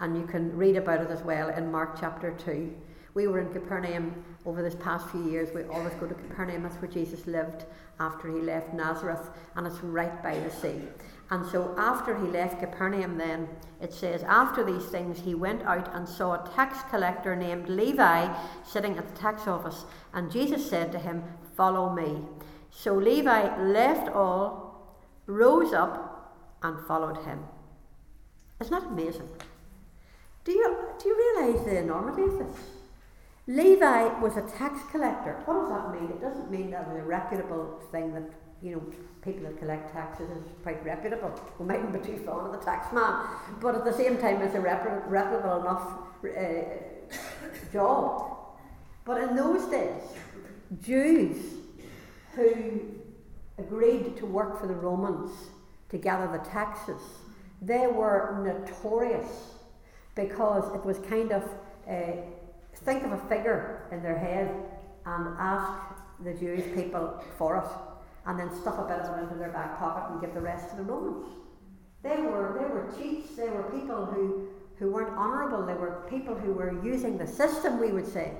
And 0.00 0.16
you 0.16 0.26
can 0.26 0.56
read 0.56 0.76
about 0.76 1.00
it 1.00 1.10
as 1.10 1.22
well 1.22 1.48
in 1.48 1.72
Mark 1.72 1.98
chapter 1.98 2.30
2. 2.30 2.72
We 3.18 3.26
were 3.26 3.40
in 3.40 3.52
Capernaum 3.52 4.14
over 4.46 4.62
this 4.62 4.76
past 4.76 5.08
few 5.08 5.28
years. 5.28 5.48
We 5.52 5.64
always 5.64 5.92
go 5.94 6.06
to 6.06 6.14
Capernaum, 6.14 6.62
that's 6.62 6.76
where 6.76 6.88
Jesus 6.88 7.26
lived 7.26 7.64
after 7.98 8.28
he 8.28 8.40
left 8.40 8.72
Nazareth, 8.72 9.30
and 9.56 9.66
it's 9.66 9.80
right 9.80 10.22
by 10.22 10.38
the 10.38 10.52
sea. 10.52 10.82
And 11.30 11.44
so 11.44 11.74
after 11.76 12.16
he 12.16 12.28
left 12.28 12.60
Capernaum, 12.60 13.18
then 13.18 13.48
it 13.82 13.92
says, 13.92 14.22
After 14.22 14.62
these 14.62 14.84
things, 14.84 15.18
he 15.18 15.34
went 15.34 15.62
out 15.62 15.92
and 15.96 16.08
saw 16.08 16.34
a 16.34 16.48
tax 16.54 16.78
collector 16.90 17.34
named 17.34 17.68
Levi 17.68 18.32
sitting 18.64 18.96
at 18.96 19.08
the 19.08 19.20
tax 19.20 19.48
office. 19.48 19.84
And 20.12 20.30
Jesus 20.30 20.70
said 20.70 20.92
to 20.92 20.98
him, 21.00 21.24
Follow 21.56 21.92
me. 21.92 22.22
So 22.70 22.94
Levi 22.94 23.60
left 23.64 24.14
all, 24.14 24.96
rose 25.26 25.72
up, 25.72 26.36
and 26.62 26.78
followed 26.86 27.24
him. 27.24 27.40
Isn't 28.60 28.70
that 28.70 28.88
amazing? 28.88 29.28
Do 30.44 30.52
you, 30.52 30.76
do 31.02 31.08
you 31.08 31.16
realise 31.16 31.64
the 31.64 31.78
enormity 31.78 32.22
of 32.22 32.38
this? 32.38 32.77
Levi 33.48 34.20
was 34.20 34.36
a 34.36 34.42
tax 34.42 34.78
collector. 34.90 35.40
What 35.46 35.54
does 35.54 35.70
that 35.70 35.90
mean? 35.98 36.10
It 36.10 36.20
doesn't 36.20 36.50
mean 36.50 36.70
that 36.72 36.82
it's 36.82 37.00
a 37.00 37.02
reputable 37.02 37.80
thing 37.90 38.12
that, 38.12 38.24
you 38.62 38.72
know, 38.72 38.82
people 39.22 39.44
that 39.44 39.58
collect 39.58 39.90
taxes 39.90 40.28
is 40.28 40.44
quite 40.62 40.84
reputable. 40.84 41.32
We 41.58 41.64
mightn't 41.64 41.94
be 41.94 41.98
too 41.98 42.18
fond 42.18 42.46
of 42.46 42.52
the 42.52 42.62
tax 42.62 42.92
man, 42.92 43.26
but 43.58 43.74
at 43.74 43.86
the 43.86 43.92
same 43.94 44.18
time, 44.18 44.42
it's 44.42 44.54
a 44.54 44.60
reputable 44.60 45.62
enough 45.62 45.92
uh, 46.24 47.72
job. 47.72 48.36
But 49.06 49.22
in 49.22 49.34
those 49.34 49.64
days, 49.70 50.02
Jews 50.82 51.38
who 52.34 52.82
agreed 53.56 54.18
to 54.18 54.26
work 54.26 54.60
for 54.60 54.66
the 54.66 54.74
Romans 54.74 55.30
to 55.88 55.96
gather 55.96 56.30
the 56.36 56.44
taxes, 56.44 57.00
they 57.62 57.86
were 57.86 58.42
notorious 58.44 59.54
because 60.14 60.70
it 60.74 60.84
was 60.84 60.98
kind 60.98 61.32
of. 61.32 61.44
Uh, 61.88 62.20
think 62.88 63.04
of 63.04 63.12
a 63.12 63.28
figure 63.28 63.86
in 63.92 64.02
their 64.02 64.18
head 64.18 64.48
and 65.04 65.36
ask 65.38 65.70
the 66.24 66.32
Jewish 66.32 66.64
people 66.74 67.22
for 67.36 67.58
it, 67.58 67.70
and 68.26 68.38
then 68.38 68.48
stuff 68.60 68.78
a 68.78 68.84
bit 68.84 68.98
of 69.00 69.18
it 69.18 69.22
into 69.24 69.34
their 69.34 69.50
back 69.50 69.78
pocket 69.78 70.10
and 70.10 70.20
give 70.22 70.32
the 70.32 70.40
rest 70.40 70.70
to 70.70 70.76
the 70.76 70.82
Romans. 70.82 71.26
They 72.02 72.16
were 72.16 72.56
they 72.58 72.68
were 72.74 72.86
cheats. 72.96 73.36
They 73.36 73.50
were 73.50 73.64
people 73.64 74.06
who 74.06 74.48
who 74.78 74.90
weren't 74.90 75.16
honourable. 75.18 75.66
They 75.66 75.74
were 75.74 76.06
people 76.08 76.34
who 76.34 76.52
were 76.52 76.72
using 76.82 77.18
the 77.18 77.26
system, 77.26 77.78
we 77.78 77.92
would 77.92 78.06
say, 78.06 78.32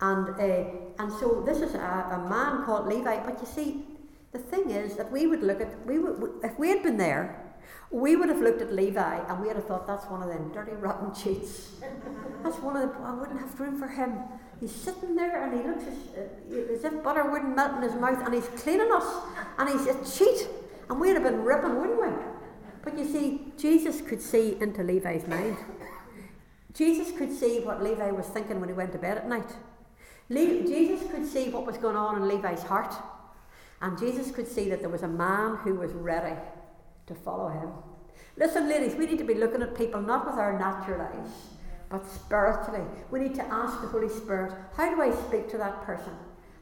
and 0.00 0.28
uh, 0.30 1.02
and 1.02 1.12
so 1.20 1.42
this 1.44 1.60
is 1.60 1.74
a, 1.74 2.18
a 2.18 2.28
man 2.28 2.64
called 2.64 2.86
Levi. 2.86 3.22
But 3.26 3.38
you 3.40 3.46
see, 3.46 3.84
the 4.32 4.38
thing 4.38 4.70
is 4.70 4.96
that 4.96 5.10
we 5.12 5.26
would 5.26 5.42
look 5.42 5.60
at 5.60 5.70
we 5.86 5.98
would 5.98 6.32
if 6.42 6.58
we 6.58 6.68
had 6.70 6.82
been 6.82 6.96
there 6.96 7.49
we 7.90 8.14
would 8.14 8.28
have 8.28 8.40
looked 8.40 8.62
at 8.62 8.72
Levi 8.72 9.18
and 9.28 9.40
we 9.40 9.48
would 9.48 9.56
have 9.56 9.66
thought 9.66 9.86
that's 9.86 10.06
one 10.06 10.22
of 10.22 10.28
them 10.28 10.52
dirty, 10.52 10.72
rotten 10.72 11.12
cheats. 11.12 11.72
that's 12.42 12.58
one 12.58 12.76
of 12.76 12.88
the, 12.88 12.98
I 13.00 13.12
wouldn't 13.14 13.40
have 13.40 13.58
room 13.58 13.78
for 13.78 13.88
him. 13.88 14.16
He's 14.60 14.72
sitting 14.72 15.16
there 15.16 15.44
and 15.44 15.60
he 15.60 15.66
looks 15.66 15.84
as, 15.84 15.96
uh, 16.16 16.72
as 16.72 16.84
if 16.84 17.02
butter 17.02 17.28
wouldn't 17.28 17.56
melt 17.56 17.76
in 17.76 17.82
his 17.82 17.94
mouth 17.94 18.24
and 18.24 18.34
he's 18.34 18.46
cleaning 18.62 18.90
us 18.92 19.24
and 19.58 19.68
he's 19.68 19.86
a 19.86 20.16
cheat. 20.16 20.48
And 20.88 21.00
we'd 21.00 21.14
have 21.14 21.24
been 21.24 21.42
ripping, 21.42 21.80
wouldn't 21.80 22.00
we? 22.00 22.08
But 22.84 22.96
you 22.96 23.04
see, 23.04 23.52
Jesus 23.58 24.00
could 24.00 24.22
see 24.22 24.56
into 24.60 24.82
Levi's 24.82 25.26
mind. 25.26 25.56
Jesus 26.72 27.16
could 27.16 27.32
see 27.32 27.60
what 27.60 27.82
Levi 27.82 28.10
was 28.12 28.26
thinking 28.26 28.60
when 28.60 28.68
he 28.68 28.74
went 28.74 28.92
to 28.92 28.98
bed 28.98 29.18
at 29.18 29.28
night. 29.28 29.50
Le- 30.28 30.62
Jesus 30.62 31.10
could 31.10 31.26
see 31.26 31.48
what 31.50 31.66
was 31.66 31.76
going 31.76 31.96
on 31.96 32.16
in 32.16 32.28
Levi's 32.28 32.62
heart. 32.62 32.94
And 33.82 33.98
Jesus 33.98 34.30
could 34.30 34.46
see 34.46 34.68
that 34.70 34.80
there 34.80 34.88
was 34.88 35.02
a 35.02 35.08
man 35.08 35.56
who 35.56 35.74
was 35.74 35.92
ready 35.92 36.36
to 37.10 37.14
follow 37.14 37.48
him. 37.48 37.70
Listen, 38.36 38.68
ladies, 38.68 38.94
we 38.94 39.06
need 39.06 39.18
to 39.18 39.24
be 39.24 39.34
looking 39.34 39.62
at 39.62 39.76
people 39.76 40.00
not 40.00 40.24
with 40.24 40.36
our 40.36 40.58
natural 40.58 41.02
eyes, 41.02 41.30
but 41.90 42.06
spiritually. 42.06 42.84
We 43.10 43.18
need 43.18 43.34
to 43.34 43.44
ask 43.44 43.80
the 43.80 43.88
Holy 43.88 44.08
Spirit, 44.08 44.54
how 44.76 44.94
do 44.94 45.02
I 45.02 45.14
speak 45.26 45.50
to 45.50 45.58
that 45.58 45.82
person? 45.82 46.12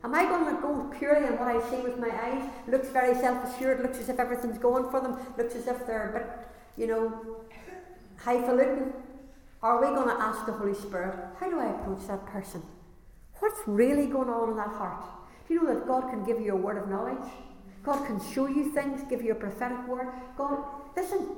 Am 0.03 0.15
I 0.15 0.25
going 0.25 0.55
to 0.55 0.61
go 0.63 0.91
purely 0.99 1.27
on 1.27 1.39
what 1.39 1.49
I 1.49 1.71
see 1.71 1.83
with 1.83 1.99
my 1.99 2.11
eyes? 2.11 2.49
Looks 2.67 2.89
very 2.89 3.15
self 3.15 3.45
assured, 3.45 3.81
looks 3.81 3.99
as 3.99 4.09
if 4.09 4.19
everything's 4.19 4.59
going 4.59 4.91
for 4.91 5.01
them, 5.01 5.19
looks 5.37 5.55
as 5.55 5.67
if 5.67 5.87
they're 5.87 6.11
a 6.11 6.19
bit, 6.19 6.29
you 6.77 6.87
know, 6.87 7.37
highfalutin. 8.17 8.93
Are 9.63 9.81
we 9.81 9.89
going 9.89 10.09
to 10.09 10.23
ask 10.23 10.47
the 10.47 10.53
Holy 10.53 10.75
Spirit, 10.75 11.17
how 11.39 11.51
do 11.51 11.59
I 11.59 11.71
approach 11.71 12.07
that 12.07 12.25
person? 12.27 12.63
What's 13.41 13.61
really 13.67 14.07
going 14.07 14.29
on 14.29 14.51
in 14.51 14.57
that 14.57 14.69
heart? 14.69 15.05
Do 15.47 15.55
you 15.55 15.63
know 15.63 15.75
that 15.75 15.87
God 15.87 16.11
can 16.11 16.25
give 16.25 16.41
you 16.41 16.53
a 16.53 16.57
word 16.57 16.79
of 16.79 16.89
knowledge? 16.89 17.29
God 17.83 18.07
can 18.07 18.21
show 18.33 18.47
you 18.47 18.73
things, 18.73 19.03
give 19.09 19.23
you 19.23 19.33
a 19.33 19.37
prophetic 19.37 19.87
word. 19.87 20.09
God, 20.37 20.59
listen, 20.97 21.37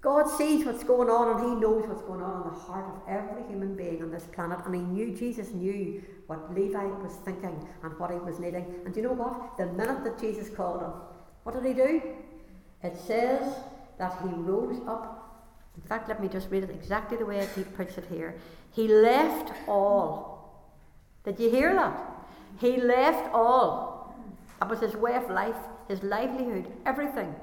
God 0.00 0.28
sees 0.28 0.64
what's 0.64 0.84
going 0.84 1.08
on 1.08 1.36
and 1.36 1.40
He 1.40 1.60
knows 1.60 1.86
what's 1.86 2.02
going 2.02 2.22
on 2.22 2.42
in 2.42 2.52
the 2.52 2.58
heart 2.58 2.86
of 2.86 3.02
every 3.08 3.42
human 3.48 3.74
being 3.74 4.02
on 4.02 4.10
this 4.10 4.24
planet. 4.24 4.58
And 4.64 4.74
He 4.74 4.80
knew, 4.80 5.16
Jesus 5.16 5.50
knew 5.52 6.02
what 6.26 6.52
Levi 6.54 6.84
was 6.84 7.14
thinking 7.24 7.66
and 7.82 7.98
what 7.98 8.10
he 8.10 8.18
was 8.18 8.38
needing. 8.38 8.66
And 8.84 8.92
do 8.92 9.00
you 9.00 9.06
know 9.06 9.14
what? 9.14 9.56
The 9.56 9.66
minute 9.66 10.04
that 10.04 10.18
Jesus 10.18 10.50
called 10.50 10.82
him, 10.82 10.92
what 11.44 11.54
did 11.54 11.64
he 11.64 11.72
do? 11.72 12.02
It 12.82 12.96
says 12.98 13.54
that 13.98 14.18
he 14.22 14.28
rose 14.28 14.80
up. 14.86 15.44
In 15.76 15.82
fact, 15.82 16.08
let 16.08 16.20
me 16.20 16.28
just 16.28 16.50
read 16.50 16.64
it 16.64 16.70
exactly 16.70 17.16
the 17.16 17.26
way 17.26 17.46
he 17.54 17.62
puts 17.62 17.98
it 17.98 18.06
here. 18.10 18.34
He 18.72 18.88
left 18.88 19.52
all. 19.68 20.72
Did 21.24 21.38
you 21.38 21.50
hear 21.50 21.74
that? 21.74 22.00
He 22.58 22.78
left 22.78 23.32
all. 23.32 24.14
That 24.60 24.68
was 24.68 24.80
his 24.80 24.96
way 24.96 25.14
of 25.14 25.28
life 25.30 25.56
his 25.88 26.02
livelihood, 26.02 26.66
everything. 26.84 27.34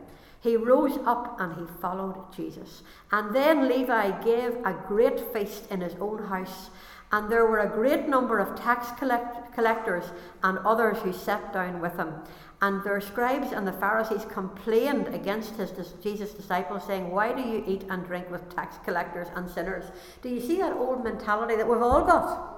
He 0.43 0.57
rose 0.57 0.99
up 1.05 1.39
and 1.39 1.55
he 1.55 1.73
followed 1.81 2.33
Jesus. 2.35 2.83
And 3.11 3.33
then 3.33 3.69
Levi 3.69 4.23
gave 4.23 4.55
a 4.65 4.77
great 4.87 5.31
feast 5.31 5.71
in 5.71 5.79
his 5.79 5.95
own 6.01 6.25
house, 6.25 6.69
and 7.13 7.31
there 7.31 7.45
were 7.45 7.59
a 7.59 7.69
great 7.69 8.09
number 8.09 8.39
of 8.39 8.59
tax 8.59 8.91
collect- 8.99 9.53
collectors 9.53 10.03
and 10.43 10.57
others 10.59 10.97
who 10.97 11.13
sat 11.13 11.53
down 11.53 11.79
with 11.79 11.95
him. 11.95 12.15
And 12.61 12.83
their 12.83 12.99
scribes 12.99 13.51
and 13.51 13.65
the 13.65 13.73
Pharisees 13.73 14.25
complained 14.25 15.07
against 15.09 15.55
his, 15.55 15.71
Jesus' 16.01 16.33
disciples, 16.33 16.85
saying, 16.85 17.11
Why 17.11 17.31
do 17.33 17.41
you 17.41 17.63
eat 17.67 17.85
and 17.89 18.05
drink 18.05 18.29
with 18.29 18.53
tax 18.53 18.77
collectors 18.83 19.27
and 19.35 19.49
sinners? 19.49 19.85
Do 20.21 20.29
you 20.29 20.41
see 20.41 20.57
that 20.57 20.73
old 20.73 21.03
mentality 21.03 21.55
that 21.55 21.67
we've 21.67 21.81
all 21.81 22.03
got? 22.03 22.53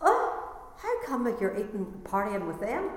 Oh, 0.00 0.58
how 0.76 1.04
come 1.04 1.24
that 1.24 1.40
you're 1.40 1.56
eating, 1.56 2.00
partying 2.04 2.46
with 2.46 2.60
them? 2.60 2.90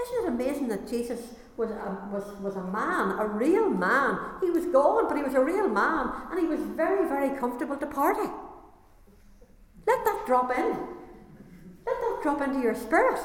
Isn't 0.00 0.24
it 0.24 0.28
amazing 0.28 0.68
that 0.68 0.88
Jesus 0.88 1.20
was 1.56 1.70
a, 1.70 2.08
was, 2.12 2.24
was 2.40 2.56
a 2.56 2.64
man, 2.64 3.18
a 3.18 3.26
real 3.26 3.70
man? 3.70 4.18
He 4.40 4.50
was 4.50 4.66
God, 4.66 5.08
but 5.08 5.16
he 5.16 5.22
was 5.22 5.34
a 5.34 5.40
real 5.40 5.68
man, 5.68 6.12
and 6.30 6.38
he 6.38 6.46
was 6.46 6.60
very, 6.60 7.08
very 7.08 7.38
comfortable 7.38 7.76
to 7.76 7.86
party. 7.86 8.30
Let 9.86 10.04
that 10.04 10.24
drop 10.26 10.50
in. 10.56 10.70
Let 11.86 11.96
that 12.00 12.20
drop 12.22 12.42
into 12.42 12.60
your 12.60 12.74
spirit. 12.74 13.20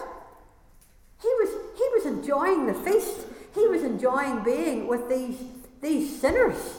He 1.22 1.28
was, 1.28 1.50
he 1.76 1.88
was 1.94 2.06
enjoying 2.06 2.68
the 2.68 2.74
feast. 2.74 3.28
He 3.54 3.68
was 3.68 3.84
enjoying 3.84 4.44
being 4.44 4.88
with 4.88 5.10
these, 5.10 5.38
these 5.82 6.20
sinners. 6.20 6.78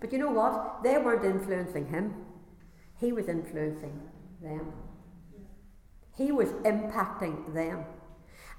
But 0.00 0.12
you 0.12 0.18
know 0.18 0.30
what? 0.30 0.82
They 0.82 0.96
weren't 0.98 1.24
influencing 1.24 1.88
him, 1.88 2.14
he 3.00 3.12
was 3.12 3.28
influencing 3.28 4.00
them. 4.42 4.72
He 6.16 6.30
was 6.30 6.48
impacting 6.64 7.52
them. 7.54 7.84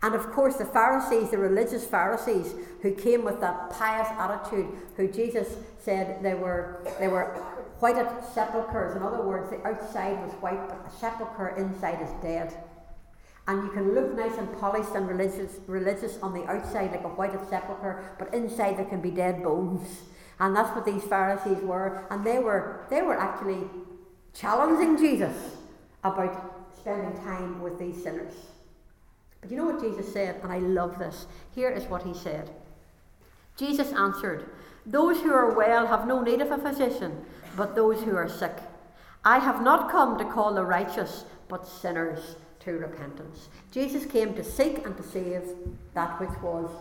And 0.06 0.14
of 0.14 0.32
course, 0.32 0.58
the 0.58 0.66
Pharisees, 0.66 1.32
the 1.32 1.40
religious 1.40 1.84
Pharisees, 1.84 2.54
who 2.84 2.92
came 2.92 3.26
with 3.26 3.42
that 3.42 3.72
pious 3.72 4.08
attitude, 4.20 4.68
who 4.96 5.08
Jesus 5.08 5.58
said 5.80 6.22
they 6.22 6.36
were, 6.36 6.86
they 7.00 7.08
were 7.08 7.34
whited 7.80 8.08
sepulchres. 8.32 8.96
In 8.96 9.02
other 9.02 9.24
words, 9.24 9.50
the 9.50 9.68
outside 9.68 10.24
was 10.24 10.32
white, 10.34 10.70
but 10.70 10.86
the 10.86 10.96
sepulchre 10.96 11.56
inside 11.58 12.04
is 12.04 12.12
dead. 12.22 12.56
And 13.48 13.64
you 13.64 13.72
can 13.72 13.96
look 13.96 14.16
nice 14.16 14.38
and 14.38 14.56
polished 14.60 14.94
and 14.94 15.08
religious, 15.08 15.58
religious 15.66 16.20
on 16.22 16.36
the 16.36 16.46
outside 16.46 16.92
like 16.92 17.04
a 17.04 17.10
whited 17.10 17.42
sepulchre, 17.50 18.16
but 18.20 18.32
inside 18.32 18.78
there 18.78 18.86
can 18.86 19.02
be 19.02 19.10
dead 19.10 19.42
bones. 19.42 20.04
And 20.40 20.56
that's 20.56 20.70
what 20.76 20.86
these 20.86 21.04
Pharisees 21.04 21.64
were. 21.64 22.06
And 22.12 22.24
they 22.24 22.38
were, 22.38 22.86
they 22.92 23.02
were 23.02 23.20
actually 23.20 23.64
challenging 24.36 25.00
Jesus 25.00 25.56
about 26.04 26.68
spending 26.78 27.20
time 27.24 27.64
with 27.64 27.80
these 27.80 28.04
sinners. 28.04 28.36
But 29.46 29.52
you 29.52 29.58
know 29.58 29.68
what 29.68 29.80
Jesus 29.80 30.12
said? 30.12 30.38
And 30.42 30.52
I 30.52 30.58
love 30.58 30.98
this. 30.98 31.28
Here 31.54 31.70
is 31.70 31.84
what 31.84 32.02
he 32.02 32.16
said 32.16 32.50
Jesus 33.56 33.94
answered, 33.94 34.50
Those 34.88 35.22
who 35.22 35.32
are 35.32 35.54
well 35.54 35.86
have 35.86 36.08
no 36.08 36.24
need 36.24 36.42
of 36.42 36.50
a 36.50 36.58
physician, 36.58 37.24
but 37.56 37.76
those 37.76 38.02
who 38.02 38.16
are 38.16 38.28
sick. 38.28 38.58
I 39.24 39.38
have 39.38 39.62
not 39.62 39.92
come 39.92 40.18
to 40.18 40.26
call 40.26 40.56
the 40.56 40.66
righteous, 40.66 41.26
but 41.48 41.68
sinners 41.68 42.38
to 42.62 42.72
repentance. 42.72 43.50
Jesus 43.72 44.08
came 44.08 44.34
to 44.34 44.44
seek 44.44 44.84
and 44.84 44.98
to 44.98 45.04
save 45.04 45.44
that 45.94 46.20
which 46.20 46.42
was 46.42 46.72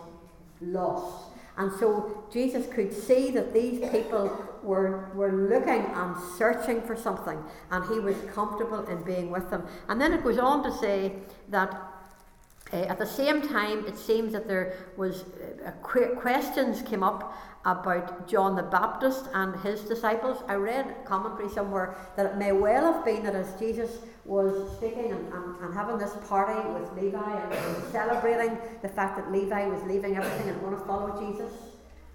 lost. 0.59 1.29
And 1.57 1.71
so 1.79 2.25
Jesus 2.33 2.65
could 2.73 2.91
see 2.91 3.29
that 3.29 3.53
these 3.53 3.79
people 3.91 4.35
were, 4.63 5.11
were 5.13 5.31
looking 5.31 5.85
and 5.93 6.15
searching 6.35 6.81
for 6.81 6.95
something, 6.95 7.37
and 7.69 7.85
he 7.93 7.99
was 7.99 8.15
comfortable 8.33 8.87
in 8.87 9.03
being 9.03 9.29
with 9.29 9.51
them. 9.51 9.67
And 9.87 10.01
then 10.01 10.13
it 10.13 10.23
goes 10.23 10.39
on 10.39 10.63
to 10.63 10.75
say 10.79 11.13
that 11.49 11.94
uh, 12.75 12.91
at 12.91 12.97
the 12.97 13.05
same 13.05 13.41
time, 13.41 13.85
it 13.87 13.97
seems 13.97 14.33
that 14.33 14.47
there 14.47 14.73
was 14.97 15.23
uh, 15.65 15.71
questions 15.81 16.81
came 16.81 17.03
up 17.03 17.33
about 17.65 18.27
John 18.27 18.55
the 18.55 18.63
Baptist 18.63 19.25
and 19.33 19.59
his 19.61 19.81
disciples. 19.81 20.43
I 20.47 20.55
read 20.55 21.03
commentary 21.05 21.49
somewhere 21.49 21.95
that 22.15 22.25
it 22.25 22.37
may 22.37 22.51
well 22.51 22.93
have 22.93 23.03
been 23.03 23.23
that 23.23 23.33
as 23.33 23.57
Jesus 23.59 23.99
was 24.23 24.77
speaking 24.77 25.11
and, 25.11 25.33
and, 25.33 25.59
and 25.61 25.73
having 25.73 25.97
this 25.97 26.13
party 26.27 26.59
with 26.69 26.91
Levi 26.93 27.17
and, 27.17 27.91
celebrating 27.91 28.57
the 28.81 28.89
fact 28.89 29.17
that 29.17 29.31
Levi 29.31 29.67
was 29.67 29.81
leaving 29.83 30.17
everything 30.17 30.49
and 30.49 30.59
going 30.61 30.77
to 30.77 30.85
follow 30.85 31.09
Jesus, 31.19 31.51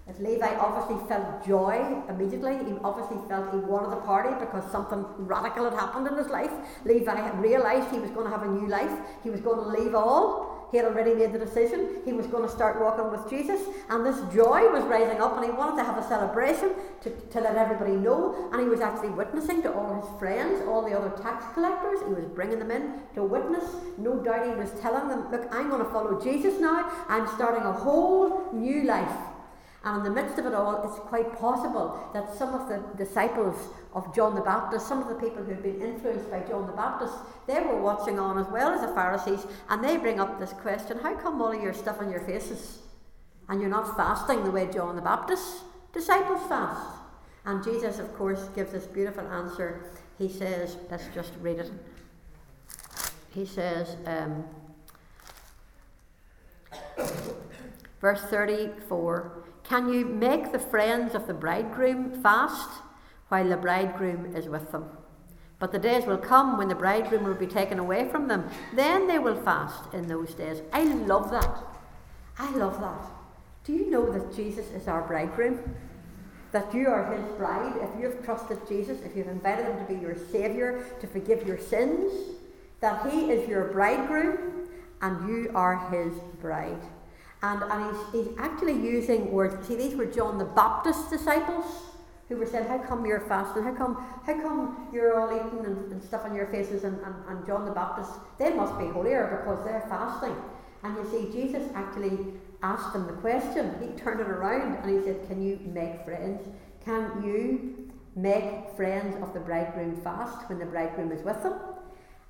that 0.07 0.23
Levi 0.23 0.57
obviously 0.57 1.09
felt 1.09 1.47
joy 1.47 2.03
immediately. 2.09 2.57
He 2.65 2.77
obviously 2.85 3.19
felt 3.29 3.53
he 3.53 3.59
wanted 3.59 3.91
the 3.91 4.03
party 4.03 4.31
because 4.39 4.71
something 4.71 5.05
radical 5.19 5.65
had 5.65 5.75
happened 5.75 6.07
in 6.07 6.17
his 6.17 6.29
life. 6.29 6.53
Levi 6.85 7.31
realised 7.39 7.91
he 7.91 7.99
was 7.99 8.11
going 8.11 8.25
to 8.25 8.31
have 8.31 8.43
a 8.43 8.51
new 8.51 8.69
life. 8.69 8.93
He 9.23 9.31
was 9.31 9.41
going 9.41 9.59
to 9.59 9.83
leave 9.83 9.95
all 9.95 10.50
he 10.71 10.77
had 10.77 10.87
already 10.87 11.15
made 11.15 11.33
the 11.33 11.39
decision. 11.39 12.01
He 12.05 12.13
was 12.13 12.27
going 12.27 12.43
to 12.43 12.49
start 12.49 12.81
walking 12.81 13.11
with 13.11 13.29
Jesus, 13.29 13.61
and 13.89 14.07
this 14.07 14.21
joy 14.33 14.71
was 14.71 14.85
rising 14.85 15.21
up, 15.21 15.37
and 15.37 15.45
he 15.45 15.51
wanted 15.51 15.77
to 15.77 15.85
have 15.85 15.99
a 15.99 16.07
celebration 16.07 16.71
to, 17.03 17.11
to 17.11 17.41
let 17.41 17.57
everybody 17.57 17.93
know. 17.93 18.49
And 18.53 18.61
he 18.61 18.69
was 18.69 18.81
actually 18.81 19.11
witnessing 19.11 19.63
to 19.63 19.73
all 19.73 20.01
his 20.01 20.19
friends, 20.19 20.63
all 20.69 20.83
the 20.89 20.97
other 20.97 21.11
tax 21.23 21.45
collectors. 21.55 22.01
He 22.07 22.15
was 22.15 22.27
bringing 22.27 22.59
them 22.59 22.71
in 22.71 23.01
to 23.15 23.25
witness. 23.25 23.65
No 23.99 24.23
doubt 24.23 24.47
he 24.47 24.53
was 24.53 24.71
telling 24.81 25.09
them, 25.09 25.31
Look, 25.31 25.53
I'm 25.53 25.69
going 25.69 25.85
to 25.85 25.91
follow 25.91 26.21
Jesus 26.21 26.61
now. 26.61 26.91
I'm 27.09 27.27
starting 27.35 27.63
a 27.63 27.73
whole 27.73 28.53
new 28.53 28.85
life. 28.85 29.17
And 29.83 29.99
in 29.99 30.05
the 30.05 30.23
midst 30.23 30.39
of 30.39 30.45
it 30.47 30.55
all, 30.55 30.87
it's 30.87 30.99
quite 31.09 31.39
possible 31.39 32.11
that 32.13 32.35
some 32.37 32.55
of 32.55 32.69
the 32.69 32.83
disciples 33.03 33.57
of 33.93 34.15
John 34.15 34.35
the 34.35 34.41
Baptist, 34.41 34.87
some 34.87 35.03
of 35.03 35.09
the 35.09 35.15
people 35.15 35.43
who 35.43 35.51
had 35.51 35.63
been 35.63 35.81
influenced 35.81 36.31
by 36.31 36.41
John 36.41 36.67
the 36.67 36.73
Baptist, 36.73 37.15
they 37.47 37.61
were 37.61 37.81
watching 37.81 38.19
on 38.19 38.39
as 38.39 38.47
well 38.49 38.73
as 38.73 38.81
the 38.81 38.95
Pharisees, 38.95 39.47
and 39.69 39.83
they 39.83 39.97
bring 39.97 40.21
up 40.21 40.39
this 40.39 40.53
question 40.53 40.99
how 40.99 41.15
come 41.15 41.41
all 41.43 41.53
of 41.53 41.63
your 41.63 41.75
stuff 41.75 42.01
on 42.01 42.11
your 42.11 42.21
faces 42.21 42.79
and 43.49 43.61
you're 43.61 43.71
not 43.71 43.97
fasting 43.97 44.45
the 44.45 44.51
way 44.51 44.71
John 44.73 44.95
the 44.97 45.03
Baptist 45.03 45.63
disciples 45.93 46.47
fast? 46.49 46.99
And 47.45 47.65
Jesus, 47.65 47.99
of 47.99 48.15
course, 48.15 48.49
gives 48.55 48.73
this 48.73 48.87
beautiful 48.87 49.27
answer. 49.27 49.91
He 50.19 50.29
says, 50.29 50.77
let's 50.91 51.07
just 51.15 51.33
read 51.41 51.59
it. 51.59 51.71
He 53.33 53.47
says, 53.47 53.97
um, 54.07 54.45
verse 58.01 58.23
34 58.23 59.45
Can 59.65 59.93
you 59.93 60.05
make 60.05 60.53
the 60.53 60.59
friends 60.59 61.15
of 61.15 61.27
the 61.27 61.35
bridegroom 61.35 62.23
fast? 62.23 62.69
While 63.31 63.49
the 63.49 63.57
bridegroom 63.57 64.37
is 64.37 64.49
with 64.49 64.71
them. 64.73 64.85
But 65.61 65.73
the 65.73 65.79
days 65.79 66.05
will 66.05 66.19
come 66.19 66.59
when 66.59 66.69
the 66.69 66.75
bridegroom 66.75 67.23
will 67.25 67.35
be 67.35 67.47
taken 67.47 67.79
away 67.79 68.09
from 68.09 68.27
them. 68.27 68.51
Then 68.75 69.07
they 69.07 69.19
will 69.19 69.41
fast 69.43 69.93
in 69.95 70.09
those 70.09 70.35
days. 70.35 70.63
I 70.73 70.83
love 70.83 71.31
that. 71.31 71.59
I 72.39 72.51
love 72.57 72.81
that. 72.81 73.11
Do 73.65 73.73
you 73.73 73.89
know 73.89 74.11
that 74.11 74.35
Jesus 74.35 74.67
is 74.73 74.89
our 74.89 75.03
bridegroom? 75.03 75.77
That 76.51 76.75
you 76.75 76.89
are 76.89 77.15
his 77.15 77.25
bride. 77.37 77.77
If 77.81 77.91
you've 78.01 78.25
trusted 78.25 78.59
Jesus, 78.67 79.01
if 79.03 79.15
you've 79.15 79.29
invited 79.29 79.67
him 79.67 79.87
to 79.87 79.95
be 79.95 80.01
your 80.01 80.17
Saviour, 80.33 80.85
to 81.01 81.07
forgive 81.07 81.47
your 81.47 81.59
sins, 81.59 82.13
that 82.81 83.09
he 83.13 83.31
is 83.31 83.49
your 83.49 83.67
bridegroom 83.67 84.69
and 85.03 85.29
you 85.29 85.53
are 85.55 85.89
his 85.91 86.19
bride. 86.41 86.83
And, 87.43 87.63
and 87.63 87.97
he's, 88.13 88.27
he's 88.27 88.39
actually 88.39 88.73
using 88.73 89.31
words. 89.31 89.69
See, 89.69 89.77
these 89.77 89.95
were 89.95 90.07
John 90.07 90.39
the 90.39 90.45
Baptist's 90.47 91.09
disciples 91.11 91.90
who 92.31 92.37
were 92.37 92.47
saying, 92.47 92.67
How 92.67 92.79
come 92.79 93.05
you're 93.05 93.21
fasting? 93.21 93.65
How 93.65 93.75
come 93.75 93.97
how 94.25 94.41
come 94.41 94.89
you're 94.95 95.21
all 95.21 95.35
eating 95.35 95.67
and, 95.67 95.93
and 95.93 96.03
stuff 96.03 96.25
on 96.25 96.35
your 96.35 96.47
faces 96.47 96.85
and, 96.85 96.99
and, 97.01 97.15
and 97.29 97.47
John 97.47 97.67
the 97.67 97.73
Baptist, 97.73 98.13
they 98.39 98.55
must 98.55 98.79
be 98.79 98.87
holier 98.87 99.43
because 99.43 99.63
they're 99.67 99.85
fasting. 99.89 100.35
And 100.83 100.97
you 100.97 101.11
see, 101.11 101.33
Jesus 101.33 101.71
actually 101.75 102.19
asked 102.63 102.95
them 102.95 103.07
the 103.07 103.13
question. 103.15 103.75
He 103.83 103.89
turned 104.01 104.21
it 104.21 104.29
around 104.29 104.77
and 104.77 104.99
he 104.99 105.05
said, 105.05 105.27
Can 105.29 105.43
you 105.43 105.59
make 105.67 106.05
friends? 106.05 106.49
Can 106.85 107.23
you 107.23 107.91
make 108.17 108.75
friends 108.77 109.21
of 109.23 109.35
the 109.35 109.41
bridegroom 109.41 110.01
fast 110.03 110.49
when 110.49 110.61
the 110.61 110.67
bridegroom 110.67 111.13
is 111.13 111.23
with 111.23 111.43
them? 111.43 111.55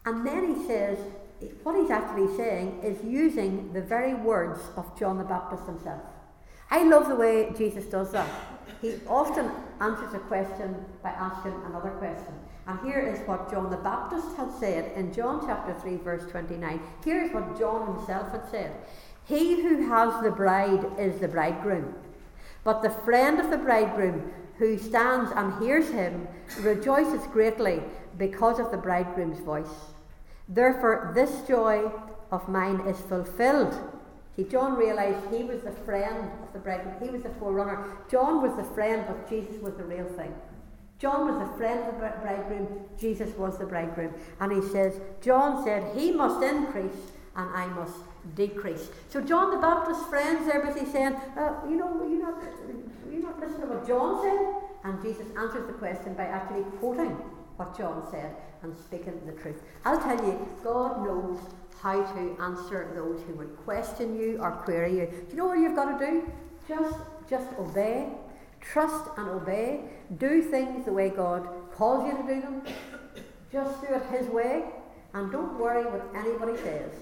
And 0.07 0.27
then 0.27 0.55
he 0.55 0.67
says, 0.67 0.99
what 1.63 1.75
he's 1.77 1.91
actually 1.91 2.37
saying 2.37 2.81
is 2.83 3.03
using 3.05 3.73
the 3.73 3.81
very 3.81 4.15
words 4.15 4.61
of 4.77 4.99
John 4.99 5.19
the 5.19 5.25
Baptist 5.25 5.65
himself. 5.67 6.03
I 6.71 6.85
love 6.85 7.09
the 7.09 7.17
way 7.17 7.53
Jesus 7.57 7.85
does 7.87 8.13
that. 8.13 8.29
He 8.81 8.97
often 9.09 9.51
answers 9.81 10.14
a 10.14 10.18
question 10.18 10.76
by 11.03 11.11
asking 11.11 11.55
another 11.66 11.91
question. 11.91 12.35
And 12.66 12.78
here 12.81 13.01
is 13.01 13.26
what 13.26 13.51
John 13.51 13.70
the 13.70 13.78
Baptist 13.78 14.37
had 14.37 14.53
said 14.53 14.93
in 14.97 15.12
John 15.12 15.45
chapter 15.45 15.74
3, 15.81 15.97
verse 15.97 16.31
29. 16.31 16.81
Here's 17.05 17.33
what 17.33 17.59
John 17.59 17.97
himself 17.97 18.31
had 18.31 18.49
said 18.51 18.72
He 19.24 19.62
who 19.62 19.89
has 19.89 20.22
the 20.22 20.31
bride 20.31 20.87
is 20.99 21.20
the 21.20 21.28
bridegroom, 21.28 21.95
but 22.62 22.83
the 22.83 22.91
friend 22.91 23.41
of 23.41 23.51
the 23.51 23.59
bridegroom 23.59 24.33
who 24.59 24.78
stands 24.78 25.33
and 25.35 25.62
hears 25.62 25.89
him 25.89 26.28
rejoices 26.61 27.26
greatly 27.28 27.83
because 28.18 28.61
of 28.61 28.70
the 28.70 28.76
bridegroom's 28.76 29.41
voice. 29.41 29.95
Therefore, 30.49 31.12
this 31.14 31.43
joy 31.49 31.91
of 32.31 32.49
mine 32.49 32.81
is 32.81 33.01
fulfilled 33.01 33.74
See, 34.41 34.47
John 34.49 34.74
realised 34.76 35.18
he 35.30 35.45
was 35.45 35.61
the 35.61 35.70
friend 35.70 36.30
of 36.43 36.51
the 36.55 36.61
bridegroom. 36.61 36.95
He 37.03 37.11
was 37.11 37.22
the 37.22 37.28
forerunner. 37.38 37.84
John 38.11 38.41
was 38.41 38.57
the 38.57 38.64
friend, 38.74 39.05
but 39.07 39.28
Jesus 39.28 39.61
was 39.61 39.74
the 39.74 39.84
real 39.84 40.07
thing. 40.07 40.32
John 40.99 41.28
was 41.28 41.47
the 41.47 41.57
friend 41.59 41.80
of 41.80 42.01
the 42.01 42.09
bridegroom. 42.22 42.86
Jesus 42.99 43.36
was 43.36 43.59
the 43.59 43.66
bridegroom. 43.66 44.14
And 44.41 44.51
he 44.51 44.66
says, 44.70 44.99
John 45.20 45.62
said, 45.62 45.95
He 45.95 46.11
must 46.12 46.43
increase 46.43 47.12
and 47.36 47.51
I 47.51 47.66
must 47.66 47.97
decrease. 48.34 48.88
So 49.11 49.20
John 49.20 49.51
the 49.51 49.59
Baptist's 49.59 50.07
friends 50.07 50.49
are 50.49 50.64
busy 50.64 50.91
saying, 50.91 51.16
uh, 51.36 51.57
you 51.68 51.76
know, 51.76 52.07
you're 52.09 52.22
not, 52.22 52.43
you're 53.12 53.22
not 53.22 53.38
listening 53.41 53.61
to 53.61 53.66
what 53.66 53.86
John 53.86 54.22
said. 54.22 54.55
And 54.84 55.03
Jesus 55.03 55.26
answers 55.36 55.66
the 55.66 55.74
question 55.74 56.14
by 56.14 56.24
actually 56.24 56.62
quoting 56.78 57.11
what 57.57 57.76
John 57.76 58.09
said. 58.11 58.34
and 58.62 58.74
speaking 58.76 59.20
the 59.26 59.32
truth. 59.32 59.62
I'll 59.84 60.01
tell 60.01 60.16
you, 60.16 60.49
God 60.64 61.05
knows 61.05 61.38
how 61.83 62.03
to 62.03 62.37
answer 62.43 62.93
those 62.95 63.22
who 63.26 63.35
would 63.35 63.57
question 63.64 64.18
you 64.18 64.39
or 64.41 64.51
query 64.51 64.99
you. 64.99 65.07
Do 65.07 65.26
you 65.31 65.37
know 65.37 65.47
what 65.47 65.59
you've 65.59 65.74
got 65.74 65.99
to 65.99 66.07
do? 66.07 66.31
Just, 66.68 66.97
just 67.28 67.47
obey. 67.59 68.09
Trust 68.61 69.11
and 69.16 69.28
obey. 69.28 69.81
Do 70.18 70.43
things 70.43 70.85
the 70.85 70.93
way 70.93 71.09
God 71.09 71.49
calls 71.74 72.07
you 72.07 72.16
to 72.16 72.35
do 72.35 72.41
them. 72.43 72.62
Just 73.51 73.81
do 73.81 73.95
it 73.95 74.03
His 74.11 74.26
way. 74.28 74.64
And 75.14 75.33
don't 75.33 75.59
worry 75.59 75.85
what 75.85 76.07
anybody 76.14 76.57
says. 76.59 76.93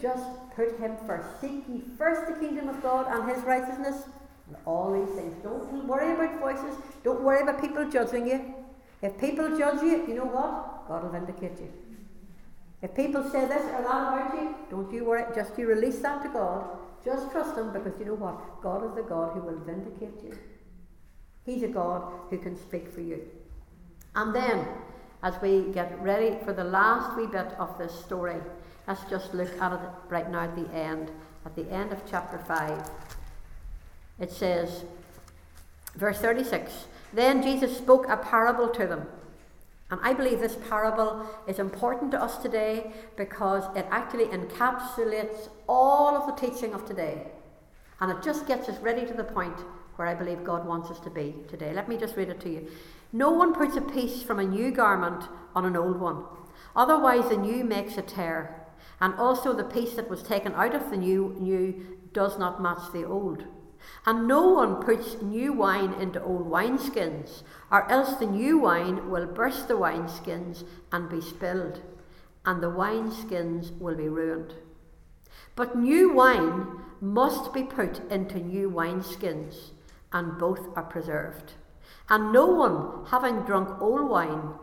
Just 0.00 0.24
put 0.54 0.78
Him 0.78 0.96
first. 1.06 1.40
Seek 1.40 1.64
ye 1.68 1.82
first 1.96 2.26
the 2.26 2.38
kingdom 2.38 2.68
of 2.68 2.82
God 2.82 3.06
and 3.08 3.30
His 3.30 3.42
righteousness. 3.44 4.04
And 4.48 4.56
all 4.66 4.92
these 4.92 5.14
things. 5.16 5.34
Don't 5.42 5.88
worry 5.88 6.12
about 6.12 6.38
voices. 6.40 6.78
Don't 7.02 7.22
worry 7.22 7.42
about 7.42 7.60
people 7.60 7.88
judging 7.90 8.26
you. 8.26 8.54
If 9.02 9.18
people 9.18 9.56
judge 9.56 9.82
you, 9.82 10.06
you 10.06 10.14
know 10.14 10.26
what? 10.26 10.88
God 10.88 11.02
will 11.02 11.10
vindicate 11.10 11.58
you. 11.58 11.72
If 12.82 12.94
people 12.94 13.22
say 13.30 13.46
this 13.46 13.62
or 13.62 13.82
that 13.82 13.88
about 13.88 14.34
you, 14.34 14.54
don't 14.70 14.92
you 14.92 15.04
worry. 15.04 15.24
Just 15.34 15.58
you 15.58 15.66
release 15.66 15.98
that 16.00 16.22
to 16.22 16.28
God. 16.28 16.64
Just 17.04 17.30
trust 17.30 17.56
Him 17.56 17.72
because 17.72 17.98
you 17.98 18.06
know 18.06 18.14
what? 18.14 18.60
God 18.62 18.84
is 18.84 18.94
the 18.94 19.02
God 19.02 19.32
who 19.32 19.40
will 19.40 19.58
vindicate 19.60 20.22
you. 20.22 20.36
He's 21.44 21.62
a 21.62 21.68
God 21.68 22.12
who 22.28 22.38
can 22.38 22.56
speak 22.56 22.92
for 22.92 23.00
you. 23.00 23.22
And 24.14 24.34
then, 24.34 24.66
as 25.22 25.40
we 25.40 25.72
get 25.72 26.00
ready 26.02 26.36
for 26.44 26.52
the 26.52 26.64
last 26.64 27.16
wee 27.16 27.26
bit 27.26 27.52
of 27.58 27.78
this 27.78 27.92
story, 27.92 28.40
let's 28.88 29.04
just 29.08 29.32
look 29.32 29.50
at 29.60 29.72
it 29.72 29.80
right 30.08 30.30
now 30.30 30.40
at 30.40 30.56
the 30.56 30.68
end. 30.74 31.10
At 31.44 31.54
the 31.54 31.70
end 31.70 31.92
of 31.92 32.02
chapter 32.10 32.38
5, 32.38 32.90
it 34.18 34.32
says, 34.32 34.84
verse 35.94 36.18
36 36.18 36.86
Then 37.12 37.42
Jesus 37.42 37.76
spoke 37.76 38.08
a 38.08 38.16
parable 38.16 38.68
to 38.70 38.86
them. 38.86 39.06
And 39.90 40.00
I 40.02 40.14
believe 40.14 40.40
this 40.40 40.56
parable 40.68 41.26
is 41.46 41.58
important 41.58 42.10
to 42.10 42.22
us 42.22 42.38
today 42.38 42.92
because 43.16 43.64
it 43.76 43.86
actually 43.90 44.26
encapsulates 44.26 45.48
all 45.68 46.16
of 46.16 46.26
the 46.26 46.46
teaching 46.46 46.74
of 46.74 46.84
today. 46.84 47.28
And 48.00 48.10
it 48.10 48.22
just 48.22 48.46
gets 48.46 48.68
us 48.68 48.78
ready 48.80 49.06
to 49.06 49.14
the 49.14 49.24
point 49.24 49.56
where 49.94 50.08
I 50.08 50.14
believe 50.14 50.44
God 50.44 50.66
wants 50.66 50.90
us 50.90 51.00
to 51.00 51.10
be 51.10 51.34
today. 51.48 51.72
Let 51.72 51.88
me 51.88 51.96
just 51.96 52.16
read 52.16 52.28
it 52.28 52.40
to 52.40 52.50
you. 52.50 52.68
No 53.12 53.30
one 53.30 53.54
puts 53.54 53.76
a 53.76 53.80
piece 53.80 54.22
from 54.22 54.40
a 54.40 54.44
new 54.44 54.70
garment 54.70 55.24
on 55.54 55.64
an 55.64 55.76
old 55.76 55.98
one, 55.98 56.24
otherwise, 56.74 57.28
the 57.30 57.36
new 57.36 57.64
makes 57.64 57.96
a 57.96 58.02
tear. 58.02 58.66
And 59.00 59.14
also, 59.14 59.52
the 59.52 59.64
piece 59.64 59.94
that 59.94 60.10
was 60.10 60.22
taken 60.22 60.52
out 60.54 60.74
of 60.74 60.90
the 60.90 60.96
new, 60.96 61.36
new 61.38 61.98
does 62.12 62.38
not 62.38 62.60
match 62.60 62.92
the 62.92 63.04
old. 63.04 63.44
And 64.04 64.28
no 64.28 64.48
one 64.48 64.82
puts 64.82 65.20
new 65.20 65.52
wine 65.52 65.92
into 65.94 66.22
old 66.22 66.46
wineskins, 66.46 67.42
or 67.70 67.90
else 67.90 68.14
the 68.14 68.26
new 68.26 68.58
wine 68.58 69.10
will 69.10 69.26
burst 69.26 69.68
the 69.68 69.74
wineskins 69.74 70.64
and 70.92 71.08
be 71.08 71.20
spilled, 71.20 71.82
and 72.44 72.62
the 72.62 72.70
wineskins 72.70 73.76
will 73.78 73.96
be 73.96 74.08
ruined. 74.08 74.54
But 75.56 75.76
new 75.76 76.12
wine 76.12 76.66
must 77.00 77.52
be 77.52 77.62
put 77.62 78.00
into 78.10 78.38
new 78.38 78.70
wineskins, 78.70 79.70
and 80.12 80.38
both 80.38 80.68
are 80.76 80.84
preserved. 80.84 81.54
And 82.08 82.32
no 82.32 82.46
one, 82.46 83.06
having 83.06 83.42
drunk 83.42 83.80
old 83.80 84.08
wine, 84.08 84.54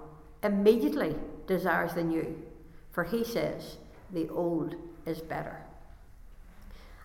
immediately 0.41 1.15
desires 1.47 1.93
the 1.93 2.03
new, 2.03 2.41
for 2.91 3.03
he 3.03 3.23
says, 3.23 3.77
The 4.11 4.29
old 4.29 4.75
is 5.05 5.19
better. 5.19 5.62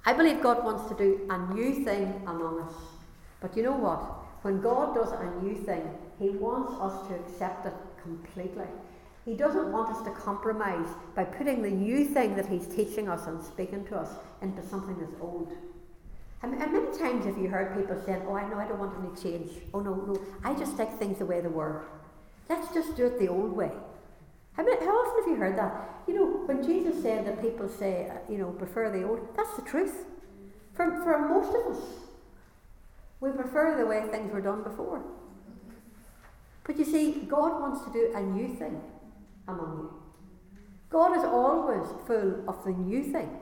I 0.04 0.12
believe 0.12 0.42
God 0.42 0.64
wants 0.64 0.88
to 0.88 0.96
do 0.96 1.26
a 1.30 1.54
new 1.54 1.84
thing 1.84 2.22
among 2.26 2.60
us. 2.60 2.74
But 3.40 3.56
you 3.56 3.62
know 3.62 3.76
what? 3.76 4.00
When 4.42 4.60
God 4.60 4.94
does 4.94 5.12
a 5.12 5.44
new 5.44 5.54
thing, 5.54 5.82
He 6.18 6.30
wants 6.30 6.72
us 6.80 7.08
to 7.08 7.14
accept 7.14 7.66
it 7.66 7.74
completely. 8.02 8.66
He 9.24 9.34
doesn't 9.34 9.72
want 9.72 9.90
us 9.94 10.02
to 10.04 10.10
compromise 10.12 10.88
by 11.14 11.24
putting 11.24 11.62
the 11.62 11.70
new 11.70 12.04
thing 12.04 12.34
that 12.36 12.46
He's 12.46 12.66
teaching 12.66 13.08
us 13.08 13.26
and 13.26 13.42
speaking 13.42 13.84
to 13.86 13.96
us 13.96 14.10
into 14.40 14.66
something 14.66 14.98
that's 14.98 15.20
old. 15.20 15.52
And, 16.42 16.54
and 16.54 16.72
many 16.72 16.96
times 16.96 17.26
have 17.26 17.36
you 17.36 17.48
heard 17.48 17.76
people 17.76 18.00
saying, 18.06 18.22
Oh, 18.26 18.34
I 18.34 18.48
know 18.48 18.58
I 18.58 18.66
don't 18.66 18.78
want 18.78 18.94
any 18.98 19.14
change. 19.20 19.50
Oh, 19.74 19.80
no, 19.80 19.94
no, 19.94 20.16
I 20.44 20.54
just 20.54 20.78
like 20.78 20.98
things 20.98 21.18
the 21.18 21.26
way 21.26 21.40
they 21.40 21.48
were. 21.48 21.84
Let's 22.48 22.72
just 22.72 22.96
do 22.96 23.06
it 23.06 23.18
the 23.18 23.28
old 23.28 23.52
way. 23.52 23.72
How, 24.58 24.64
many, 24.64 24.84
how 24.84 24.90
often 24.90 25.22
have 25.22 25.30
you 25.30 25.36
heard 25.36 25.56
that? 25.56 26.02
You 26.08 26.14
know, 26.16 26.26
when 26.46 26.64
Jesus 26.64 27.00
said 27.00 27.24
that 27.28 27.40
people 27.40 27.68
say, 27.68 28.10
you 28.28 28.38
know, 28.38 28.50
prefer 28.50 28.90
the 28.90 29.04
old, 29.04 29.20
that's 29.36 29.54
the 29.54 29.62
truth. 29.62 30.04
For, 30.74 30.84
for 31.04 31.28
most 31.28 31.54
of 31.54 31.76
us, 31.76 31.82
we 33.20 33.30
prefer 33.30 33.78
the 33.78 33.86
way 33.86 34.02
things 34.10 34.32
were 34.32 34.40
done 34.40 34.64
before. 34.64 35.04
But 36.64 36.76
you 36.76 36.84
see, 36.84 37.12
God 37.28 37.60
wants 37.60 37.84
to 37.84 37.92
do 37.92 38.10
a 38.16 38.20
new 38.20 38.48
thing 38.56 38.80
among 39.46 39.78
you. 39.78 40.02
God 40.90 41.16
is 41.16 41.22
always 41.22 41.86
full 42.08 42.42
of 42.48 42.64
the 42.64 42.72
new 42.72 43.04
thing. 43.04 43.38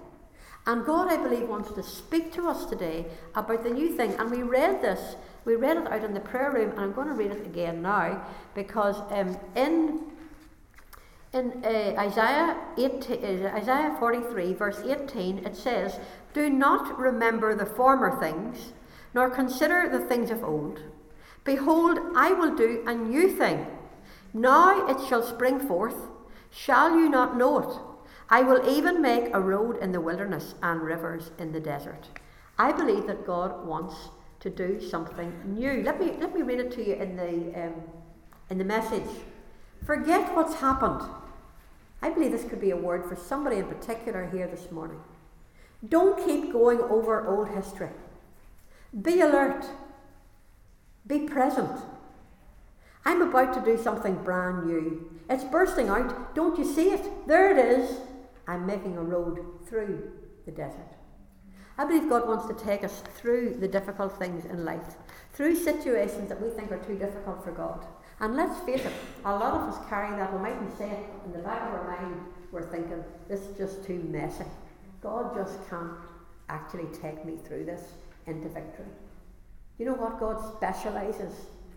And 0.67 0.85
God, 0.85 1.11
I 1.11 1.17
believe, 1.17 1.49
wants 1.49 1.73
to 1.73 1.83
speak 1.83 2.31
to 2.35 2.47
us 2.47 2.67
today 2.67 3.07
about 3.35 3.63
the 3.63 3.71
new 3.71 3.97
thing. 3.97 4.13
And 4.19 4.31
we 4.31 4.43
read 4.43 4.83
this, 4.83 5.17
we 5.47 5.55
read 5.55 5.79
it 5.79 5.87
out 5.87 6.05
in 6.05 6.13
the 6.13 6.21
prayer 6.21 6.51
room, 6.51 6.73
and 6.73 6.81
I'm 6.81 6.93
going 6.93 7.09
to 7.09 7.15
read 7.15 7.31
it 7.31 7.47
again 7.47 7.81
now 7.81 8.27
because 8.55 8.97
um, 9.11 9.39
in 9.55 10.16
in 11.37 11.65
uh, 11.65 11.95
Isaiah, 11.99 12.57
18, 12.79 13.45
uh, 13.45 13.53
Isaiah 13.55 13.95
43, 13.99 14.55
verse 14.55 14.81
18, 14.85 15.39
it 15.39 15.55
says, 15.55 16.01
Do 16.33 16.49
not 16.49 16.99
remember 16.99 17.55
the 17.55 17.67
former 17.67 18.19
things, 18.19 18.73
nor 19.15 19.31
consider 19.31 19.89
the 19.89 20.05
things 20.05 20.31
of 20.31 20.43
old. 20.43 20.83
Behold, 21.45 21.99
I 22.17 22.33
will 22.33 22.57
do 22.57 22.83
a 22.87 22.95
new 22.95 23.29
thing. 23.31 23.67
Now 24.33 24.87
it 24.89 25.07
shall 25.07 25.23
spring 25.23 25.61
forth. 25.61 25.97
Shall 26.51 26.99
you 26.99 27.09
not 27.09 27.37
know 27.37 27.59
it? 27.59 27.79
I 28.29 28.43
will 28.43 28.69
even 28.69 29.01
make 29.01 29.33
a 29.33 29.41
road 29.41 29.77
in 29.77 29.93
the 29.93 30.01
wilderness 30.01 30.55
and 30.63 30.81
rivers 30.81 31.31
in 31.39 31.53
the 31.53 31.61
desert. 31.61 32.09
I 32.59 32.73
believe 32.73 33.07
that 33.07 33.27
God 33.27 33.67
wants 33.67 33.95
to 34.41 34.51
do 34.51 34.81
something 34.81 35.33
new. 35.45 35.83
Let 35.83 36.01
me, 36.01 36.13
let 36.19 36.35
me 36.35 36.43
read 36.43 36.61
it 36.61 36.73
to 36.73 36.87
you 36.87 36.95
in 36.95 37.17
the, 37.17 37.67
um, 37.67 37.75
in 38.51 38.59
the 38.59 38.65
message. 38.65 39.09
Forget 39.85 40.35
what's 40.35 40.55
happened. 40.55 41.03
I 42.07 42.11
believe 42.11 42.31
this 42.31 42.45
could 42.45 42.61
be 42.61 42.71
a 42.71 42.77
word 42.77 43.05
for 43.05 43.17
somebody 43.17 43.57
in 43.57 43.67
particular 43.67 44.31
here 44.31 44.47
this 44.47 44.71
morning. 44.71 45.01
Don't 45.89 46.25
keep 46.25 46.53
going 46.53 46.79
over 46.79 47.27
old 47.27 47.49
history. 47.49 47.91
Be 49.03 49.23
alert. 49.23 49.67
Be 51.05 51.27
present. 51.27 51.81
I'm 53.05 53.23
about 53.23 53.53
to 53.55 53.61
do 53.61 53.77
something 53.83 54.23
brand 54.23 54.69
new. 54.69 55.11
It's 55.29 55.43
bursting 55.43 55.89
out. 55.89 56.33
Don't 56.37 56.57
you 56.57 56.65
see 56.65 56.91
it? 56.91 57.27
There 57.27 57.51
it 57.51 57.59
is. 57.59 57.99
I'm 58.47 58.67
making 58.67 58.97
a 58.97 59.03
road 59.03 59.45
through 59.69 60.13
the 60.45 60.53
desert. 60.53 60.93
I 61.77 61.87
believe 61.87 62.09
God 62.09 62.29
wants 62.29 62.47
to 62.47 62.65
take 62.65 62.85
us 62.85 63.03
through 63.17 63.57
the 63.59 63.67
difficult 63.67 64.17
things 64.17 64.45
in 64.45 64.65
life, 64.65 64.95
through 65.33 65.57
situations 65.57 66.29
that 66.29 66.41
we 66.41 66.51
think 66.51 66.71
are 66.71 66.79
too 66.79 66.97
difficult 66.97 67.43
for 67.43 67.51
God. 67.51 67.85
And 68.21 68.35
let's 68.35 68.59
face 68.61 68.85
it, 68.85 68.93
a 69.25 69.31
lot 69.31 69.55
of 69.55 69.75
us 69.75 69.89
carry 69.89 70.17
that. 70.17 70.33
We 70.33 70.39
mightn't 70.39 70.77
say 70.79 70.91
it 70.91 71.07
in 71.27 71.33
the 71.33 71.39
back 71.39 71.63
of 71.69 71.75
our 71.75 72.01
mind. 72.01 72.21
We're 72.51 72.71
thinking, 72.71 73.05
this 73.29 73.41
is 73.41 73.57
just 73.59 73.85
too 73.85 74.03
messy. 74.09 74.45
God 75.03 75.35
just 75.35 75.59
can't 75.69 75.93
actually 76.49 76.87
take 77.01 77.25
me 77.25 77.35
through 77.47 77.67
this 77.67 77.83
into 78.27 78.49
victory. 78.49 78.87
You 79.79 79.87
know 79.87 79.95
what? 79.95 80.19
God 80.19 80.57
specialises 80.57 81.35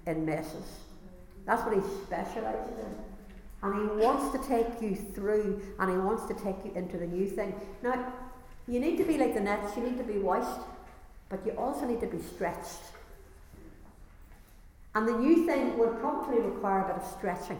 in 0.08 0.26
messes. 0.26 0.80
That's 1.46 1.62
what 1.64 1.76
He 1.76 1.82
specialises 2.06 2.78
in. 2.78 2.96
And 3.62 3.76
He 3.76 4.06
wants 4.06 4.32
to 4.38 4.48
take 4.48 4.82
you 4.82 4.96
through 4.96 5.62
and 5.80 5.92
He 5.92 5.98
wants 5.98 6.26
to 6.28 6.34
take 6.34 6.64
you 6.64 6.72
into 6.76 6.98
the 6.98 7.08
new 7.08 7.28
thing. 7.28 7.54
Now, 7.84 8.14
you 8.68 8.80
need 8.80 8.98
to 8.98 9.04
be 9.04 9.18
like 9.18 9.34
the 9.34 9.42
nets, 9.42 9.76
you 9.76 9.84
need 9.84 9.98
to 9.98 10.04
be 10.04 10.20
washed, 10.20 10.62
but 11.28 11.46
you 11.46 11.52
also 11.54 11.86
need 11.86 12.00
to 12.00 12.08
be 12.08 12.22
stretched. 12.22 12.80
And 14.96 15.08
the 15.08 15.18
new 15.18 15.46
thing 15.46 15.78
would 15.78 16.00
probably 16.00 16.40
require 16.40 16.82
a 16.82 16.88
bit 16.88 17.04
of 17.04 17.12
stretching. 17.18 17.60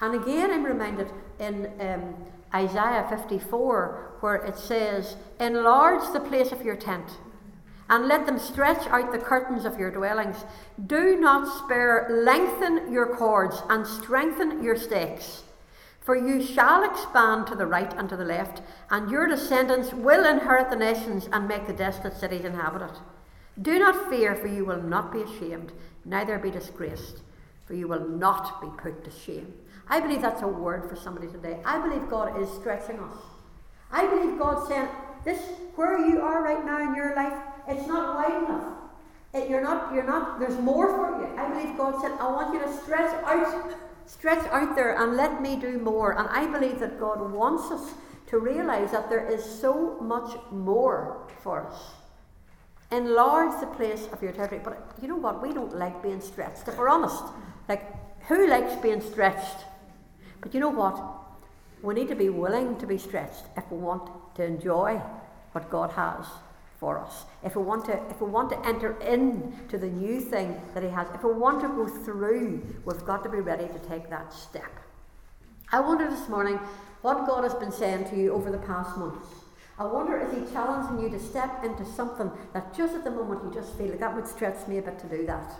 And 0.00 0.14
again, 0.14 0.50
I'm 0.50 0.64
reminded 0.64 1.10
in 1.38 1.70
um, 1.80 2.14
Isaiah 2.54 3.06
54, 3.08 4.16
where 4.20 4.36
it 4.36 4.56
says, 4.56 5.16
Enlarge 5.40 6.12
the 6.12 6.20
place 6.20 6.52
of 6.52 6.62
your 6.62 6.76
tent, 6.76 7.18
and 7.88 8.06
let 8.06 8.26
them 8.26 8.38
stretch 8.38 8.86
out 8.88 9.12
the 9.12 9.18
curtains 9.18 9.64
of 9.64 9.78
your 9.78 9.90
dwellings. 9.90 10.44
Do 10.86 11.18
not 11.18 11.64
spare, 11.64 12.08
lengthen 12.10 12.92
your 12.92 13.16
cords, 13.16 13.62
and 13.68 13.86
strengthen 13.86 14.62
your 14.62 14.76
stakes. 14.76 15.42
For 16.00 16.14
you 16.14 16.44
shall 16.44 16.84
expand 16.84 17.48
to 17.48 17.56
the 17.56 17.66
right 17.66 17.92
and 17.94 18.08
to 18.10 18.16
the 18.16 18.24
left, 18.24 18.62
and 18.90 19.10
your 19.10 19.26
descendants 19.26 19.92
will 19.92 20.24
inherit 20.24 20.70
the 20.70 20.76
nations 20.76 21.28
and 21.32 21.48
make 21.48 21.66
the 21.66 21.72
desolate 21.72 22.16
cities 22.16 22.44
inhabited. 22.44 22.96
Do 23.60 23.78
not 23.78 24.10
fear, 24.10 24.36
for 24.36 24.46
you 24.46 24.64
will 24.64 24.82
not 24.82 25.10
be 25.12 25.22
ashamed 25.22 25.72
neither 26.06 26.38
be 26.38 26.50
disgraced, 26.50 27.20
for 27.66 27.74
you 27.74 27.88
will 27.88 28.08
not 28.08 28.60
be 28.60 28.68
put 28.78 29.04
to 29.04 29.10
shame. 29.10 29.52
I 29.88 30.00
believe 30.00 30.22
that's 30.22 30.42
a 30.42 30.48
word 30.48 30.88
for 30.88 30.96
somebody 30.96 31.28
today. 31.28 31.58
I 31.64 31.78
believe 31.80 32.08
God 32.08 32.40
is 32.40 32.48
stretching 32.50 32.98
us. 32.98 33.16
I 33.90 34.06
believe 34.06 34.38
God's 34.38 34.68
saying, 34.68 34.88
This 35.24 35.40
where 35.74 35.98
you 35.98 36.20
are 36.20 36.42
right 36.42 36.64
now 36.64 36.82
in 36.82 36.94
your 36.94 37.14
life, 37.14 37.34
it's 37.68 37.86
not 37.86 38.16
wide 38.16 38.42
enough. 38.44 38.72
It, 39.34 39.50
you're 39.50 39.62
not, 39.62 39.94
you're 39.94 40.06
not, 40.06 40.40
there's 40.40 40.58
more 40.60 40.88
for 40.88 41.20
you. 41.20 41.36
I 41.36 41.48
believe 41.48 41.76
God 41.76 42.00
said, 42.00 42.12
I 42.12 42.30
want 42.30 42.54
you 42.54 42.60
to 42.60 42.82
stretch 42.82 43.12
out 43.24 43.74
stretch 44.06 44.46
out 44.52 44.76
there 44.76 45.00
and 45.02 45.16
let 45.16 45.42
me 45.42 45.56
do 45.56 45.78
more. 45.78 46.18
And 46.18 46.28
I 46.28 46.46
believe 46.46 46.78
that 46.80 46.98
God 46.98 47.32
wants 47.32 47.70
us 47.70 47.94
to 48.28 48.38
realize 48.38 48.92
that 48.92 49.10
there 49.10 49.28
is 49.28 49.44
so 49.44 49.98
much 50.00 50.36
more 50.50 51.26
for 51.42 51.66
us. 51.66 51.92
Enlarge 52.92 53.60
the 53.60 53.66
place 53.66 54.08
of 54.12 54.22
your 54.22 54.32
territory. 54.32 54.60
But 54.62 54.94
you 55.02 55.08
know 55.08 55.16
what? 55.16 55.42
We 55.42 55.52
don't 55.52 55.76
like 55.76 56.02
being 56.02 56.20
stretched, 56.20 56.68
if 56.68 56.78
we're 56.78 56.88
honest. 56.88 57.22
Like, 57.68 57.84
who 58.28 58.48
likes 58.48 58.76
being 58.76 59.00
stretched? 59.00 59.64
But 60.40 60.54
you 60.54 60.60
know 60.60 60.70
what? 60.70 61.02
We 61.82 61.94
need 61.94 62.08
to 62.08 62.14
be 62.14 62.28
willing 62.28 62.76
to 62.78 62.86
be 62.86 62.98
stretched 62.98 63.44
if 63.56 63.70
we 63.70 63.78
want 63.78 64.10
to 64.36 64.44
enjoy 64.44 65.00
what 65.52 65.68
God 65.70 65.90
has 65.92 66.26
for 66.78 66.98
us. 66.98 67.24
If 67.42 67.56
we 67.56 67.62
want 67.62 67.86
to, 67.86 68.00
if 68.10 68.20
we 68.20 68.28
want 68.28 68.50
to 68.50 68.66
enter 68.66 69.00
into 69.00 69.78
the 69.78 69.88
new 69.88 70.20
thing 70.20 70.60
that 70.74 70.82
He 70.82 70.88
has, 70.90 71.08
if 71.14 71.24
we 71.24 71.32
want 71.32 71.60
to 71.62 71.68
go 71.68 71.88
through, 71.88 72.62
we've 72.84 73.04
got 73.04 73.22
to 73.24 73.28
be 73.28 73.38
ready 73.38 73.66
to 73.66 73.78
take 73.88 74.10
that 74.10 74.32
step. 74.32 74.70
I 75.72 75.80
wonder 75.80 76.08
this 76.08 76.28
morning 76.28 76.60
what 77.02 77.26
God 77.26 77.44
has 77.44 77.54
been 77.54 77.72
saying 77.72 78.08
to 78.10 78.16
you 78.16 78.32
over 78.32 78.50
the 78.50 78.58
past 78.58 78.96
months. 78.96 79.26
I 79.78 79.84
wonder 79.84 80.18
is 80.18 80.32
He 80.32 80.52
challenging 80.52 81.02
you 81.02 81.10
to 81.10 81.22
step 81.22 81.64
into 81.64 81.84
something 81.84 82.30
that 82.52 82.74
just 82.74 82.94
at 82.94 83.04
the 83.04 83.10
moment 83.10 83.44
you 83.44 83.52
just 83.52 83.76
feel 83.76 83.88
like 83.88 84.00
that 84.00 84.14
would 84.14 84.26
stretch 84.26 84.66
me 84.66 84.78
a 84.78 84.82
bit 84.82 84.98
to 85.00 85.06
do 85.06 85.26
that. 85.26 85.52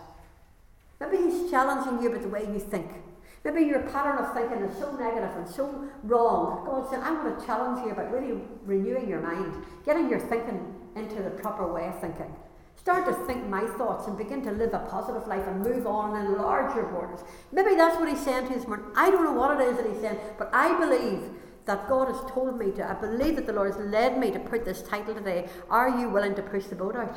Maybe 1.00 1.18
He's 1.18 1.50
challenging 1.50 2.02
you 2.02 2.10
about 2.10 2.22
the 2.22 2.28
way 2.28 2.42
you 2.42 2.58
think. 2.58 2.90
Maybe 3.44 3.64
your 3.64 3.82
pattern 3.82 4.24
of 4.24 4.34
thinking 4.34 4.66
is 4.66 4.76
so 4.78 4.96
negative 4.96 5.36
and 5.36 5.48
so 5.48 5.88
wrong. 6.02 6.64
God 6.66 6.90
said, 6.90 7.00
I 7.00 7.12
want 7.12 7.38
to 7.38 7.46
challenge 7.46 7.84
you 7.84 7.92
about 7.92 8.10
really 8.10 8.40
renewing 8.64 9.08
your 9.08 9.20
mind, 9.20 9.64
getting 9.84 10.10
your 10.10 10.18
thinking 10.18 10.74
into 10.96 11.22
the 11.22 11.30
proper 11.30 11.72
way 11.72 11.86
of 11.86 12.00
thinking. 12.00 12.34
Start 12.76 13.06
to 13.06 13.12
think 13.26 13.46
my 13.48 13.66
thoughts 13.78 14.06
and 14.06 14.16
begin 14.16 14.42
to 14.42 14.50
live 14.50 14.72
a 14.74 14.80
positive 14.80 15.26
life 15.26 15.46
and 15.46 15.60
move 15.60 15.86
on 15.86 16.16
and 16.16 16.34
enlarge 16.34 16.74
your 16.74 16.86
borders. 16.86 17.20
Maybe 17.52 17.74
that's 17.74 17.96
what 17.98 18.08
he's 18.08 18.20
saying 18.20 18.48
to 18.48 18.54
this 18.54 18.66
morning. 18.66 18.86
I 18.96 19.10
don't 19.10 19.24
know 19.24 19.32
what 19.32 19.60
it 19.60 19.64
is 19.68 19.76
that 19.76 19.86
he's 19.86 20.00
saying, 20.00 20.18
but 20.38 20.50
I 20.52 20.78
believe 20.78 21.22
that 21.66 21.88
God 21.88 22.08
has 22.08 22.20
told 22.30 22.58
me 22.58 22.70
to. 22.72 22.88
I 22.88 22.94
believe 22.94 23.36
that 23.36 23.46
the 23.46 23.52
Lord 23.52 23.72
has 23.72 23.84
led 23.84 24.18
me 24.18 24.30
to 24.30 24.38
put 24.38 24.64
this 24.64 24.82
title 24.82 25.14
today. 25.14 25.48
Are 25.68 25.88
you 25.88 26.08
willing 26.08 26.34
to 26.36 26.42
push 26.42 26.64
the 26.66 26.76
boat 26.76 26.96
out? 26.96 27.16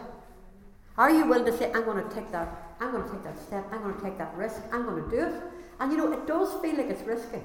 Are 0.97 1.09
you 1.09 1.25
willing 1.25 1.45
to 1.45 1.57
say, 1.57 1.71
I'm 1.71 1.85
going 1.85 2.03
to 2.03 2.13
take 2.13 2.29
that, 2.33 2.75
I'm 2.81 2.91
going 2.91 3.03
to 3.03 3.09
take 3.09 3.23
that 3.23 3.39
step, 3.39 3.65
I'm 3.71 3.81
going 3.83 3.95
to 3.95 4.01
take 4.01 4.17
that 4.17 4.35
risk, 4.35 4.61
I'm 4.73 4.83
going 4.83 5.01
to 5.01 5.09
do 5.09 5.23
it? 5.23 5.43
And 5.79 5.93
you 5.93 5.97
know, 5.97 6.11
it 6.11 6.27
does 6.27 6.61
feel 6.61 6.75
like 6.75 6.87
it's 6.87 7.03
risky. 7.03 7.39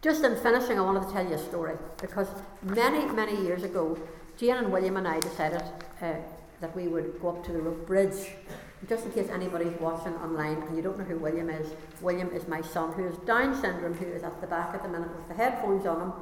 Just 0.00 0.24
in 0.24 0.36
finishing, 0.36 0.78
I 0.78 0.82
wanted 0.82 1.06
to 1.06 1.12
tell 1.12 1.26
you 1.26 1.34
a 1.34 1.38
story 1.38 1.76
because 2.00 2.28
many, 2.62 3.04
many 3.06 3.36
years 3.42 3.64
ago, 3.64 3.98
Jane 4.36 4.56
and 4.56 4.72
William 4.72 4.96
and 4.96 5.06
I 5.06 5.20
decided 5.20 5.62
uh, 6.00 6.14
that 6.60 6.74
we 6.74 6.88
would 6.88 7.20
go 7.20 7.30
up 7.30 7.44
to 7.44 7.52
the 7.52 7.60
Rope 7.60 7.86
Bridge. 7.86 8.30
Just 8.88 9.06
in 9.06 9.12
case 9.12 9.28
anybody's 9.30 9.78
watching 9.80 10.14
online 10.14 10.62
and 10.62 10.76
you 10.76 10.82
don't 10.82 10.98
know 10.98 11.04
who 11.04 11.16
William 11.18 11.48
is, 11.48 11.68
William 12.02 12.30
is 12.30 12.46
my 12.46 12.60
son 12.60 12.92
who 12.92 13.04
has 13.04 13.16
Down 13.18 13.58
syndrome, 13.58 13.94
who 13.94 14.06
is 14.06 14.22
at 14.22 14.40
the 14.40 14.46
back 14.46 14.74
at 14.74 14.82
the 14.82 14.88
minute 14.88 15.08
with 15.16 15.28
the 15.28 15.34
headphones 15.34 15.86
on 15.86 16.00
him. 16.00 16.12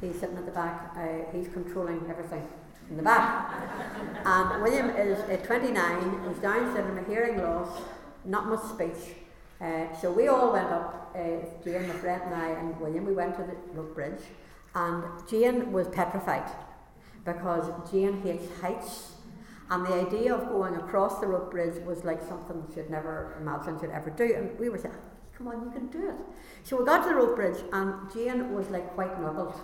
He's 0.00 0.18
sitting 0.18 0.36
at 0.36 0.46
the 0.46 0.52
back, 0.52 0.94
uh, 0.96 1.30
he's 1.36 1.48
controlling 1.48 2.00
everything 2.08 2.46
in 2.90 2.96
the 2.96 3.02
back. 3.02 3.52
and 4.24 4.62
William 4.62 4.90
is 4.90 5.18
uh, 5.18 5.44
29, 5.44 6.28
he's 6.28 6.38
Down 6.38 6.74
syndrome, 6.74 7.04
hearing 7.06 7.38
loss, 7.38 7.82
not 8.24 8.46
much 8.46 8.62
speech. 8.62 9.16
Uh, 9.60 9.92
so 10.00 10.12
we 10.12 10.28
all 10.28 10.52
went 10.52 10.68
up, 10.68 11.12
uh, 11.16 11.18
Jane, 11.64 11.88
my 11.88 11.94
friend, 11.94 12.22
and 12.26 12.34
I, 12.34 12.48
and 12.50 12.80
William, 12.80 13.04
we 13.04 13.12
went 13.12 13.36
to 13.36 13.42
the 13.42 13.56
Rope 13.74 13.94
Bridge, 13.94 14.22
and 14.74 15.02
Jane 15.28 15.72
was 15.72 15.88
petrified 15.88 16.48
because 17.24 17.90
Jane 17.90 18.22
hates 18.22 18.46
heights. 18.60 19.12
And 19.70 19.84
the 19.84 19.94
idea 19.94 20.34
of 20.34 20.48
going 20.48 20.76
across 20.76 21.20
the 21.20 21.26
rope 21.26 21.50
bridge 21.50 21.82
was 21.84 22.04
like 22.04 22.22
something 22.22 22.64
she'd 22.74 22.88
never 22.90 23.36
imagined 23.40 23.80
she'd 23.80 23.90
ever 23.90 24.10
do. 24.10 24.34
And 24.34 24.58
we 24.58 24.70
were 24.70 24.78
saying, 24.78 24.94
come 25.36 25.48
on, 25.48 25.62
you 25.62 25.70
can 25.70 25.88
do 25.88 26.08
it. 26.08 26.16
So 26.64 26.78
we 26.78 26.84
got 26.84 27.02
to 27.02 27.10
the 27.10 27.14
rope 27.14 27.36
bridge, 27.36 27.62
and 27.72 27.94
Jane 28.12 28.52
was 28.54 28.68
like 28.70 28.94
quite 28.94 29.20
knuckled. 29.20 29.60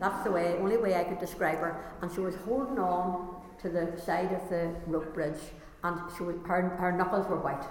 That's 0.00 0.24
the 0.24 0.30
way, 0.30 0.56
only 0.58 0.76
way 0.76 0.94
I 0.94 1.04
could 1.04 1.18
describe 1.18 1.58
her. 1.58 1.84
And 2.02 2.10
she 2.10 2.20
was 2.20 2.34
holding 2.34 2.78
on 2.78 3.36
to 3.62 3.68
the 3.68 3.98
side 4.00 4.32
of 4.32 4.48
the 4.48 4.74
rope 4.86 5.14
bridge, 5.14 5.38
and 5.84 6.00
she 6.16 6.22
was, 6.22 6.36
her, 6.46 6.68
her 6.70 6.92
knuckles 6.92 7.26
were 7.26 7.38
white. 7.38 7.64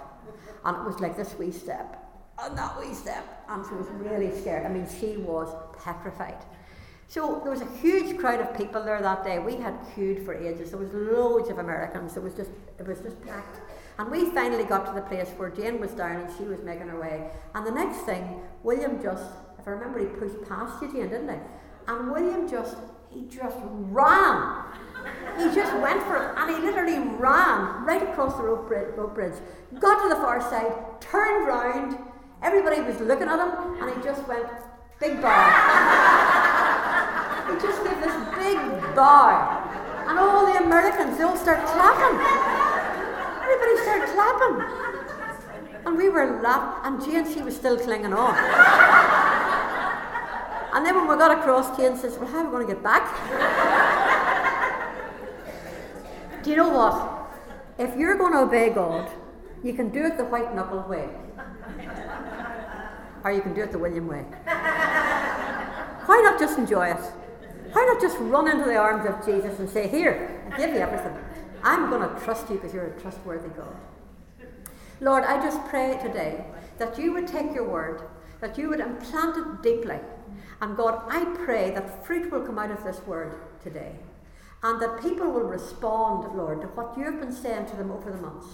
And 0.64 0.76
it 0.76 0.84
was 0.84 1.00
like 1.00 1.16
this 1.16 1.36
wee 1.38 1.52
step, 1.52 2.02
and 2.38 2.56
that 2.56 2.78
wee 2.78 2.94
step, 2.94 3.44
and 3.48 3.64
she 3.66 3.74
was 3.74 3.86
really 3.88 4.36
scared. 4.40 4.66
I 4.66 4.68
mean, 4.68 4.86
she 5.00 5.16
was 5.16 5.54
petrified. 5.82 6.44
So 7.08 7.40
there 7.42 7.52
was 7.52 7.60
a 7.60 7.70
huge 7.78 8.18
crowd 8.18 8.40
of 8.40 8.56
people 8.56 8.82
there 8.82 9.00
that 9.00 9.24
day. 9.24 9.38
We 9.38 9.56
had 9.56 9.74
queued 9.94 10.24
for 10.24 10.34
ages. 10.34 10.70
There 10.70 10.80
was 10.80 10.92
loads 10.92 11.48
of 11.50 11.58
Americans. 11.58 12.16
It 12.16 12.22
was 12.22 12.34
just 12.34 12.50
it 12.78 12.86
was 12.86 13.00
just 13.00 13.24
packed. 13.24 13.60
And 13.98 14.10
we 14.10 14.30
finally 14.30 14.64
got 14.64 14.86
to 14.86 14.92
the 14.92 15.00
place 15.00 15.30
where 15.36 15.48
Jane 15.48 15.80
was 15.80 15.92
down 15.92 16.22
and 16.22 16.36
she 16.36 16.44
was 16.44 16.62
making 16.62 16.88
her 16.88 17.00
way. 17.00 17.30
And 17.54 17.66
the 17.66 17.70
next 17.70 18.00
thing, 18.00 18.40
William 18.62 19.02
just, 19.02 19.24
if 19.58 19.66
I 19.66 19.70
remember, 19.70 20.00
he 20.00 20.06
pushed 20.06 20.46
past 20.46 20.82
you, 20.82 20.92
Jane, 20.92 21.08
didn't 21.08 21.30
he? 21.30 21.36
And 21.88 22.10
William 22.10 22.48
just, 22.48 22.76
he 23.08 23.22
just 23.22 23.56
ran. 23.62 24.64
He 25.38 25.54
just 25.54 25.72
went 25.80 26.02
for 26.02 26.16
it 26.16 26.34
and 26.36 26.50
he 26.50 26.62
literally 26.62 26.98
ran 26.98 27.84
right 27.84 28.02
across 28.02 28.36
the 28.36 28.42
rope 28.42 28.66
bridge, 28.66 28.94
bridge, 29.14 29.34
got 29.78 30.02
to 30.02 30.08
the 30.08 30.16
far 30.16 30.40
side, 30.40 30.72
turned 31.00 31.46
round. 31.46 31.96
Everybody 32.42 32.82
was 32.82 33.00
looking 33.00 33.28
at 33.28 33.38
him 33.38 33.80
and 33.80 33.96
he 33.96 34.02
just 34.02 34.26
went, 34.28 34.46
big 35.00 35.22
bow. 35.22 36.02
He 37.46 37.54
just 37.62 37.84
gave 37.84 38.00
this 38.00 38.16
big 38.34 38.58
bow. 38.94 39.62
And 40.08 40.18
all 40.18 40.46
the 40.46 40.58
Americans, 40.64 41.16
they 41.18 41.24
all 41.24 41.36
start 41.36 41.64
clapping. 41.66 42.18
Everybody 43.42 43.76
started 43.82 44.08
clapping. 44.14 44.86
And 45.86 45.96
we 45.96 46.08
were 46.08 46.40
laughing, 46.42 46.80
and 46.84 47.04
Jane, 47.04 47.32
she 47.32 47.42
was 47.42 47.54
still 47.54 47.78
clinging 47.78 48.12
on. 48.12 48.34
and 50.74 50.84
then 50.84 50.96
when 50.96 51.06
we 51.06 51.16
got 51.16 51.30
across, 51.38 51.76
Jane 51.76 51.96
says, 51.96 52.18
Well, 52.18 52.28
how 52.28 52.38
are 52.38 52.44
we 52.46 52.50
going 52.50 52.66
to 52.66 52.74
get 52.74 52.82
back? 52.82 53.06
do 56.42 56.50
you 56.50 56.56
know 56.56 56.70
what? 56.70 57.28
If 57.78 57.96
you're 57.96 58.16
going 58.16 58.32
to 58.32 58.40
obey 58.40 58.70
God, 58.70 59.08
you 59.62 59.74
can 59.74 59.90
do 59.90 60.04
it 60.04 60.16
the 60.16 60.24
white 60.24 60.54
knuckle 60.54 60.82
way. 60.88 61.08
Or 63.22 63.30
you 63.30 63.42
can 63.42 63.54
do 63.54 63.62
it 63.62 63.70
the 63.70 63.78
William 63.78 64.08
way. 64.08 64.24
Why 66.06 66.20
not 66.22 66.38
just 66.38 66.58
enjoy 66.58 66.88
it? 66.90 67.12
Why 67.76 67.84
not 67.84 68.00
just 68.00 68.16
run 68.20 68.50
into 68.50 68.64
the 68.64 68.76
arms 68.76 69.06
of 69.06 69.22
Jesus 69.26 69.58
and 69.58 69.68
say, 69.68 69.86
Here, 69.86 70.42
I 70.50 70.56
give 70.56 70.70
you 70.70 70.80
everything. 70.80 71.14
I'm 71.62 71.90
going 71.90 72.08
to 72.08 72.24
trust 72.24 72.48
you 72.48 72.56
because 72.56 72.72
you're 72.72 72.86
a 72.86 73.00
trustworthy 73.02 73.50
God. 73.50 73.76
Lord, 75.02 75.24
I 75.24 75.36
just 75.44 75.62
pray 75.66 75.98
today 76.02 76.46
that 76.78 76.98
you 76.98 77.12
would 77.12 77.26
take 77.26 77.54
your 77.54 77.68
word, 77.68 78.00
that 78.40 78.56
you 78.56 78.70
would 78.70 78.80
implant 78.80 79.36
it 79.36 79.62
deeply. 79.62 79.98
And 80.62 80.74
God, 80.74 81.02
I 81.06 81.26
pray 81.44 81.70
that 81.72 82.06
fruit 82.06 82.32
will 82.32 82.40
come 82.40 82.58
out 82.58 82.70
of 82.70 82.82
this 82.82 83.06
word 83.06 83.34
today. 83.62 83.92
And 84.62 84.80
that 84.80 85.02
people 85.02 85.30
will 85.30 85.44
respond, 85.44 86.34
Lord, 86.34 86.62
to 86.62 86.68
what 86.68 86.96
you 86.96 87.04
have 87.04 87.20
been 87.20 87.30
saying 87.30 87.66
to 87.66 87.76
them 87.76 87.90
over 87.90 88.10
the 88.10 88.16
months. 88.16 88.46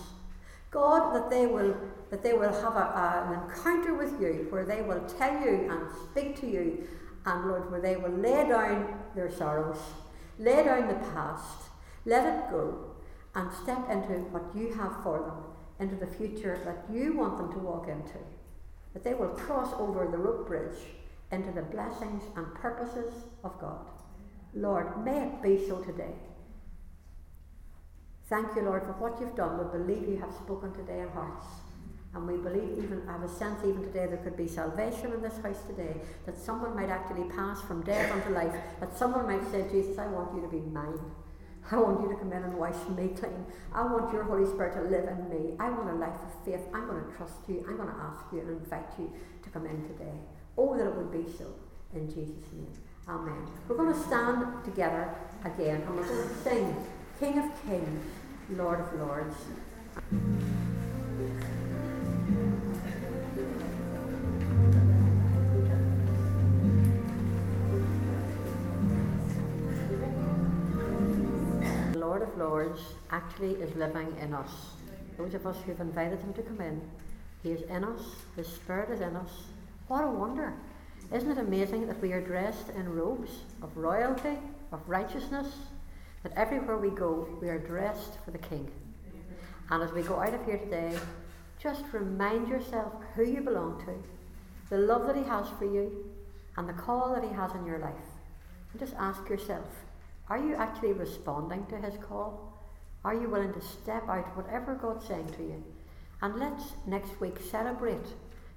God, 0.72 1.14
that 1.14 1.30
they 1.30 1.46
will 1.46 1.76
that 2.10 2.24
they 2.24 2.32
will 2.32 2.52
have 2.52 2.74
a, 2.74 2.80
a, 2.80 3.24
an 3.28 3.50
encounter 3.50 3.94
with 3.94 4.20
you 4.20 4.48
where 4.50 4.64
they 4.64 4.82
will 4.82 5.00
tell 5.16 5.32
you 5.40 5.70
and 5.70 5.80
speak 6.10 6.40
to 6.40 6.48
you 6.48 6.88
and 7.24 7.46
Lord, 7.46 7.70
where 7.70 7.80
they 7.80 7.96
will 7.96 8.10
lay 8.10 8.48
down 8.48 8.98
their 9.14 9.30
sorrows, 9.30 9.78
lay 10.38 10.64
down 10.64 10.88
the 10.88 11.08
past, 11.10 11.68
let 12.04 12.26
it 12.26 12.50
go, 12.50 12.92
and 13.34 13.50
step 13.62 13.88
into 13.90 14.14
what 14.30 14.54
you 14.54 14.74
have 14.74 15.02
for 15.02 15.20
them, 15.20 15.88
into 15.88 15.96
the 15.96 16.10
future 16.10 16.60
that 16.64 16.84
you 16.94 17.16
want 17.16 17.38
them 17.38 17.52
to 17.52 17.58
walk 17.58 17.88
into. 17.88 18.18
That 18.92 19.04
they 19.04 19.14
will 19.14 19.28
cross 19.28 19.72
over 19.78 20.08
the 20.10 20.18
rope 20.18 20.46
bridge 20.46 20.78
into 21.30 21.50
the 21.52 21.62
blessings 21.62 22.24
and 22.36 22.54
purposes 22.54 23.14
of 23.42 23.58
God. 23.58 23.88
Lord, 24.54 25.02
may 25.04 25.26
it 25.28 25.42
be 25.42 25.66
so 25.66 25.78
today. 25.78 26.12
Thank 28.28 28.54
you, 28.54 28.62
Lord, 28.62 28.82
for 28.82 28.92
what 28.92 29.20
you've 29.20 29.34
done. 29.34 29.58
We 29.58 29.78
believe 29.78 30.08
you 30.08 30.18
have 30.18 30.32
spoken 30.34 30.72
today 30.72 31.00
in 31.00 31.08
hearts. 31.08 31.46
And 32.14 32.26
we 32.26 32.36
believe, 32.36 32.76
even, 32.76 33.02
I 33.08 33.12
have 33.12 33.22
a 33.22 33.28
sense 33.28 33.60
even 33.64 33.82
today, 33.82 34.06
there 34.06 34.18
could 34.18 34.36
be 34.36 34.46
salvation 34.46 35.12
in 35.12 35.22
this 35.22 35.38
house 35.38 35.62
today, 35.66 35.96
that 36.26 36.36
someone 36.36 36.76
might 36.76 36.90
actually 36.90 37.24
pass 37.30 37.62
from 37.62 37.82
death 37.82 38.12
unto 38.12 38.30
life, 38.34 38.54
that 38.80 38.96
someone 38.96 39.26
might 39.26 39.50
say, 39.50 39.64
Jesus, 39.70 39.98
I 39.98 40.06
want 40.08 40.34
you 40.34 40.42
to 40.42 40.48
be 40.48 40.60
mine. 40.60 40.98
I 41.70 41.76
want 41.76 42.02
you 42.02 42.08
to 42.10 42.16
come 42.16 42.32
in 42.32 42.42
and 42.42 42.58
wash 42.58 42.76
me 42.96 43.08
clean. 43.08 43.46
I 43.72 43.84
want 43.84 44.12
your 44.12 44.24
Holy 44.24 44.44
Spirit 44.44 44.74
to 44.74 44.82
live 44.82 45.08
in 45.08 45.30
me. 45.30 45.54
I 45.58 45.70
want 45.70 45.88
a 45.88 45.94
life 45.94 46.20
of 46.22 46.44
faith. 46.44 46.60
I'm 46.74 46.86
going 46.86 47.04
to 47.04 47.16
trust 47.16 47.48
you. 47.48 47.64
I'm 47.68 47.76
going 47.76 47.88
to 47.88 47.94
ask 47.94 48.24
you 48.32 48.40
and 48.40 48.50
invite 48.50 48.90
you 48.98 49.10
to 49.42 49.50
come 49.50 49.64
in 49.66 49.82
today. 49.88 50.18
Oh, 50.58 50.76
that 50.76 50.86
it 50.86 50.94
would 50.94 51.12
be 51.12 51.24
so. 51.32 51.46
In 51.94 52.08
Jesus' 52.08 52.52
name. 52.52 52.72
Amen. 53.08 53.46
We're 53.68 53.76
going 53.76 53.92
to 53.92 54.00
stand 54.00 54.64
together 54.64 55.14
again 55.44 55.82
and 55.82 55.96
we're 55.96 56.06
going 56.06 56.28
to 56.28 56.34
sing 56.42 56.76
King 57.18 57.38
of 57.38 57.66
Kings, 57.66 58.04
Lord 58.50 58.80
of 58.80 58.92
Lords. 59.00 59.36
Actually 73.32 73.54
is 73.62 73.74
living 73.76 74.14
in 74.20 74.34
us. 74.34 74.50
Those 75.16 75.32
of 75.32 75.46
us 75.46 75.56
who've 75.64 75.80
invited 75.80 76.20
him 76.20 76.34
to 76.34 76.42
come 76.42 76.60
in, 76.60 76.82
He 77.42 77.50
is 77.50 77.62
in 77.62 77.82
us, 77.82 78.02
His 78.36 78.46
Spirit 78.46 78.90
is 78.90 79.00
in 79.00 79.16
us. 79.16 79.30
What 79.88 80.04
a 80.04 80.08
wonder! 80.08 80.52
Isn't 81.10 81.30
it 81.30 81.38
amazing 81.38 81.86
that 81.86 82.00
we 82.02 82.12
are 82.12 82.20
dressed 82.20 82.68
in 82.76 82.94
robes 82.94 83.30
of 83.62 83.74
royalty, 83.74 84.36
of 84.70 84.80
righteousness? 84.86 85.46
That 86.22 86.32
everywhere 86.36 86.76
we 86.76 86.90
go, 86.90 87.26
we 87.40 87.48
are 87.48 87.58
dressed 87.58 88.18
for 88.22 88.32
the 88.32 88.38
King. 88.38 88.70
And 89.70 89.82
as 89.82 89.92
we 89.92 90.02
go 90.02 90.20
out 90.20 90.34
of 90.34 90.44
here 90.44 90.58
today, 90.58 90.98
just 91.58 91.84
remind 91.92 92.48
yourself 92.48 92.92
who 93.14 93.24
you 93.24 93.40
belong 93.40 93.82
to, 93.86 93.94
the 94.68 94.78
love 94.78 95.06
that 95.06 95.16
He 95.16 95.24
has 95.24 95.46
for 95.58 95.64
you, 95.64 96.04
and 96.58 96.68
the 96.68 96.74
call 96.74 97.14
that 97.14 97.24
He 97.24 97.34
has 97.34 97.54
in 97.54 97.64
your 97.64 97.78
life. 97.78 98.10
And 98.72 98.80
just 98.80 98.94
ask 98.98 99.26
yourself 99.28 99.64
are 100.28 100.38
you 100.38 100.54
actually 100.54 100.92
responding 100.92 101.64
to 101.66 101.78
His 101.78 101.94
call? 102.02 102.51
Are 103.04 103.14
you 103.14 103.28
willing 103.28 103.52
to 103.52 103.60
step 103.60 104.08
out, 104.08 104.36
whatever 104.36 104.74
God's 104.74 105.06
saying 105.06 105.32
to 105.36 105.42
you? 105.42 105.64
And 106.20 106.38
let's 106.38 106.62
next 106.86 107.20
week 107.20 107.38
celebrate 107.50 108.06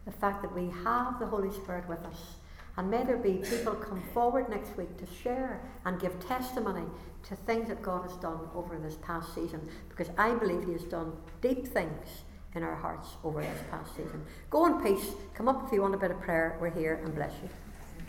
the 0.06 0.12
fact 0.12 0.44
that 0.44 0.54
we 0.54 0.70
have 0.84 1.20
the 1.20 1.26
Holy 1.26 1.52
Spirit 1.52 1.90
with 1.90 2.04
us. 2.06 2.36
And 2.78 2.92
may 2.92 3.04
there 3.04 3.18
be 3.18 3.42
people 3.50 3.74
come 3.74 4.04
forward 4.14 4.50
next 4.50 4.78
week 4.78 4.98
to 4.98 5.06
share 5.24 5.62
and 5.86 6.00
give 6.00 6.20
testimony 6.28 6.86
to 7.28 7.36
things 7.36 7.70
that 7.70 7.82
God 7.82 8.04
has 8.04 8.16
done 8.18 8.40
over 8.54 8.78
this 8.78 8.98
past 9.02 9.34
season. 9.34 9.68
Because 9.90 10.10
I 10.18 10.34
believe 10.36 10.66
He 10.66 10.74
has 10.74 10.84
done 10.84 11.14
deep 11.42 11.68
things 11.68 12.08
in 12.54 12.64
our 12.64 12.76
hearts 12.76 13.10
over 13.24 13.42
this 13.42 13.60
past 13.72 13.96
season. 13.96 14.24
Go 14.50 14.66
in 14.68 14.84
peace. 14.84 15.14
Come 15.34 15.48
up 15.48 15.66
if 15.66 15.74
you 15.74 15.82
want 15.82 15.96
a 15.96 15.98
bit 15.98 16.12
of 16.12 16.22
prayer. 16.22 16.58
We're 16.62 16.70
here 16.70 17.02
and 17.04 17.16
bless 17.16 17.34
you. 17.42 17.50